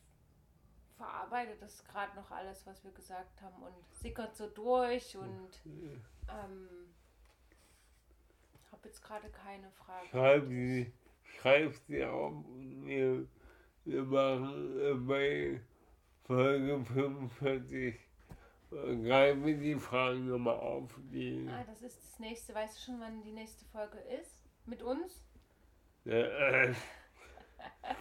[0.95, 5.49] verarbeite das gerade noch alles, was wir gesagt haben und sickert so durch und
[6.29, 6.86] ähm,
[8.71, 10.07] habe jetzt gerade keine Frage.
[10.09, 10.91] schreib sie,
[11.23, 12.33] schreib sie auf
[12.83, 13.27] wir,
[13.85, 15.61] wir machen bei
[16.23, 17.95] Folge 45
[18.71, 22.53] äh, greifen wir die Fragen nochmal auf, die Ah, das ist das nächste.
[22.53, 24.43] Weißt du schon, wann die nächste Folge ist?
[24.65, 25.23] Mit uns?
[26.05, 26.73] äh,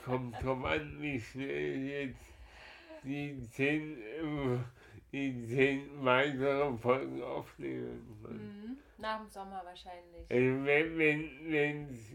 [0.05, 2.25] kommt drauf an, wie schnell jetzt
[3.05, 4.59] die zehn, äh,
[5.17, 8.63] die zehn weiteren Folgen aufnehmen können.
[8.63, 8.77] Mhm.
[8.99, 10.31] Nach dem Sommer wahrscheinlich.
[10.31, 12.11] Also wenn, wenn, wenn es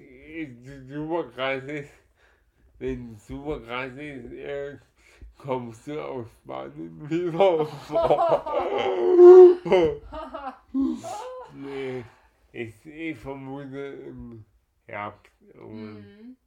[0.87, 1.91] super krass ist,
[2.79, 4.77] wenn super krass ist, äh,
[5.37, 7.67] kommst du aus Spanien wieder.
[11.53, 12.03] nee,
[12.51, 14.45] ich, ich vermute im
[14.85, 15.31] Herbst.
[15.55, 16.37] Mhm.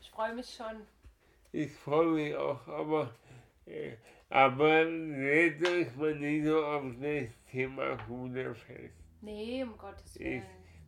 [0.00, 0.86] Ich freue mich schon.
[1.52, 3.12] Ich freue mich auch, aber,
[4.28, 8.94] aber seht euch mal nicht so auf das Thema Hude fest.
[9.20, 10.42] Nee, um Gottes Willen.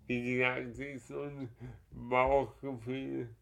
[0.07, 1.49] Wie gesagt, es ist so ein
[1.91, 3.35] Bauchgefühl.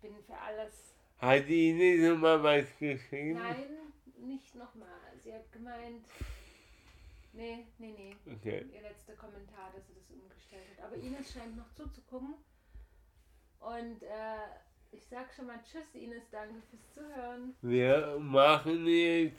[0.00, 0.94] Bin für alles.
[1.18, 3.38] Hat Ihnen schon mal was geschrieben?
[3.38, 3.64] Nein,
[4.18, 4.88] nicht nochmal.
[5.22, 6.04] Sie hat gemeint.
[7.32, 8.16] Nee, nee, nee.
[8.34, 8.64] Okay.
[8.72, 10.84] Ihr letzter Kommentar, dass sie das umgestellt hat.
[10.84, 12.34] Aber Ines scheint noch zuzugucken.
[13.60, 14.48] Und äh,
[14.96, 16.22] ich sag schon mal Tschüss, Ines.
[16.30, 17.54] Danke fürs Zuhören.
[17.62, 19.38] Wir machen jetzt.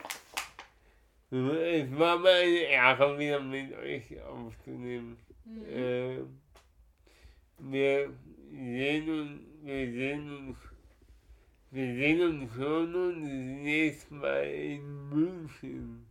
[1.30, 5.18] Es war mir eine Ehre, wieder mit euch aufzunehmen.
[5.44, 5.64] Mhm.
[5.68, 6.18] Äh,
[7.58, 8.10] wir
[8.50, 10.58] sehen uns, wir sehen uns,
[11.70, 13.30] wir sehen uns schon uns das
[13.62, 16.06] nächste Mal in München.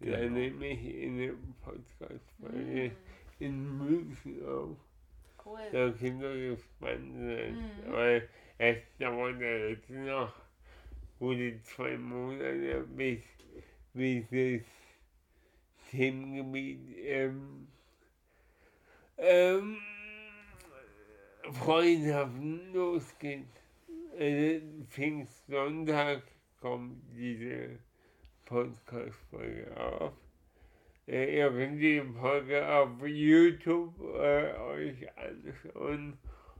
[0.00, 0.34] Ja, Genau.
[0.38, 2.92] nämlich in der Podcast-Folge Mhm.
[3.38, 4.76] in München auf.
[5.44, 5.58] Cool.
[5.72, 7.54] Da könnt ihr gespannt sein.
[7.86, 7.92] Mhm.
[8.62, 10.34] Es dauert ja jetzt noch
[11.18, 13.22] gute zwei Monate, bis,
[13.94, 14.66] bis das
[15.90, 17.68] Themengebiet ähm,
[19.16, 19.78] ähm,
[21.52, 23.46] Freundschaften losgeht.
[24.18, 26.22] Also Pfingstsonntag
[26.60, 27.78] kommt diese
[28.44, 30.12] Podcast-Folge auf.
[31.08, 36.18] Äh, ihr könnt die Folge auf YouTube äh, euch anschauen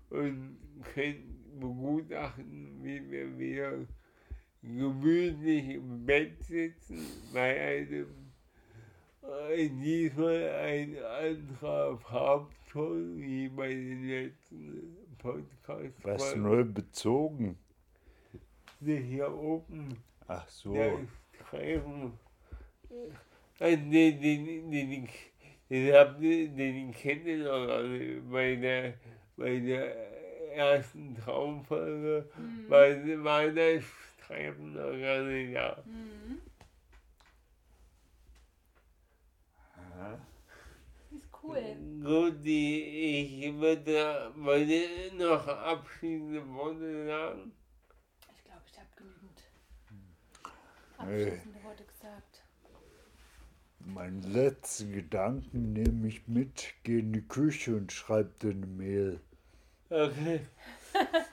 [0.08, 0.56] und
[0.94, 3.72] könnt begutachten, wie wir wieder
[4.62, 7.00] gemütlich im Bett sitzen
[7.32, 8.06] bei einem
[9.22, 16.04] äh, diesmal ein anderer Farbton wie bei den letzten Podcasts.
[16.04, 17.58] Was neu bezogen?
[18.82, 19.96] Hier oben
[20.26, 20.72] Ach so.
[20.72, 20.98] der
[21.32, 22.12] Streifen.
[23.58, 25.08] Äh, den, den, den, den,
[25.68, 26.04] den, ihr,
[26.56, 28.30] den kennt ihr noch nicht.
[28.30, 28.94] Bei der,
[29.36, 30.09] bei der
[30.50, 32.66] ersten Traumfolge Mhm.
[34.72, 35.82] noch gar nicht da.
[35.86, 36.40] Mhm.
[41.12, 41.76] Ist cool.
[42.02, 47.52] Gut, die, ich würde, wollte noch abschließende Worte sagen.
[48.32, 49.42] Ich glaube, ich habe genügend
[50.98, 51.24] Hey.
[51.24, 52.42] abschließende Worte gesagt.
[53.80, 59.20] Meinen letzten Gedanken nehme ich mit, gehe in die Küche und schreibe dir eine Mail.
[59.90, 60.46] Okay.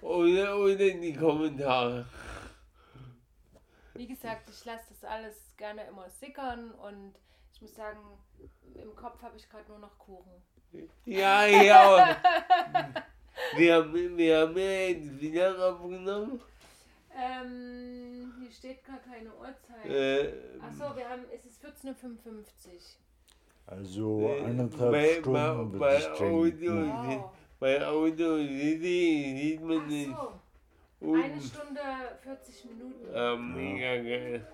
[0.01, 2.05] Oder, oder in die Kommentare.
[3.93, 7.13] Wie gesagt, ich lasse das alles gerne immer sickern und
[7.53, 7.99] ich muss sagen,
[8.75, 10.31] im Kopf habe ich gerade nur noch Kuchen.
[11.05, 12.17] Ja, ja.
[13.55, 16.41] Wir haben, wir haben ja jetzt wie lange aufgenommen?
[17.15, 19.85] Ähm, hier steht gar keine Uhrzeit.
[19.85, 21.93] Äh, Achso, wir haben, es ist 14.55
[22.25, 22.43] Uhr.
[23.67, 26.11] Also äh, anderthalb bei, Stunden bei, bei.
[26.19, 27.31] Audio, Wow.
[27.59, 30.11] Bei Audio sieht, sieht man nicht.
[30.11, 30.34] Achso,
[31.01, 31.41] eine.
[31.41, 31.81] Stunde
[32.23, 33.15] 40 Minuten.
[33.15, 34.47] Ah, mega geil.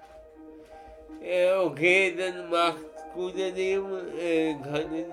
[1.21, 4.17] Ja, okay, dann macht's gut, ihr Lieben.
[4.17, 4.55] Äh,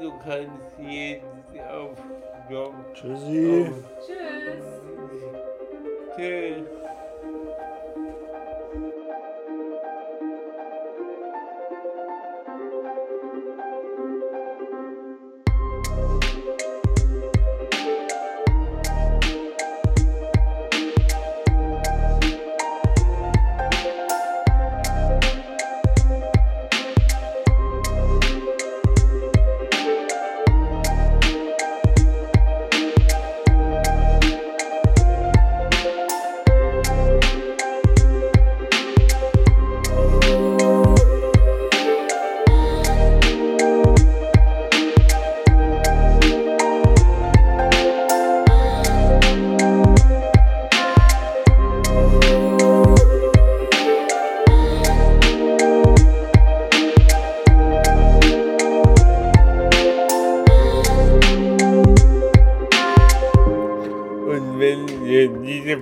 [0.01, 1.25] du kannst jetzt
[1.71, 1.97] auf
[2.51, 2.75] Job.
[2.95, 3.71] Tschüssi.
[4.07, 4.67] Tschüss.
[6.17, 6.80] Tschüss.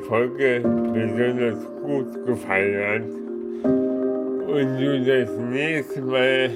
[0.08, 0.62] Folge
[0.94, 3.02] besonders gut gefallen hat
[4.48, 6.48] und du das nächste Mal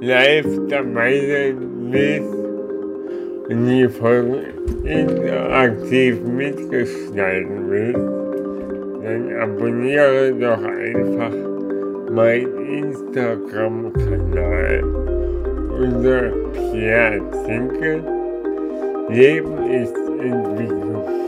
[0.00, 1.56] live dabei sein
[1.90, 2.38] willst
[3.50, 4.54] und die Folge
[4.84, 8.06] interaktiv mitgestalten willst,
[9.02, 11.34] dann abonniere doch einfach
[12.12, 14.84] meinen Instagram-Kanal
[15.76, 18.00] unter Pierre Zinke.
[19.08, 21.27] Leben ist Entwicklung.